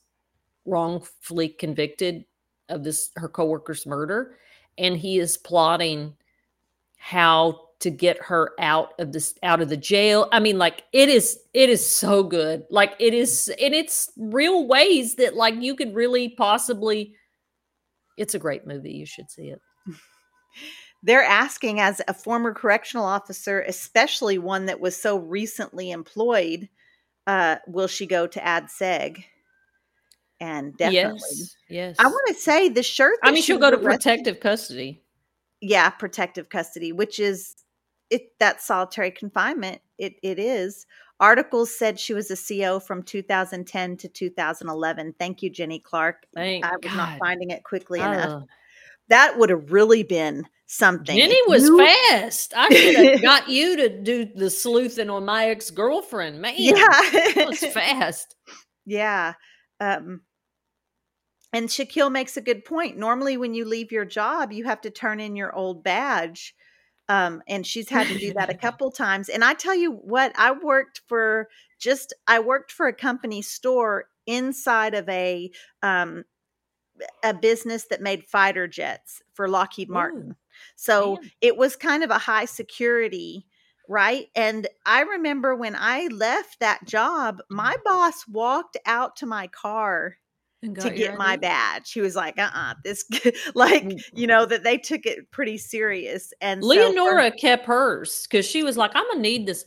wrongfully 0.66 1.48
convicted 1.48 2.26
of 2.72 2.84
this 2.84 3.10
her 3.16 3.28
coworker's 3.28 3.86
murder, 3.86 4.36
and 4.78 4.96
he 4.96 5.18
is 5.18 5.36
plotting 5.36 6.14
how 6.96 7.68
to 7.82 7.90
get 7.90 8.16
her 8.22 8.52
out 8.60 8.94
of 9.00 9.12
this 9.12 9.34
out 9.42 9.60
of 9.60 9.68
the 9.68 9.76
jail. 9.76 10.28
I 10.30 10.38
mean, 10.38 10.56
like 10.56 10.84
it 10.92 11.08
is 11.08 11.40
it 11.52 11.68
is 11.68 11.84
so 11.84 12.22
good. 12.22 12.64
Like 12.70 12.94
it 13.00 13.12
is 13.12 13.52
and 13.60 13.74
it's 13.74 14.10
real 14.16 14.66
ways 14.66 15.16
that 15.16 15.34
like 15.34 15.56
you 15.60 15.74
could 15.74 15.94
really 15.94 16.28
possibly 16.28 17.14
it's 18.16 18.34
a 18.34 18.38
great 18.38 18.66
movie. 18.66 18.92
You 18.92 19.06
should 19.06 19.30
see 19.30 19.48
it. 19.48 19.60
They're 21.02 21.24
asking 21.24 21.80
as 21.80 22.00
a 22.06 22.14
former 22.14 22.54
correctional 22.54 23.04
officer, 23.04 23.62
especially 23.62 24.38
one 24.38 24.66
that 24.66 24.80
was 24.80 24.96
so 24.96 25.16
recently 25.16 25.90
employed, 25.90 26.68
uh, 27.26 27.56
will 27.66 27.88
she 27.88 28.06
go 28.06 28.28
to 28.28 28.44
Ad 28.44 28.66
Seg? 28.66 29.24
And 30.42 30.76
definitely. 30.76 31.20
Yes. 31.30 31.56
yes. 31.68 31.96
I 32.00 32.06
want 32.06 32.26
to 32.26 32.34
say 32.34 32.68
the 32.68 32.82
shirt. 32.82 33.16
I 33.22 33.30
mean, 33.30 33.44
she'll 33.44 33.58
go 33.58 33.70
to 33.70 33.78
protective 33.78 34.40
custody. 34.40 35.00
Yeah, 35.60 35.88
protective 35.88 36.48
custody, 36.48 36.90
which 36.90 37.20
is 37.20 37.54
it 38.10 38.32
that 38.40 38.60
solitary 38.60 39.12
confinement. 39.12 39.80
It 39.98 40.14
it 40.24 40.40
is. 40.40 40.84
Articles 41.20 41.78
said 41.78 42.00
she 42.00 42.12
was 42.12 42.28
a 42.32 42.36
CO 42.36 42.80
from 42.80 43.04
2010 43.04 43.96
to 43.98 44.08
2011. 44.08 45.14
Thank 45.16 45.42
you, 45.42 45.50
Jenny 45.50 45.78
Clark. 45.78 46.26
Thank 46.34 46.64
I 46.64 46.72
was 46.72 46.80
God. 46.82 46.96
not 46.96 47.18
finding 47.20 47.50
it 47.50 47.62
quickly 47.62 48.00
oh. 48.00 48.10
enough. 48.10 48.42
That 49.10 49.38
would 49.38 49.50
have 49.50 49.70
really 49.70 50.02
been 50.02 50.44
something. 50.66 51.16
Jenny 51.16 51.38
was 51.46 51.62
you... 51.62 51.78
fast. 51.78 52.52
I 52.56 52.68
should 52.70 53.06
have 53.12 53.22
got 53.22 53.48
you 53.48 53.76
to 53.76 54.02
do 54.02 54.24
the 54.24 54.50
sleuthing 54.50 55.08
on 55.08 55.24
my 55.24 55.50
ex 55.50 55.70
girlfriend. 55.70 56.40
Man, 56.40 56.54
yeah, 56.58 56.74
it 56.80 57.48
was 57.48 57.60
fast. 57.72 58.34
Yeah. 58.84 59.34
Um, 59.78 60.22
and 61.52 61.68
Shaquille 61.68 62.10
makes 62.10 62.36
a 62.36 62.40
good 62.40 62.64
point. 62.64 62.96
Normally, 62.96 63.36
when 63.36 63.54
you 63.54 63.64
leave 63.64 63.92
your 63.92 64.04
job, 64.04 64.52
you 64.52 64.64
have 64.64 64.80
to 64.82 64.90
turn 64.90 65.20
in 65.20 65.36
your 65.36 65.54
old 65.54 65.82
badge 65.82 66.54
um, 67.08 67.42
and 67.48 67.66
she's 67.66 67.88
had 67.88 68.06
to 68.06 68.18
do 68.18 68.32
that 68.34 68.50
a 68.50 68.54
couple 68.58 68.90
times. 68.90 69.28
And 69.28 69.44
I 69.44 69.54
tell 69.54 69.74
you 69.74 69.92
what, 69.92 70.32
I 70.36 70.52
worked 70.52 71.02
for 71.06 71.48
just 71.78 72.14
I 72.26 72.38
worked 72.40 72.72
for 72.72 72.86
a 72.86 72.92
company 72.92 73.42
store 73.42 74.06
inside 74.26 74.94
of 74.94 75.08
a 75.08 75.50
um, 75.82 76.24
a 77.24 77.34
business 77.34 77.86
that 77.86 78.00
made 78.00 78.24
fighter 78.24 78.68
jets 78.68 79.20
for 79.34 79.48
Lockheed 79.48 79.90
Martin. 79.90 80.30
Ooh, 80.30 80.36
so 80.76 81.16
man. 81.16 81.30
it 81.40 81.56
was 81.56 81.76
kind 81.76 82.02
of 82.02 82.10
a 82.10 82.18
high 82.18 82.44
security 82.46 83.46
right? 83.88 84.28
And 84.36 84.68
I 84.86 85.02
remember 85.02 85.56
when 85.56 85.74
I 85.76 86.06
left 86.06 86.60
that 86.60 86.86
job, 86.86 87.42
my 87.50 87.76
boss 87.84 88.26
walked 88.28 88.78
out 88.86 89.16
to 89.16 89.26
my 89.26 89.48
car 89.48 90.16
to 90.62 90.90
get 90.90 91.18
my 91.18 91.36
badge. 91.36 91.86
She 91.86 92.00
was 92.00 92.14
like, 92.14 92.38
uh 92.38 92.42
uh-uh, 92.42 92.70
uh 92.70 92.74
this, 92.84 93.04
like, 93.54 93.84
mm. 93.84 94.02
you 94.12 94.26
know, 94.26 94.46
that 94.46 94.62
they 94.62 94.78
took 94.78 95.06
it 95.06 95.30
pretty 95.30 95.58
serious. 95.58 96.32
And 96.40 96.62
Leonora 96.62 97.24
so 97.24 97.30
for, 97.30 97.36
kept 97.36 97.66
hers 97.66 98.26
because 98.28 98.46
she 98.46 98.62
was 98.62 98.76
like, 98.76 98.92
I'm 98.94 99.04
going 99.04 99.18
to 99.18 99.22
need 99.22 99.46
this 99.46 99.64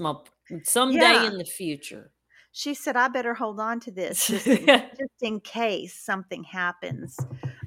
someday 0.64 1.00
yeah. 1.00 1.28
in 1.28 1.38
the 1.38 1.46
future. 1.46 2.12
She 2.52 2.74
said, 2.74 2.96
I 2.96 3.10
better 3.10 3.34
hold 3.34 3.60
on 3.60 3.80
to 3.82 3.92
this 3.92 4.28
just, 4.28 4.48
in, 4.48 4.66
just 4.66 5.22
in 5.22 5.40
case 5.42 5.94
something 5.94 6.44
happens. 6.44 7.18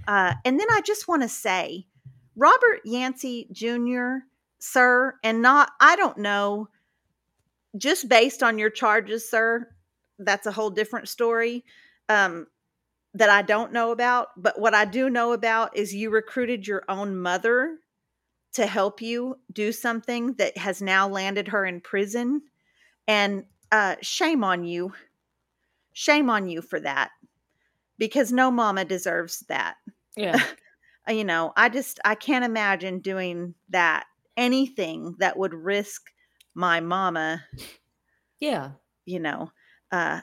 Uh, 0.07 0.35
and 0.45 0.59
then 0.59 0.69
I 0.71 0.81
just 0.81 1.09
want 1.09 1.23
to 1.23 1.29
say, 1.29 1.87
Robert 2.37 2.81
Yancy 2.85 3.49
Jr., 3.53 4.25
sir, 4.61 5.15
and 5.23 5.43
not, 5.43 5.73
I 5.81 5.97
don't 5.97 6.19
know, 6.19 6.69
just 7.77 8.09
based 8.09 8.43
on 8.43 8.59
your 8.59 8.71
charges, 8.71 9.29
sir, 9.29 9.69
that's 10.19 10.47
a 10.47 10.53
whole 10.53 10.71
different 10.71 11.09
story. 11.09 11.65
Um, 12.09 12.47
that 13.15 13.31
I 13.31 13.43
don't 13.43 13.73
know 13.73 13.91
about. 13.91 14.29
But 14.37 14.61
what 14.61 14.75
I 14.75 14.85
do 14.85 15.11
know 15.11 15.33
about 15.33 15.77
is 15.77 15.95
you 15.95 16.11
recruited 16.11 16.67
your 16.67 16.85
own 16.89 17.17
mother 17.17 17.79
to 18.55 18.67
help 18.67 19.01
you 19.01 19.39
do 19.53 19.73
something 19.73 20.35
that 20.35 20.57
has 20.57 20.83
now 20.83 21.09
landed 21.09 21.49
her 21.49 21.65
in 21.65 21.81
prison. 21.81 22.43
And 23.07 23.45
uh, 23.71 23.97
shame 24.03 24.45
on 24.45 24.65
you. 24.65 24.93
Shame 25.93 26.31
on 26.31 26.49
you 26.49 26.63
for 26.63 26.81
that 26.81 27.11
because 27.99 28.33
no 28.33 28.51
mama 28.51 28.85
deserves 28.85 29.41
that. 29.49 29.77
Yeah. 30.17 30.41
you 31.09 31.25
know, 31.25 31.53
I 31.57 31.69
just, 31.69 32.01
I 32.05 32.15
can't 32.15 32.45
imagine 32.45 33.01
doing 33.01 33.55
that. 33.71 34.05
Anything 34.37 35.17
that 35.19 35.37
would 35.37 35.53
risk 35.53 36.03
my 36.55 36.81
mama. 36.81 37.45
Yeah. 38.39 38.73
You 39.05 39.19
know, 39.19 39.51
uh, 39.91 40.21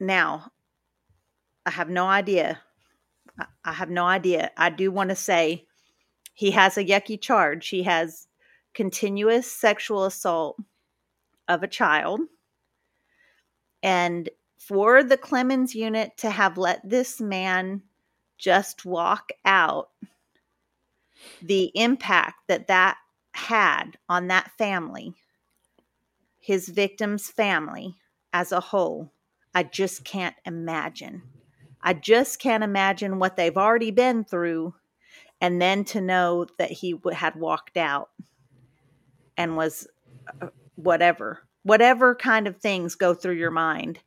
now 0.00 0.52
I 1.66 1.70
have 1.70 1.88
no 1.88 2.06
idea. 2.06 2.60
I 3.64 3.72
have 3.72 3.90
no 3.90 4.04
idea. 4.04 4.50
I 4.56 4.70
do 4.70 4.90
want 4.90 5.10
to 5.10 5.16
say 5.16 5.66
he 6.34 6.50
has 6.52 6.76
a 6.76 6.84
yucky 6.84 7.20
charge. 7.20 7.68
He 7.68 7.82
has 7.84 8.26
continuous 8.74 9.50
sexual 9.50 10.04
assault 10.04 10.56
of 11.48 11.62
a 11.62 11.68
child. 11.68 12.20
And 13.82 14.28
for 14.58 15.02
the 15.02 15.16
Clemens 15.16 15.74
unit 15.74 16.16
to 16.18 16.30
have 16.30 16.58
let 16.58 16.88
this 16.88 17.20
man 17.20 17.82
just 18.38 18.84
walk 18.84 19.30
out, 19.44 19.90
the 21.42 21.70
impact 21.74 22.36
that 22.48 22.66
that 22.68 22.96
had 23.32 23.98
on 24.08 24.28
that 24.28 24.50
family, 24.58 25.14
his 26.40 26.68
victim's 26.68 27.28
family 27.28 27.96
as 28.32 28.52
a 28.52 28.60
whole, 28.60 29.12
I 29.54 29.62
just 29.62 30.04
can't 30.04 30.36
imagine. 30.44 31.22
I 31.84 31.92
just 31.94 32.40
can't 32.40 32.64
imagine 32.64 33.20
what 33.20 33.36
they've 33.36 33.56
already 33.56 33.92
been 33.92 34.24
through. 34.24 34.74
And 35.40 35.60
then 35.60 35.84
to 35.86 36.00
know 36.00 36.46
that 36.58 36.70
he 36.72 36.98
had 37.12 37.36
walked 37.36 37.76
out 37.76 38.08
and 39.36 39.56
was 39.56 39.86
uh, 40.40 40.48
whatever 40.76 41.42
whatever 41.62 42.14
kind 42.14 42.46
of 42.46 42.58
things 42.58 42.94
go 42.94 43.14
through 43.14 43.34
your 43.34 43.50
mind 43.50 43.98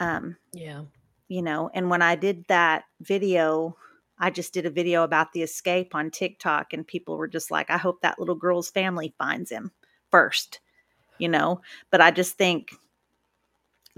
um 0.00 0.36
Yeah. 0.52 0.82
you 1.28 1.42
know 1.42 1.70
and 1.74 1.90
when 1.90 2.02
i 2.02 2.14
did 2.16 2.44
that 2.48 2.84
video 3.00 3.76
i 4.18 4.30
just 4.30 4.52
did 4.52 4.66
a 4.66 4.70
video 4.70 5.04
about 5.04 5.32
the 5.32 5.42
escape 5.42 5.94
on 5.94 6.10
tiktok 6.10 6.72
and 6.72 6.86
people 6.86 7.16
were 7.16 7.28
just 7.28 7.50
like 7.50 7.70
i 7.70 7.76
hope 7.78 8.02
that 8.02 8.18
little 8.18 8.34
girl's 8.34 8.70
family 8.70 9.14
finds 9.18 9.50
him 9.50 9.70
first 10.10 10.60
you 11.18 11.28
know 11.28 11.60
but 11.90 12.00
i 12.00 12.10
just 12.10 12.36
think 12.36 12.72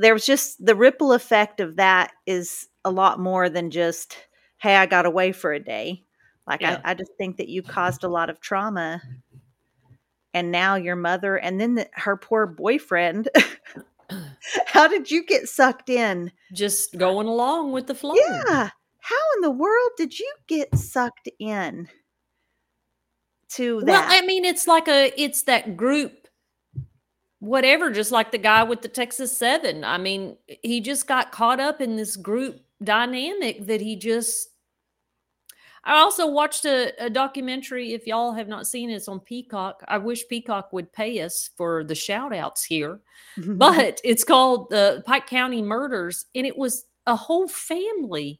there 0.01 0.14
was 0.14 0.26
just 0.26 0.64
the 0.64 0.74
ripple 0.74 1.12
effect 1.12 1.61
of 1.61 1.76
that 1.76 2.12
is 2.26 2.68
a 2.84 2.90
lot 2.90 3.20
more 3.20 3.48
than 3.48 3.70
just 3.70 4.16
hey 4.59 4.74
i 4.76 4.86
got 4.86 5.07
away 5.07 5.32
for 5.32 5.53
a 5.53 5.61
day. 5.61 6.05
Like 6.46 6.62
Yeah. 6.62 6.80
I, 6.84 6.92
I 6.92 6.94
just 6.94 7.12
think 7.18 7.36
that 7.36 7.48
you 7.48 7.62
mm-hmm. 7.62 7.72
caused 7.72 8.05
a 8.05 8.09
lot 8.09 8.30
of 8.30 8.40
trauma. 8.40 9.03
And 10.32 10.53
now 10.53 10.76
your 10.76 10.96
mother 10.96 11.36
and 11.36 11.61
then 11.61 11.74
the, 11.74 11.88
her 11.92 12.16
poor 12.16 12.46
boyfriend 12.46 13.28
how 14.66 14.88
did 14.88 15.11
you 15.11 15.24
get 15.24 15.48
sucked 15.48 15.88
in? 15.88 16.32
Just 16.53 16.96
going 16.96 17.26
along 17.26 17.72
with 17.72 17.86
the 17.86 17.94
flow. 17.94 18.14
yeah. 18.14 18.70
How 19.03 19.16
in 19.36 19.42
the 19.42 19.51
world 19.51 19.90
did 19.96 20.18
you 20.18 20.32
get 20.46 20.76
sucked 20.76 21.28
in 21.38 21.88
to 23.51 23.76
Well, 23.76 23.86
that? 23.86 24.09
I 24.11 24.26
mean, 24.26 24.44
it's 24.44 24.66
like 24.66 24.88
a, 24.88 25.12
it's 25.20 25.42
that 25.44 25.76
group, 25.76 26.20
whatever, 27.41 27.91
just 27.91 28.12
like 28.12 28.30
the 28.30 28.38
guy 28.38 28.62
with 28.62 28.82
the 28.82 28.88
Texas 28.88 29.36
Seven. 29.36 29.82
I 29.82 29.99
mean, 29.99 30.36
he 30.62 30.80
just 30.80 31.07
got 31.07 31.32
caught 31.32 31.59
up 31.59 31.80
in 31.80 31.97
this 31.97 32.16
group 32.16 32.61
dynamic 32.82 33.66
that 33.66 33.80
he 33.80 33.97
just. 33.97 34.49
I 35.82 35.97
also 35.97 36.30
watched 36.30 36.66
a, 36.66 36.93
a 37.03 37.09
documentary. 37.09 37.95
If 37.95 38.07
y'all 38.07 38.32
have 38.32 38.49
not 38.49 38.66
seen 38.66 38.91
it, 38.91 38.95
it's 38.95 39.09
on 39.09 39.18
Peacock. 39.18 39.82
I 39.88 39.97
wish 39.97 40.28
Peacock 40.28 40.74
would 40.74 40.93
pay 40.93 41.22
us 41.22 41.49
for 41.57 41.84
the 41.84 41.95
shout 41.95 42.34
outs 42.34 42.64
here. 42.64 43.01
but 43.36 43.99
it's 44.05 44.24
called 44.24 44.68
the 44.68 45.03
Pike 45.07 45.26
County 45.26 45.62
Murders, 45.62 46.26
and 46.34 46.47
it 46.47 46.57
was 46.57 46.84
a 47.07 47.16
whole 47.16 47.49
family 47.49 48.39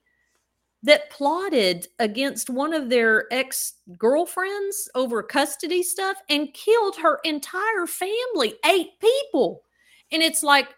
that 0.83 1.11
plotted 1.11 1.87
against 1.99 2.49
one 2.49 2.73
of 2.73 2.89
their 2.89 3.27
ex 3.31 3.75
girlfriends 3.99 4.89
over 4.95 5.23
custody 5.23 5.83
stuff 5.83 6.17
and 6.29 6.55
killed 6.55 6.97
her 6.97 7.21
entire 7.25 7.87
family, 7.87 8.55
eight 8.65 8.91
people. 9.01 9.63
And 10.11 10.23
it's 10.23 10.43
like, 10.43 10.69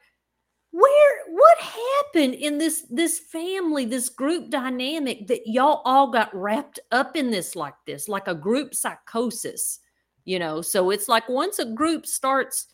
where 0.72 1.18
what 1.28 1.58
happened 1.58 2.34
in 2.34 2.56
this 2.56 2.86
this 2.88 3.18
family 3.18 3.84
this 3.84 4.08
group 4.08 4.48
dynamic 4.48 5.26
that 5.26 5.42
y'all 5.44 5.82
all 5.84 6.10
got 6.10 6.34
wrapped 6.34 6.80
up 6.92 7.14
in 7.14 7.30
this 7.30 7.54
like 7.54 7.74
this 7.84 8.08
like 8.08 8.26
a 8.26 8.34
group 8.34 8.74
psychosis 8.74 9.80
you 10.24 10.38
know? 10.38 10.62
So 10.62 10.90
it's 10.90 11.08
like 11.08 11.28
once 11.28 11.58
a 11.58 11.66
group 11.66 12.06
starts 12.06 12.66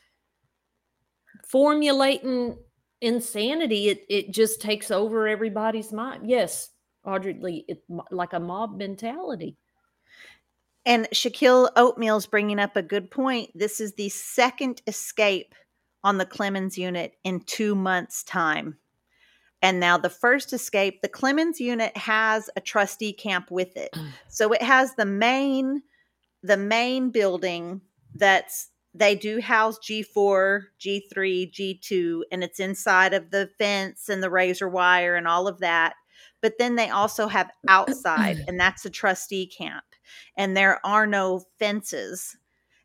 formulating 1.46 2.58
insanity 3.00 3.88
it 3.88 4.04
it 4.08 4.32
just 4.32 4.60
takes 4.60 4.90
over 4.90 5.28
everybody's 5.28 5.92
mind. 5.92 6.28
Yes 6.28 6.70
audrey 7.04 7.34
lee 7.40 7.64
it's 7.68 7.82
like 8.10 8.32
a 8.32 8.40
mob 8.40 8.76
mentality 8.76 9.56
And 10.86 11.06
Shaquille 11.12 11.68
Oatmeal's 11.76 12.26
bringing 12.26 12.58
up 12.58 12.76
a 12.76 12.82
good 12.82 13.10
point. 13.10 13.50
This 13.54 13.78
is 13.80 13.92
the 13.94 14.08
second 14.08 14.80
escape 14.86 15.54
on 16.02 16.16
the 16.16 16.24
Clemens 16.24 16.78
unit 16.78 17.16
in 17.24 17.40
two 17.40 17.74
months' 17.74 18.22
time. 18.22 18.78
And 19.60 19.80
now 19.80 19.98
the 19.98 20.08
first 20.10 20.52
escape, 20.52 21.02
the 21.02 21.08
Clemens 21.08 21.60
unit 21.60 21.96
has 21.96 22.48
a 22.56 22.60
trustee 22.60 23.12
camp 23.12 23.50
with 23.50 23.76
it. 23.76 23.90
So 24.28 24.52
it 24.52 24.62
has 24.62 24.94
the 24.94 25.04
main, 25.04 25.82
the 26.42 26.56
main 26.56 27.10
building 27.10 27.80
that's 28.14 28.70
they 28.94 29.14
do 29.16 29.40
house 29.40 29.78
G4, 29.80 30.62
G3, 30.80 31.52
G2, 31.52 32.22
and 32.32 32.42
it's 32.44 32.60
inside 32.60 33.14
of 33.14 33.30
the 33.30 33.50
fence 33.58 34.08
and 34.08 34.22
the 34.22 34.30
razor 34.30 34.68
wire 34.68 35.16
and 35.16 35.28
all 35.28 35.48
of 35.48 35.58
that. 35.58 35.94
But 36.40 36.54
then 36.58 36.76
they 36.76 36.88
also 36.90 37.28
have 37.28 37.50
outside, 37.68 38.44
and 38.46 38.58
that's 38.58 38.84
a 38.84 38.90
trustee 38.90 39.46
camp. 39.46 39.84
And 40.36 40.56
there 40.56 40.84
are 40.86 41.06
no 41.06 41.42
fences. 41.58 42.36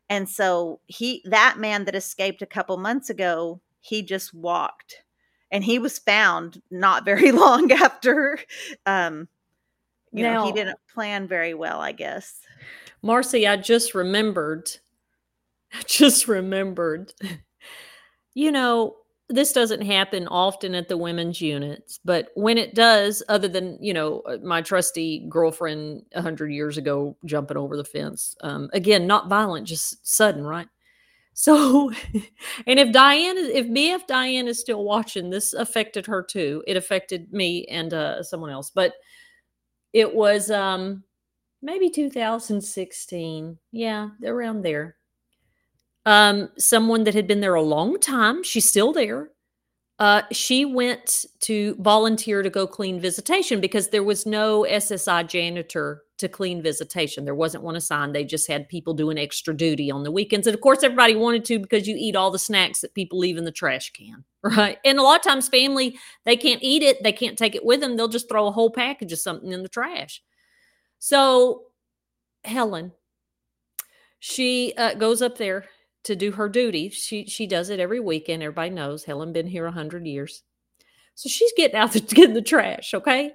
And 0.08 0.28
so 0.28 0.80
he 0.86 1.22
that 1.24 1.56
man 1.58 1.84
that 1.86 1.94
escaped 1.94 2.42
a 2.42 2.46
couple 2.46 2.76
months 2.76 3.10
ago, 3.10 3.60
he 3.80 4.02
just 4.02 4.34
walked. 4.34 5.02
And 5.50 5.64
he 5.64 5.78
was 5.78 5.98
found 5.98 6.60
not 6.70 7.04
very 7.04 7.32
long 7.32 7.72
after 7.72 8.38
um 8.86 9.28
you 10.14 10.22
know, 10.22 10.46
he 10.46 10.52
didn't 10.52 10.78
plan 10.92 11.26
very 11.26 11.54
well, 11.54 11.80
I 11.80 11.90
guess. 11.90 12.38
Marci, 13.02 13.50
I 13.50 13.56
just 13.56 13.94
remembered, 13.94 14.70
I 15.72 15.82
just 15.86 16.28
remembered, 16.28 17.12
you 18.32 18.52
know, 18.52 18.94
this 19.28 19.52
doesn't 19.52 19.80
happen 19.80 20.28
often 20.28 20.74
at 20.74 20.88
the 20.88 20.98
women's 20.98 21.40
units, 21.40 21.98
but 22.04 22.28
when 22.34 22.58
it 22.58 22.74
does, 22.74 23.22
other 23.28 23.48
than, 23.48 23.78
you 23.80 23.94
know, 23.94 24.20
uh, 24.20 24.36
my 24.42 24.60
trusty 24.60 25.26
girlfriend 25.28 26.02
a 26.12 26.18
100 26.18 26.52
years 26.52 26.76
ago 26.76 27.16
jumping 27.24 27.56
over 27.56 27.76
the 27.76 27.84
fence, 27.84 28.36
um, 28.42 28.68
again, 28.74 29.06
not 29.06 29.28
violent, 29.28 29.66
just 29.66 30.06
sudden, 30.06 30.46
right? 30.46 30.68
So, 31.32 31.90
and 32.66 32.78
if 32.78 32.92
Diane, 32.92 33.38
if 33.38 33.66
BF 33.66 34.06
Diane 34.06 34.48
is 34.48 34.60
still 34.60 34.84
watching, 34.84 35.30
this 35.30 35.54
affected 35.54 36.06
her 36.06 36.22
too. 36.22 36.62
It 36.66 36.76
affected 36.76 37.32
me 37.32 37.64
and 37.66 37.94
uh, 37.94 38.22
someone 38.22 38.50
else, 38.50 38.70
but 38.70 38.92
it 39.92 40.14
was, 40.14 40.50
um, 40.50 41.02
maybe 41.62 41.88
2016 41.88 43.58
yeah 43.72 44.10
around 44.26 44.62
there 44.62 44.96
um 46.06 46.50
someone 46.58 47.04
that 47.04 47.14
had 47.14 47.26
been 47.26 47.40
there 47.40 47.54
a 47.54 47.62
long 47.62 47.98
time 47.98 48.42
she's 48.42 48.68
still 48.68 48.92
there. 48.92 49.30
Uh 49.98 50.22
she 50.32 50.64
went 50.64 51.24
to 51.40 51.76
volunteer 51.80 52.42
to 52.42 52.50
go 52.50 52.66
clean 52.66 53.00
visitation 53.00 53.60
because 53.60 53.88
there 53.90 54.02
was 54.02 54.26
no 54.26 54.66
ssi 54.68 55.26
janitor 55.28 56.02
to 56.18 56.28
clean 56.28 56.62
visitation. 56.62 57.24
There 57.24 57.34
wasn't 57.34 57.64
one 57.64 57.76
assigned. 57.76 58.14
They 58.14 58.24
just 58.24 58.48
had 58.48 58.68
people 58.68 58.94
doing 58.94 59.18
extra 59.18 59.56
duty 59.56 59.90
on 59.90 60.04
the 60.04 60.12
weekends. 60.12 60.46
And 60.46 60.54
of 60.54 60.60
course 60.60 60.82
everybody 60.82 61.16
wanted 61.16 61.44
to 61.46 61.58
because 61.58 61.88
you 61.88 61.96
eat 61.98 62.16
all 62.16 62.30
the 62.30 62.38
snacks 62.38 62.80
that 62.80 62.94
people 62.94 63.18
leave 63.18 63.36
in 63.36 63.44
the 63.44 63.52
trash 63.52 63.90
can 63.90 64.24
right? 64.42 64.78
And 64.84 64.98
a 64.98 65.02
lot 65.02 65.16
of 65.16 65.22
times 65.22 65.48
family 65.48 65.98
they 66.24 66.36
can't 66.36 66.62
eat 66.62 66.82
it. 66.82 67.02
They 67.02 67.12
can't 67.12 67.38
take 67.38 67.54
it 67.54 67.64
with 67.64 67.80
them. 67.80 67.96
They'll 67.96 68.08
just 68.08 68.28
throw 68.28 68.46
a 68.46 68.52
whole 68.52 68.70
package 68.70 69.12
of 69.12 69.18
something 69.20 69.52
in 69.52 69.62
the 69.62 69.68
trash. 69.68 70.22
So 70.98 71.64
Helen, 72.44 72.92
she 74.18 74.72
uh, 74.76 74.94
goes 74.94 75.22
up 75.22 75.38
there 75.38 75.66
to 76.04 76.14
do 76.14 76.32
her 76.32 76.48
duty. 76.48 76.90
She 76.90 77.26
she 77.26 77.46
does 77.46 77.70
it 77.70 77.80
every 77.80 78.00
weekend. 78.00 78.42
Everybody 78.42 78.70
knows 78.70 79.04
Helen 79.04 79.32
been 79.32 79.46
here 79.46 79.66
a 79.66 79.72
hundred 79.72 80.06
years, 80.06 80.42
so 81.14 81.28
she's 81.28 81.52
getting 81.56 81.76
out 81.76 81.92
the 81.92 82.00
getting 82.14 82.34
the 82.34 82.42
trash. 82.42 82.94
Okay, 82.94 83.32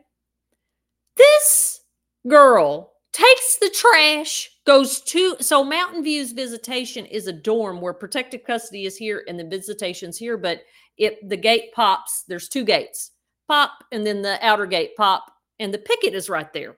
this 1.17 1.81
girl 2.27 2.93
takes 3.11 3.57
the 3.57 3.69
trash, 3.69 4.49
goes 4.65 5.01
to 5.01 5.35
so 5.39 5.63
Mountain 5.63 6.03
View's 6.03 6.31
visitation 6.31 7.05
is 7.05 7.27
a 7.27 7.33
dorm 7.33 7.81
where 7.81 7.93
protective 7.93 8.43
custody 8.45 8.85
is 8.85 8.95
here 8.95 9.23
and 9.27 9.39
the 9.39 9.43
visitation's 9.43 10.17
here, 10.17 10.37
but 10.37 10.61
it 10.97 11.27
the 11.27 11.37
gate 11.37 11.73
pops. 11.73 12.23
There's 12.27 12.49
two 12.49 12.63
gates, 12.63 13.11
pop, 13.47 13.71
and 13.91 14.05
then 14.05 14.21
the 14.21 14.37
outer 14.45 14.65
gate 14.65 14.95
pop, 14.95 15.25
and 15.59 15.73
the 15.73 15.79
picket 15.79 16.13
is 16.13 16.29
right 16.29 16.51
there, 16.53 16.77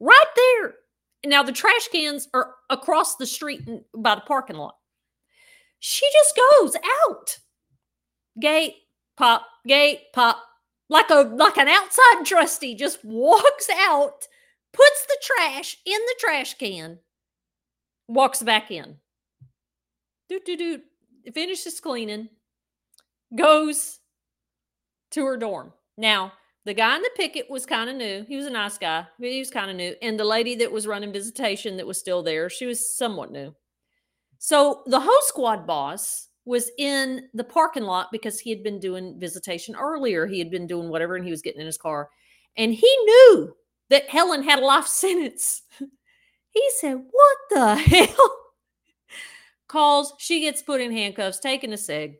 right 0.00 0.26
there. 0.36 0.74
Now 1.24 1.42
the 1.42 1.52
trash 1.52 1.88
cans 1.88 2.28
are 2.34 2.54
across 2.70 3.16
the 3.16 3.26
street 3.26 3.68
by 3.96 4.14
the 4.16 4.20
parking 4.22 4.56
lot. 4.56 4.74
She 5.78 6.06
just 6.12 6.36
goes 6.36 6.76
out. 7.06 7.38
Gate, 8.40 8.74
pop, 9.16 9.46
gate, 9.66 10.12
pop. 10.12 10.42
Like 10.90 11.10
a 11.10 11.16
like 11.16 11.58
an 11.58 11.68
outside 11.68 12.24
trustee 12.24 12.74
just 12.74 13.04
walks 13.04 13.68
out, 13.70 14.26
puts 14.72 15.06
the 15.06 15.18
trash 15.22 15.76
in 15.84 16.00
the 16.06 16.14
trash 16.18 16.54
can, 16.54 17.00
walks 18.08 18.42
back 18.42 18.70
in. 18.70 18.96
Doot 20.28 20.46
doot 20.46 20.58
doot. 20.58 20.82
Finishes 21.34 21.78
cleaning, 21.78 22.30
goes 23.36 23.98
to 25.10 25.24
her 25.26 25.36
dorm. 25.36 25.74
Now, 25.98 26.32
the 26.64 26.72
guy 26.74 26.96
in 26.96 27.02
the 27.02 27.10
picket 27.16 27.50
was 27.50 27.66
kind 27.66 27.90
of 27.90 27.96
new. 27.96 28.24
He 28.26 28.36
was 28.36 28.46
a 28.46 28.50
nice 28.50 28.78
guy, 28.78 29.06
but 29.18 29.28
he 29.28 29.38
was 29.38 29.50
kind 29.50 29.70
of 29.70 29.76
new. 29.76 29.94
And 30.00 30.18
the 30.18 30.24
lady 30.24 30.54
that 30.56 30.72
was 30.72 30.86
running 30.86 31.12
visitation 31.12 31.76
that 31.76 31.86
was 31.86 31.98
still 31.98 32.22
there, 32.22 32.48
she 32.48 32.64
was 32.66 32.96
somewhat 32.96 33.30
new. 33.30 33.54
So 34.38 34.82
the 34.86 35.00
host 35.00 35.28
squad 35.28 35.66
boss 35.66 36.28
was 36.44 36.70
in 36.78 37.28
the 37.34 37.44
parking 37.44 37.82
lot 37.82 38.08
because 38.10 38.40
he 38.40 38.50
had 38.50 38.62
been 38.62 38.80
doing 38.80 39.18
visitation 39.18 39.76
earlier. 39.76 40.26
He 40.26 40.38
had 40.38 40.50
been 40.50 40.66
doing 40.66 40.88
whatever 40.88 41.16
and 41.16 41.24
he 41.24 41.30
was 41.30 41.42
getting 41.42 41.60
in 41.60 41.66
his 41.66 41.76
car. 41.76 42.08
And 42.56 42.72
he 42.72 42.96
knew 43.04 43.54
that 43.90 44.08
Helen 44.08 44.42
had 44.42 44.58
a 44.58 44.64
life 44.64 44.86
sentence. 44.88 45.62
He 46.50 46.70
said, 46.78 46.94
What 46.94 47.36
the 47.50 47.74
hell? 47.76 48.36
Calls, 49.68 50.14
she 50.18 50.40
gets 50.40 50.62
put 50.62 50.80
in 50.80 50.90
handcuffs, 50.90 51.40
taken 51.40 51.74
a 51.74 51.76
seg. 51.76 52.16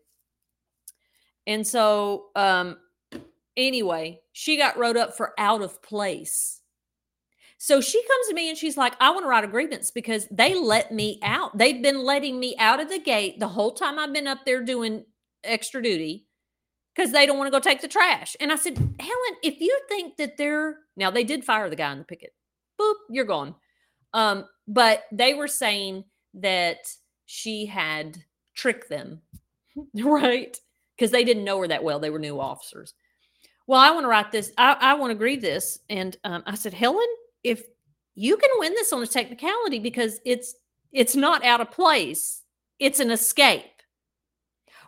And 1.46 1.66
so, 1.66 2.26
um, 2.36 2.76
anyway, 3.56 4.20
she 4.32 4.58
got 4.58 4.76
wrote 4.76 4.98
up 4.98 5.16
for 5.16 5.32
out 5.38 5.62
of 5.62 5.82
place. 5.82 6.57
So 7.58 7.80
she 7.80 8.00
comes 8.00 8.28
to 8.28 8.34
me 8.34 8.48
and 8.48 8.56
she's 8.56 8.76
like, 8.76 8.94
I 9.00 9.10
want 9.10 9.24
to 9.24 9.28
write 9.28 9.42
a 9.42 9.48
grievance 9.48 9.90
because 9.90 10.28
they 10.30 10.54
let 10.54 10.92
me 10.92 11.18
out. 11.24 11.58
They've 11.58 11.82
been 11.82 12.04
letting 12.04 12.38
me 12.38 12.56
out 12.56 12.80
of 12.80 12.88
the 12.88 13.00
gate 13.00 13.40
the 13.40 13.48
whole 13.48 13.72
time 13.72 13.98
I've 13.98 14.12
been 14.12 14.28
up 14.28 14.44
there 14.46 14.62
doing 14.62 15.04
extra 15.42 15.82
duty 15.82 16.26
because 16.94 17.10
they 17.10 17.26
don't 17.26 17.36
want 17.36 17.48
to 17.48 17.56
go 17.56 17.60
take 17.60 17.80
the 17.80 17.88
trash. 17.88 18.36
And 18.38 18.52
I 18.52 18.56
said, 18.56 18.76
Helen, 18.76 19.38
if 19.42 19.60
you 19.60 19.76
think 19.88 20.16
that 20.18 20.36
they're 20.36 20.78
now 20.96 21.10
they 21.10 21.24
did 21.24 21.44
fire 21.44 21.68
the 21.68 21.76
guy 21.76 21.90
in 21.90 21.98
the 21.98 22.04
picket, 22.04 22.32
boop, 22.80 22.94
you're 23.10 23.24
gone. 23.24 23.56
Um, 24.14 24.46
but 24.68 25.04
they 25.10 25.34
were 25.34 25.48
saying 25.48 26.04
that 26.34 26.78
she 27.26 27.66
had 27.66 28.22
tricked 28.54 28.88
them, 28.88 29.20
right? 29.94 30.56
Because 30.96 31.10
they 31.10 31.24
didn't 31.24 31.44
know 31.44 31.58
her 31.60 31.68
that 31.68 31.82
well. 31.82 31.98
They 31.98 32.10
were 32.10 32.20
new 32.20 32.40
officers. 32.40 32.94
Well, 33.66 33.80
I 33.80 33.90
want 33.90 34.04
to 34.04 34.08
write 34.08 34.30
this. 34.30 34.52
I, 34.56 34.76
I 34.80 34.94
want 34.94 35.10
to 35.10 35.16
agree 35.16 35.36
this. 35.36 35.80
And 35.90 36.16
um, 36.24 36.42
I 36.46 36.54
said, 36.54 36.72
Helen, 36.72 37.06
if 37.48 37.64
you 38.14 38.36
can 38.36 38.50
win 38.58 38.74
this 38.74 38.92
on 38.92 39.02
a 39.02 39.06
technicality 39.06 39.78
because 39.78 40.20
it's 40.24 40.54
it's 40.92 41.16
not 41.16 41.44
out 41.44 41.60
of 41.60 41.70
place, 41.70 42.42
it's 42.78 43.00
an 43.00 43.10
escape. 43.10 43.64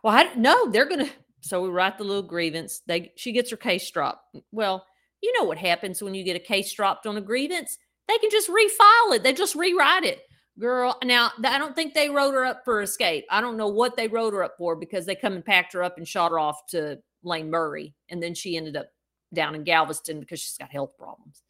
Well, 0.03 0.15
I 0.15 0.35
no, 0.35 0.71
they're 0.71 0.89
gonna. 0.89 1.09
So 1.41 1.63
we 1.63 1.71
write 1.71 1.97
the 1.97 2.05
little 2.05 2.23
grievance. 2.23 2.83
They 2.87 3.13
she 3.17 3.33
gets 3.33 3.51
her 3.51 3.57
case 3.57 3.91
dropped. 3.91 4.37
Well, 4.53 4.85
you 5.23 5.33
know 5.39 5.45
what 5.45 5.59
happens 5.59 6.03
when 6.03 6.15
you 6.15 6.25
get 6.25 6.37
a 6.37 6.41
case 6.41 6.73
dropped 6.73 7.07
on 7.07 7.17
a 7.17 7.21
grievance? 7.21 7.79
They 8.09 8.19
can 8.19 8.31
just 8.31 8.49
refile 8.49 9.15
it. 9.15 9.23
They 9.23 9.33
just 9.33 9.55
rewrite 9.55 10.05
it. 10.05 10.23
Girl, 10.59 10.99
now 11.05 11.31
I 11.45 11.59
don't 11.59 11.75
think 11.75 11.95
they 11.95 12.11
wrote 12.11 12.35
her 12.35 12.45
up 12.45 12.63
for 12.65 12.83
escape. 12.83 13.25
I 13.31 13.41
don't 13.41 13.57
know 13.57 13.69
what 13.69 13.97
they 13.97 14.09
wrote 14.09 14.35
her 14.35 14.43
up 14.43 14.57
for 14.59 14.77
because 14.77 15.07
they 15.07 15.15
come 15.15 15.35
and 15.35 15.45
packed 15.45 15.73
her 15.73 15.83
up 15.83 15.97
and 15.97 16.07
shot 16.07 16.33
her 16.33 16.39
off 16.39 16.67
to 16.71 16.99
Lane 17.23 17.51
Murray. 17.51 17.95
And 18.11 18.23
then 18.23 18.35
she 18.35 18.57
ended 18.57 18.77
up 18.77 18.89
down 19.33 19.55
in 19.55 19.65
Galveston 19.65 20.21
because 20.21 20.41
she's 20.41 20.59
got 20.59 20.71
health 20.71 20.97
problems. 20.99 21.43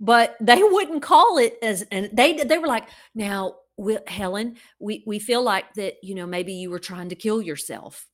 But 0.00 0.36
they 0.40 0.62
wouldn't 0.62 1.02
call 1.02 1.38
it 1.38 1.58
as, 1.62 1.82
and 1.90 2.10
they 2.12 2.34
they 2.34 2.58
were 2.58 2.66
like, 2.66 2.88
now, 3.14 3.56
Helen, 4.06 4.56
we 4.78 5.04
we 5.06 5.18
feel 5.18 5.42
like 5.42 5.74
that 5.74 5.94
you 6.02 6.14
know 6.14 6.26
maybe 6.26 6.54
you 6.54 6.70
were 6.70 6.78
trying 6.78 7.10
to 7.10 7.14
kill 7.14 7.42
yourself, 7.42 8.06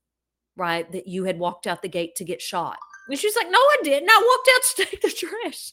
right? 0.56 0.90
That 0.92 1.06
you 1.06 1.24
had 1.24 1.38
walked 1.38 1.66
out 1.66 1.82
the 1.82 1.88
gate 1.88 2.16
to 2.16 2.24
get 2.24 2.42
shot. 2.42 2.78
And 3.08 3.18
she's 3.18 3.36
like, 3.36 3.50
no, 3.50 3.58
I 3.58 3.76
didn't. 3.82 4.10
I 4.10 4.22
walked 4.26 4.50
out 4.54 4.62
to 4.76 4.90
take 4.90 5.00
the 5.02 5.10
trash. 5.10 5.72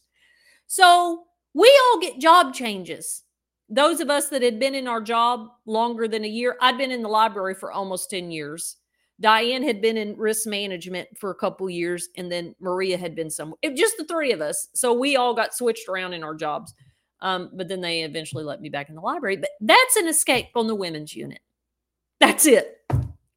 So 0.68 1.24
we 1.53 1.80
all 1.86 1.99
get 1.99 2.20
job 2.20 2.53
changes. 2.53 3.24
Those 3.70 4.01
of 4.01 4.09
us 4.09 4.30
that 4.30 4.41
had 4.43 4.59
been 4.59 4.76
in 4.76 4.88
our 4.88 5.01
job 5.01 5.47
longer 5.66 6.07
than 6.07 6.24
a 6.24 6.28
year, 6.28 6.57
I'd 6.61 6.78
been 6.78 6.91
in 6.91 7.01
the 7.01 7.09
library 7.09 7.55
for 7.55 7.72
almost 7.72 8.09
10 8.09 8.30
years. 8.30 8.78
Diane 9.24 9.63
had 9.63 9.82
been 9.82 9.95
in 9.95 10.17
risk 10.17 10.45
management 10.45 11.07
for 11.17 11.32
a 11.32 11.36
couple 11.36 11.69
years, 11.69 12.09
and 12.17 12.30
then 12.30 12.53
Maria 12.59 12.97
had 12.97 13.15
been 13.15 13.30
some. 13.30 13.55
It, 13.61 13.78
just 13.78 13.95
the 13.97 14.03
three 14.03 14.34
of 14.34 14.41
us, 14.41 14.67
so 14.74 14.93
we 14.93 15.15
all 15.15 15.34
got 15.34 15.55
switched 15.55 15.88
around 15.88 16.13
in 16.13 16.24
our 16.24 16.36
jobs. 16.36 16.74
Um, 17.21 17.49
but 17.53 17.69
then 17.69 17.80
they 17.80 18.01
eventually 18.01 18.43
let 18.43 18.59
me 18.59 18.67
back 18.67 18.89
in 18.89 18.95
the 18.95 19.01
library. 19.01 19.38
But 19.38 19.51
that's 19.61 19.95
an 19.95 20.09
escape 20.09 20.49
on 20.55 20.67
the 20.67 20.76
women's 20.76 21.15
unit. 21.15 21.39
That's 22.19 22.45
it. 22.45 22.82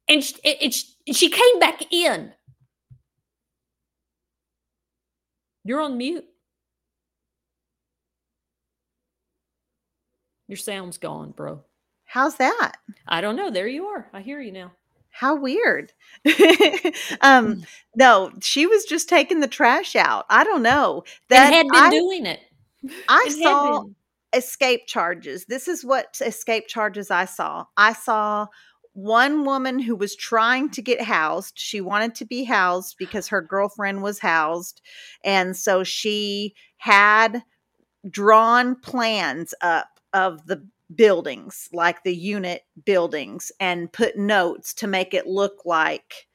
And 0.09 0.21
she, 0.21 0.35
it, 0.43 0.83
it, 1.05 1.15
she 1.15 1.29
came 1.29 1.59
back 1.59 1.81
in. 1.89 2.33
You're 5.63 5.81
on 5.81 5.97
mute. 5.97 6.25
Your 10.49 10.57
sound's 10.57 10.97
gone, 10.97 11.31
bro. 11.31 11.63
How's 12.03 12.35
that? 12.35 12.73
I 13.07 13.21
don't 13.21 13.37
know. 13.37 13.49
There 13.51 13.67
you 13.67 13.85
are. 13.85 14.09
I 14.11 14.19
hear 14.19 14.41
you 14.41 14.51
now. 14.51 14.73
How 15.17 15.35
weird. 15.35 15.93
um, 17.21 17.55
mm. 17.55 17.65
no, 17.95 18.31
she 18.39 18.67
was 18.67 18.85
just 18.85 19.09
taking 19.09 19.39
the 19.39 19.47
trash 19.47 19.95
out. 19.95 20.25
I 20.29 20.43
don't 20.43 20.61
know. 20.61 21.05
That 21.29 21.51
had 21.51 21.65
been 21.67 21.83
I, 21.83 21.89
doing 21.89 22.25
it. 22.27 22.39
I 23.09 23.25
it 23.27 23.31
saw 23.41 23.85
escape 24.35 24.85
charges. 24.85 25.45
This 25.45 25.67
is 25.67 25.83
what 25.83 26.21
escape 26.23 26.67
charges 26.67 27.09
I 27.09 27.25
saw. 27.25 27.65
I 27.75 27.93
saw 27.93 28.45
one 28.93 29.43
woman 29.43 29.79
who 29.79 29.95
was 29.95 30.15
trying 30.15 30.69
to 30.69 30.83
get 30.83 31.01
housed. 31.01 31.57
She 31.57 31.81
wanted 31.81 32.13
to 32.15 32.25
be 32.25 32.43
housed 32.43 32.97
because 32.99 33.27
her 33.29 33.41
girlfriend 33.41 34.03
was 34.03 34.19
housed. 34.19 34.81
And 35.23 35.57
so 35.57 35.83
she 35.83 36.53
had 36.77 37.41
drawn 38.07 38.75
plans 38.75 39.55
up 39.61 39.99
of 40.13 40.45
the 40.45 40.63
buildings, 40.93 41.69
like 41.73 42.03
the 42.03 42.15
unit 42.15 42.63
buildings, 42.85 43.51
and 43.59 43.91
put 43.91 44.17
notes 44.17 44.73
to 44.75 44.87
make 44.87 45.13
it 45.13 45.27
look 45.27 45.63
like 45.65 46.27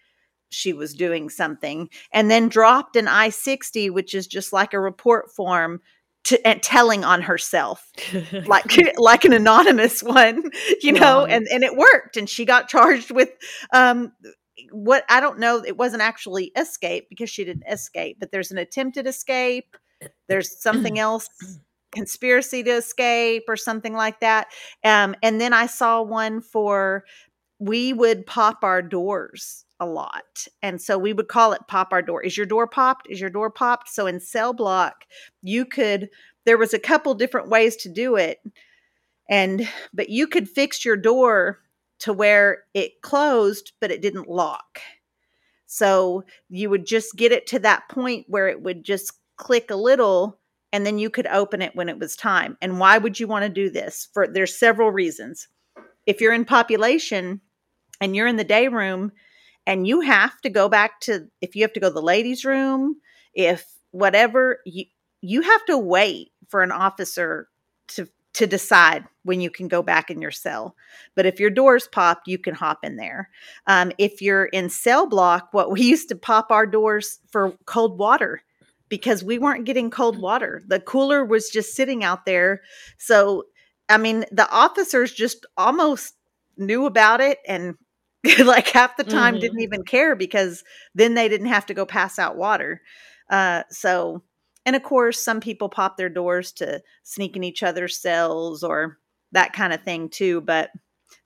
she 0.50 0.72
was 0.72 0.94
doing 0.94 1.30
something, 1.30 1.88
and 2.12 2.30
then 2.30 2.48
dropped 2.48 2.96
an 2.96 3.09
I 3.09 3.30
60, 3.30 3.90
which 3.90 4.14
is 4.14 4.26
just 4.26 4.53
like 4.53 4.72
a 4.72 4.80
report 4.80 5.30
form. 5.34 5.80
To, 6.26 6.46
and 6.46 6.62
telling 6.62 7.03
on 7.03 7.20
herself 7.20 7.90
like 8.46 8.64
like 8.96 9.24
an 9.24 9.32
anonymous 9.32 10.05
one 10.05 10.53
you 10.80 10.92
know 10.92 11.24
and 11.24 11.48
and 11.48 11.64
it 11.64 11.76
worked 11.76 12.16
and 12.16 12.30
she 12.30 12.44
got 12.44 12.68
charged 12.68 13.11
with 13.11 13.30
um 13.72 14.12
what 14.70 15.05
I 15.09 15.20
don't 15.20 15.38
know, 15.38 15.62
it 15.64 15.76
wasn't 15.76 16.03
actually 16.03 16.53
escape 16.57 17.09
because 17.09 17.30
she 17.30 17.44
didn't 17.44 17.64
escape, 17.70 18.18
but 18.20 18.30
there's 18.30 18.50
an 18.50 18.59
attempted 18.59 19.07
escape. 19.07 19.76
There's 20.28 20.61
something 20.61 20.98
else 20.98 21.28
conspiracy 21.93 22.62
to 22.64 22.70
escape 22.70 23.45
or 23.49 23.57
something 23.57 23.93
like 23.93 24.20
that. 24.20 24.49
Um, 24.82 25.14
and 25.22 25.40
then 25.40 25.53
I 25.53 25.66
saw 25.66 26.03
one 26.03 26.40
for 26.40 27.05
we 27.59 27.93
would 27.93 28.26
pop 28.26 28.64
our 28.64 28.82
doors 28.82 29.64
a 29.78 29.86
lot. 29.86 30.47
And 30.62 30.80
so 30.80 30.99
we 30.99 31.12
would 31.12 31.28
call 31.28 31.53
it 31.53 31.61
pop 31.68 31.93
our 31.93 32.03
door. 32.03 32.22
Is 32.22 32.36
your 32.36 32.47
door 32.47 32.66
popped? 32.66 33.09
Is 33.09 33.20
your 33.20 33.30
door 33.30 33.51
popped? 33.51 33.88
So 33.88 34.07
in 34.07 34.20
cell 34.20 34.53
block, 34.53 35.05
you 35.43 35.64
could, 35.64 36.09
there 36.45 36.59
was 36.59 36.74
a 36.74 36.78
couple 36.78 37.14
different 37.14 37.49
ways 37.49 37.76
to 37.76 37.88
do 37.88 38.16
it. 38.16 38.38
And, 39.30 39.68
but 39.93 40.09
you 40.09 40.26
could 40.26 40.49
fix 40.49 40.84
your 40.84 40.97
door 40.97 41.61
to 42.01 42.12
where 42.12 42.64
it 42.74 43.01
closed, 43.03 43.72
but 43.80 43.90
it 43.90 44.03
didn't 44.03 44.28
lock. 44.28 44.80
So 45.66 46.24
you 46.49 46.68
would 46.68 46.84
just 46.84 47.16
get 47.16 47.32
it 47.32 47.47
to 47.49 47.59
that 47.61 47.88
point 47.88 48.26
where 48.28 48.49
it 48.49 48.61
would 48.61 48.84
just 48.84 49.12
click 49.36 49.70
a 49.70 49.76
little 49.76 50.38
and 50.73 50.87
then 50.87 50.99
you 50.99 51.11
could 51.11 51.27
open 51.27 51.61
it 51.62 51.77
when 51.77 51.89
it 51.89 51.99
was 51.99 52.16
time. 52.16 52.57
And 52.62 52.81
why 52.81 52.99
would 52.99 53.20
you 53.20 53.27
want 53.27 53.45
to 53.45 53.49
do 53.49 53.70
this? 53.70 54.09
For 54.12 54.27
there's 54.27 54.59
several 54.59 54.91
reasons. 54.91 55.49
If 56.07 56.20
you're 56.20 56.33
in 56.33 56.45
population 56.45 57.41
and 58.01 58.16
you're 58.16 58.27
in 58.27 58.37
the 58.37 58.45
day 58.45 58.68
room 58.68 59.12
and 59.66 59.87
you 59.87 60.01
have 60.01 60.41
to 60.41 60.51
go 60.51 60.68
back 60.68 61.01
to 61.01 61.29
if 61.41 61.55
you 61.55 61.62
have 61.62 61.73
to 61.75 61.81
go 61.81 61.89
to 61.89 61.95
the 61.95 62.03
ladies 62.03 62.45
room, 62.45 62.97
if 63.35 63.66
whatever 63.91 64.61
you 64.64 64.87
you 65.20 65.43
have 65.43 65.64
to 65.66 65.79
wait 65.79 66.33
for 66.49 66.62
an 66.62 66.73
officer 66.73 67.49
to 67.89 68.09
to 68.35 68.47
decide 68.47 69.05
when 69.25 69.41
you 69.41 69.51
can 69.51 69.68
go 69.68 69.83
back 69.83 70.11
in 70.11 70.20
your 70.20 70.31
cell. 70.31 70.75
But 71.14 71.27
if 71.27 71.39
your 71.39 71.51
door's 71.51 71.87
popped, 71.87 72.27
you 72.27 72.39
can 72.39 72.55
hop 72.55 72.79
in 72.83 72.97
there. 72.97 73.29
Um, 73.66 73.93
if 73.99 74.23
you're 74.23 74.47
in 74.47 74.70
cell 74.70 75.07
block, 75.07 75.49
what 75.53 75.70
we 75.70 75.83
used 75.93 76.09
to 76.09 76.16
pop 76.16 76.51
our 76.51 76.66
doors 76.66 77.20
for 77.31 77.55
cold 77.66 77.99
water 77.99 78.43
because 78.93 79.24
we 79.24 79.38
weren't 79.38 79.64
getting 79.64 79.88
cold 79.88 80.20
water. 80.20 80.62
The 80.66 80.78
cooler 80.78 81.24
was 81.24 81.49
just 81.49 81.74
sitting 81.74 82.05
out 82.05 82.26
there. 82.26 82.61
So, 82.99 83.45
I 83.88 83.97
mean, 83.97 84.26
the 84.30 84.47
officers 84.51 85.14
just 85.14 85.47
almost 85.57 86.12
knew 86.59 86.84
about 86.84 87.22
it 87.22 87.38
and 87.49 87.76
like 88.45 88.68
half 88.68 88.99
the 88.99 89.05
time 89.05 89.32
mm-hmm. 89.32 89.40
didn't 89.40 89.62
even 89.62 89.82
care 89.84 90.14
because 90.14 90.62
then 90.95 91.14
they 91.14 91.30
didn't 91.30 91.47
have 91.47 91.64
to 91.64 91.74
go 91.74 91.86
pass 91.86 92.18
out 92.18 92.36
water. 92.36 92.82
Uh, 93.30 93.62
so, 93.70 94.22
and 94.66 94.76
of 94.76 94.82
course, 94.82 95.18
some 95.18 95.40
people 95.40 95.70
pop 95.70 95.97
their 95.97 96.11
doors 96.11 96.53
to 96.53 96.82
sneak 97.03 97.34
in 97.34 97.45
each 97.45 97.62
other's 97.62 97.97
cells 97.97 98.62
or 98.62 98.99
that 99.30 99.55
kind 99.55 99.72
of 99.72 99.82
thing 99.82 100.11
too. 100.11 100.43
But 100.43 100.68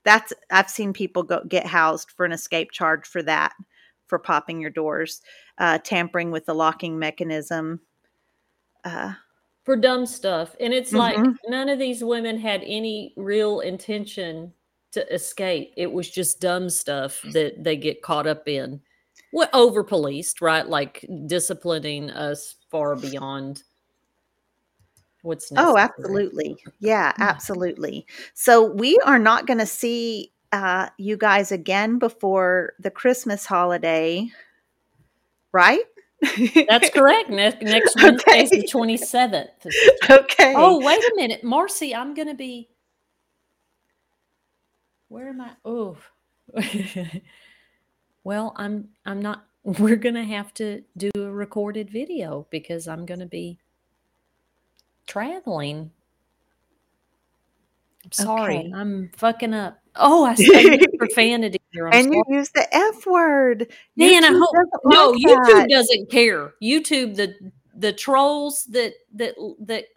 that's 0.04 0.32
I've 0.52 0.70
seen 0.70 0.92
people 0.92 1.24
go 1.24 1.42
get 1.48 1.66
housed 1.66 2.12
for 2.12 2.24
an 2.24 2.30
escape 2.30 2.70
charge 2.70 3.08
for 3.08 3.24
that 3.24 3.54
for 4.06 4.18
popping 4.18 4.60
your 4.60 4.70
doors, 4.70 5.22
uh, 5.58 5.78
tampering 5.78 6.30
with 6.30 6.46
the 6.46 6.54
locking 6.54 6.98
mechanism. 6.98 7.80
Uh, 8.84 9.12
for 9.64 9.76
dumb 9.76 10.06
stuff. 10.06 10.54
And 10.60 10.72
it's 10.72 10.92
mm-hmm. 10.92 11.22
like 11.22 11.36
none 11.48 11.68
of 11.68 11.78
these 11.78 12.02
women 12.02 12.38
had 12.38 12.62
any 12.64 13.12
real 13.16 13.60
intention 13.60 14.52
to 14.92 15.12
escape. 15.12 15.74
It 15.76 15.92
was 15.92 16.08
just 16.08 16.40
dumb 16.40 16.70
stuff 16.70 17.20
that 17.32 17.62
they 17.62 17.76
get 17.76 18.00
caught 18.00 18.26
up 18.26 18.48
in. 18.48 18.80
What 19.32 19.50
over 19.52 19.82
policed, 19.82 20.40
right? 20.40 20.66
Like 20.66 21.04
disciplining 21.26 22.10
us 22.10 22.54
far 22.70 22.94
beyond 22.94 23.64
what's 25.22 25.50
necessary. 25.50 25.72
Oh, 25.72 25.78
absolutely. 25.78 26.56
Yeah, 26.78 27.12
absolutely. 27.18 28.06
So 28.34 28.72
we 28.72 28.96
are 29.04 29.18
not 29.18 29.46
going 29.46 29.58
to 29.58 29.66
see 29.66 30.32
uh, 30.52 30.88
you 30.98 31.16
guys 31.16 31.52
again 31.52 31.98
before 31.98 32.74
the 32.78 32.90
Christmas 32.90 33.46
holiday, 33.46 34.28
right? 35.52 35.84
That's 36.68 36.90
correct. 36.94 37.30
Next, 37.30 37.62
next 37.62 37.96
Wednesday 38.02 38.30
okay. 38.30 38.42
is 38.44 38.50
the 38.50 38.68
27th. 38.72 39.48
Okay. 40.08 40.54
Oh, 40.56 40.84
wait 40.84 40.98
a 40.98 41.12
minute. 41.16 41.42
Marci, 41.42 41.94
I'm 41.94 42.14
going 42.14 42.28
to 42.28 42.34
be. 42.34 42.68
Where 45.08 45.28
am 45.28 45.40
I? 45.40 45.50
Oh. 45.64 45.96
well, 48.24 48.52
I'm 48.56 48.88
I'm 49.04 49.20
not 49.20 49.46
we're 49.64 49.96
going 49.96 50.14
to 50.14 50.24
have 50.24 50.54
to 50.54 50.82
do 50.96 51.10
a 51.16 51.30
recorded 51.30 51.90
video 51.90 52.46
because 52.50 52.86
I'm 52.86 53.04
going 53.04 53.20
to 53.20 53.26
be 53.26 53.58
traveling. 55.08 55.90
I'm 58.04 58.12
sorry, 58.12 58.58
Okay. 58.58 58.72
I'm 58.72 59.10
fucking 59.16 59.54
up. 59.54 59.80
Oh, 59.98 60.24
I 60.24 60.34
said 60.36 60.80
profanity 60.98 61.60
here. 61.72 61.86
I'm 61.88 61.92
and 61.94 62.04
sorry. 62.06 62.22
you 62.28 62.36
use 62.38 62.50
the 62.50 62.66
F 62.74 63.06
word. 63.06 63.70
Man, 63.96 64.24
I 64.24 64.28
hope 64.28 64.54
no. 64.84 65.10
like 65.10 65.20
YouTube 65.20 65.46
that. 65.54 65.68
doesn't 65.70 66.10
care. 66.10 66.52
YouTube, 66.62 67.16
the 67.16 67.34
the 67.78 67.92
trolls 67.92 68.64
that 68.70 68.94
that 69.14 69.34
that 69.60 69.84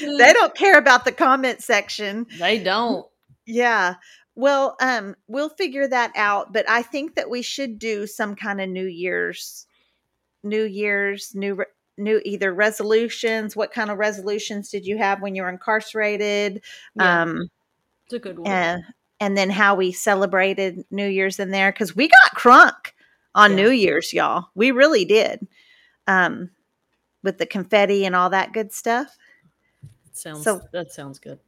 they 0.00 0.32
don't 0.32 0.54
care 0.54 0.78
about 0.78 1.04
the 1.04 1.12
comment 1.12 1.62
section. 1.62 2.26
they 2.38 2.58
don't. 2.62 3.06
Yeah. 3.46 3.94
Well, 4.36 4.76
um, 4.80 5.16
we'll 5.26 5.48
figure 5.50 5.88
that 5.88 6.12
out, 6.16 6.52
but 6.52 6.68
I 6.68 6.82
think 6.82 7.14
that 7.16 7.28
we 7.28 7.42
should 7.42 7.78
do 7.78 8.06
some 8.06 8.36
kind 8.36 8.60
of 8.60 8.68
New 8.68 8.86
Year's, 8.86 9.66
New 10.44 10.62
Year's, 10.64 11.32
new, 11.34 11.54
re- 11.56 11.64
new 11.98 12.22
either 12.24 12.54
resolutions. 12.54 13.56
What 13.56 13.72
kind 13.72 13.90
of 13.90 13.98
resolutions 13.98 14.70
did 14.70 14.86
you 14.86 14.96
have 14.98 15.20
when 15.20 15.34
you 15.34 15.42
were 15.42 15.50
incarcerated? 15.50 16.62
Yeah, 16.94 17.22
Um, 17.22 17.48
it's 18.10 18.14
a 18.14 18.18
good 18.18 18.38
one. 18.38 18.50
and 18.50 18.82
and 19.20 19.36
then 19.36 19.50
how 19.50 19.74
we 19.74 19.92
celebrated 19.92 20.84
New 20.90 21.06
Year's 21.06 21.38
in 21.38 21.50
there 21.50 21.70
because 21.72 21.94
we 21.94 22.08
got 22.08 22.34
crunk 22.34 22.92
on 23.34 23.50
Yeah. 23.50 23.56
New 23.56 23.70
Year's, 23.70 24.12
y'all. 24.14 24.46
We 24.54 24.70
really 24.70 25.04
did, 25.04 25.46
um, 26.06 26.50
with 27.22 27.36
the 27.38 27.44
confetti 27.46 28.04
and 28.06 28.16
all 28.16 28.30
that 28.30 28.52
good 28.52 28.72
stuff. 28.72 29.16
sounds 30.12 30.42
so- 30.44 30.62
that 30.72 30.90
sounds 30.90 31.18
good. 31.18 31.38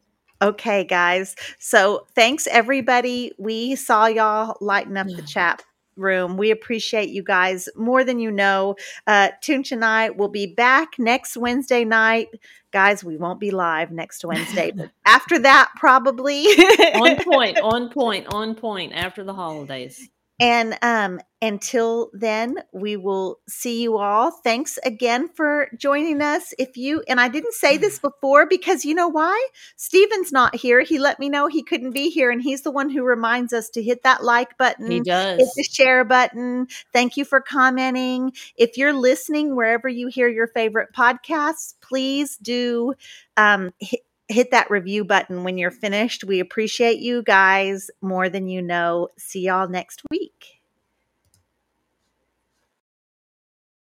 Okay, 0.41 0.85
guys. 0.85 1.35
So 1.59 2.07
thanks 2.15 2.47
everybody. 2.47 3.33
We 3.39 3.75
saw 3.77 4.07
y'all 4.07 4.57
lighten 4.61 4.97
up 4.97 5.07
the 5.09 5.23
chat 5.23 5.63
room. 5.97 6.37
We 6.37 6.51
appreciate 6.51 7.11
you 7.11 7.23
guys 7.23 7.69
more 7.77 8.05
than 8.05 8.19
you 8.19 8.31
know. 8.31 8.77
Uh 9.07 9.31
Toonch 9.43 9.73
and 9.73 9.85
I 9.85 10.11
will 10.11 10.29
be 10.29 10.47
back 10.47 10.99
next 10.99 11.37
Wednesday 11.37 11.85
night. 11.85 12.29
Guys, 12.73 13.05
we 13.05 13.17
won't 13.19 13.39
be 13.39 13.51
live 13.51 13.91
next 13.91 14.25
Wednesday, 14.25 14.73
but 14.75 14.91
after 15.05 15.39
that, 15.41 15.71
probably. 15.77 16.45
on 16.45 17.23
point, 17.23 17.61
on 17.63 17.91
point, 17.91 18.27
on 18.33 18.55
point. 18.55 18.93
After 18.95 19.25
the 19.25 19.35
holidays. 19.35 20.09
And 20.43 20.77
um, 20.83 21.21
until 21.41 22.11
then, 22.13 22.57
we 22.73 22.97
will 22.97 23.39
see 23.49 23.81
you 23.81 23.97
all. 23.99 24.33
Thanks 24.33 24.77
again 24.85 25.29
for 25.29 25.69
joining 25.79 26.21
us. 26.21 26.53
If 26.59 26.77
you 26.77 27.05
and 27.07 27.21
I 27.21 27.29
didn't 27.29 27.55
say 27.55 27.77
this 27.77 27.99
before 28.01 28.47
because 28.47 28.85
you 28.85 28.93
know 28.93 29.07
why? 29.07 29.41
Steven's 29.77 30.33
not 30.33 30.57
here. 30.57 30.81
He 30.81 30.99
let 30.99 31.21
me 31.21 31.29
know 31.29 31.47
he 31.47 31.63
couldn't 31.63 31.93
be 31.93 32.11
here, 32.11 32.33
and 32.33 32.43
he's 32.43 32.63
the 32.63 32.73
one 32.73 32.91
who 32.91 33.05
reminds 33.05 33.53
us 33.53 33.71
to 33.71 33.83
hit 33.85 34.03
that 34.03 34.25
like 34.25 34.59
button. 34.59 34.91
He 34.91 34.99
does. 34.99 35.39
Hit 35.39 35.49
the 35.55 35.63
share 35.63 36.05
button. 36.05 36.67
Thank 36.93 37.17
you 37.17 37.25
for 37.25 37.41
commenting. 37.41 38.33
If 38.57 38.77
you're 38.77 38.93
listening 38.93 39.55
wherever 39.55 39.89
you 39.89 40.09
hear 40.09 40.27
your 40.27 40.49
favorite 40.49 40.89
podcasts, 40.93 41.75
please 41.81 42.37
do 42.37 42.95
um, 43.37 43.71
hit, 43.79 44.01
hit 44.33 44.51
that 44.51 44.71
review 44.71 45.05
button 45.05 45.45
when 45.45 45.59
you're 45.59 45.71
finished. 45.71 46.25
We 46.25 46.41
appreciate 46.41 46.99
you 46.99 47.23
guys 47.23 47.91
more 48.01 48.29
than 48.29 48.49
you 48.49 48.63
know. 48.63 49.09
See 49.19 49.47
y'all 49.47 49.69
next 49.69 50.03
week. 50.11 50.61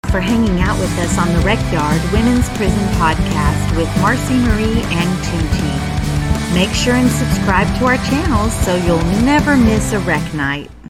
For 0.09 0.19
hanging 0.19 0.59
out 0.59 0.79
with 0.79 0.97
us 0.99 1.17
on 1.17 1.27
the 1.33 1.39
Rec 1.39 1.59
Yard 1.71 2.01
Women's 2.11 2.49
Prison 2.49 2.85
Podcast 2.95 3.77
with 3.77 3.87
Marci 3.99 4.37
Marie 4.39 4.81
and 4.83 5.23
Toonche. 5.25 6.53
Make 6.53 6.71
sure 6.71 6.95
and 6.95 7.09
subscribe 7.09 7.67
to 7.77 7.85
our 7.85 7.97
channels 7.97 8.53
so 8.65 8.75
you'll 8.75 9.03
never 9.23 9.55
miss 9.55 9.93
a 9.93 9.99
rec 9.99 10.33
night. 10.33 10.71